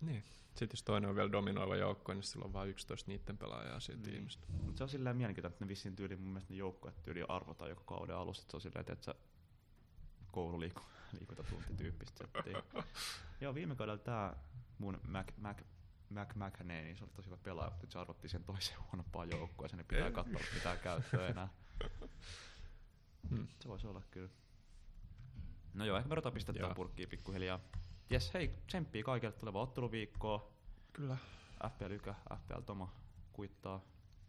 Niin. 0.00 0.24
Sitten 0.48 0.68
jos 0.72 0.82
toinen 0.82 1.10
on 1.10 1.16
vielä 1.16 1.32
dominoiva 1.32 1.76
joukkue, 1.76 2.14
niin 2.14 2.22
sillä 2.22 2.44
on 2.44 2.52
vain 2.52 2.70
11 2.70 3.10
niiden 3.10 3.38
pelaajaa 3.38 3.80
siitä 3.80 4.00
Niin. 4.02 4.10
tiimistä. 4.12 4.46
Mutta 4.62 4.78
se 4.78 4.84
on 4.84 4.88
silleen 4.90 5.16
mielenkiintoista, 5.16 5.54
että 5.54 5.64
ne 5.64 5.68
vissiin 5.68 5.96
tyyli 5.96 6.16
mun 6.16 6.26
mielestä 6.28 6.52
ne 6.52 6.56
joukkueet 6.58 7.02
tyyli 7.02 7.24
arvotaan 7.28 7.70
joka 7.70 7.82
kauden 7.86 8.16
alussa, 8.16 8.42
että 8.42 8.50
se 8.50 8.56
on 8.56 8.60
silleen, 8.60 8.84
että 8.92 9.04
sä 9.04 9.14
koululiikuntatuntityyppistä 10.32 12.18
settiä. 12.18 12.62
Joo, 13.40 13.54
viime 13.54 13.76
kaudella 13.76 13.98
tää 13.98 14.36
mun 14.78 15.00
Mac, 15.08 15.26
Mac, 15.36 15.58
Mac 16.10 16.34
McHaney, 16.34 16.82
niin 16.84 16.96
se 16.96 17.04
oli 17.04 17.12
tosi 17.14 17.26
hyvä 17.26 17.36
pelaaja, 17.42 17.70
mutta 17.70 17.86
se 17.92 17.98
arvottiin 17.98 18.30
sen 18.30 18.44
toiseen 18.44 18.78
huonompaan 18.82 19.30
joukkueeseen, 19.30 19.78
niin 19.78 19.86
pitää 19.86 20.10
katsoa 20.10 20.40
mitä 20.54 20.76
käyttöä 20.76 21.28
enää. 21.28 21.48
Hmm. 23.30 23.48
Se 23.60 23.68
voisi 23.68 23.86
olla 23.86 24.02
kyllä. 24.10 24.30
No 25.74 25.84
joo, 25.84 25.96
ehkä 25.96 26.08
me 26.08 26.14
ruvetaan 26.14 26.34
pistetään 26.34 26.64
Joo. 26.68 26.74
purkkiin 26.74 27.08
pikkuhiljaa. 27.08 27.60
Jes, 28.10 28.34
hei, 28.34 28.54
tsemppii 28.66 29.02
kaikille 29.02 29.32
tulevaa 29.32 29.62
otteluviikkoa. 29.62 30.52
Kyllä. 30.92 31.16
FPL 31.70 31.90
Ykä, 31.90 32.14
FPL 32.36 32.60
Tomo 32.60 32.90
kuittaa 33.32 33.80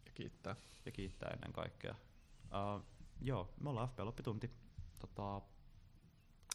Ja 0.06 0.12
kiittää. 0.14 0.56
ja 0.86 0.92
kiittää 0.92 1.30
ennen 1.30 1.54
kaikkea. 1.54 1.96
Uh, 2.44 2.86
joo, 3.22 3.54
me 3.60 3.70
ollaan 3.70 3.90
FPL 3.90 4.08
Oppitunti. 4.08 4.52
Tota, 5.00 5.42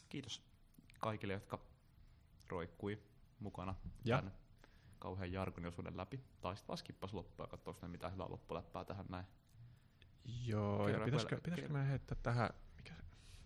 kiitos 0.09 0.41
kaikille, 0.99 1.33
jotka 1.33 1.59
roikkui 2.49 3.01
mukana 3.39 3.75
Ja. 4.05 4.17
tämän 4.17 4.33
kauhean 4.99 5.31
jargoniosuuden 5.31 5.97
läpi. 5.97 6.19
Tai 6.41 6.55
sitten 6.55 6.67
vaan 6.67 6.77
skippas 6.77 7.13
loppuun 7.13 7.49
ja 7.51 7.57
mitä 7.73 7.87
mitään 7.87 8.13
hyvää 8.13 8.29
loppuläppää 8.29 8.85
tähän 8.85 9.05
näin. 9.09 9.25
Joo, 10.45 10.85
Kerro 10.85 10.99
ja 11.01 11.05
pitäisikö, 11.05 11.35
vielä- 11.35 11.41
pitäisikö 11.43 11.77
heittää 11.83 12.17
tähän, 12.23 12.49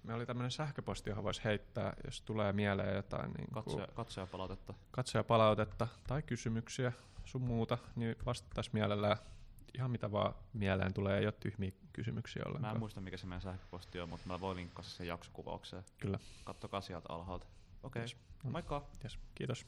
me 0.03 0.13
oli 0.13 0.25
tämmöinen 0.25 0.51
sähköposti, 0.51 1.09
johon 1.09 1.23
voisi 1.23 1.43
heittää, 1.43 1.93
jos 2.05 2.21
tulee 2.21 2.53
mieleen 2.53 2.95
jotain 2.95 3.31
niin 3.31 3.47
Katsoja, 3.53 3.87
katsojapalautetta. 3.87 4.73
katsojapalautetta 4.91 5.87
tai 6.07 6.21
kysymyksiä 6.21 6.91
sun 7.25 7.41
muuta, 7.41 7.77
niin 7.95 8.15
vastattaisiin 8.25 8.73
mielellään 8.75 9.17
ihan 9.73 9.91
mitä 9.91 10.11
vaan 10.11 10.33
mieleen 10.53 10.93
tulee, 10.93 11.19
ei 11.19 11.25
ole 11.25 11.33
tyhmiä 11.39 11.71
kysymyksiä 11.93 12.43
Mä 12.43 12.49
ollenkaan. 12.49 12.73
en 12.75 12.79
muista, 12.79 13.01
mikä 13.01 13.17
se 13.17 13.25
meidän 13.27 13.41
sähköposti 13.41 13.99
on, 13.99 14.09
mutta 14.09 14.27
mä 14.27 14.39
voin 14.39 14.57
linkkaa 14.57 14.83
sen 14.83 15.07
jaksokuvaukseen. 15.07 15.83
Kyllä. 15.97 16.19
Kattokaa 16.43 16.81
sieltä 16.81 17.13
alhaalta. 17.13 17.45
Okei, 17.83 18.01
Yes. 18.01 18.13
okay. 18.13 18.23
No. 18.43 18.51
moikka! 18.51 18.83
Yes. 19.03 19.19
Kiitos. 19.35 19.65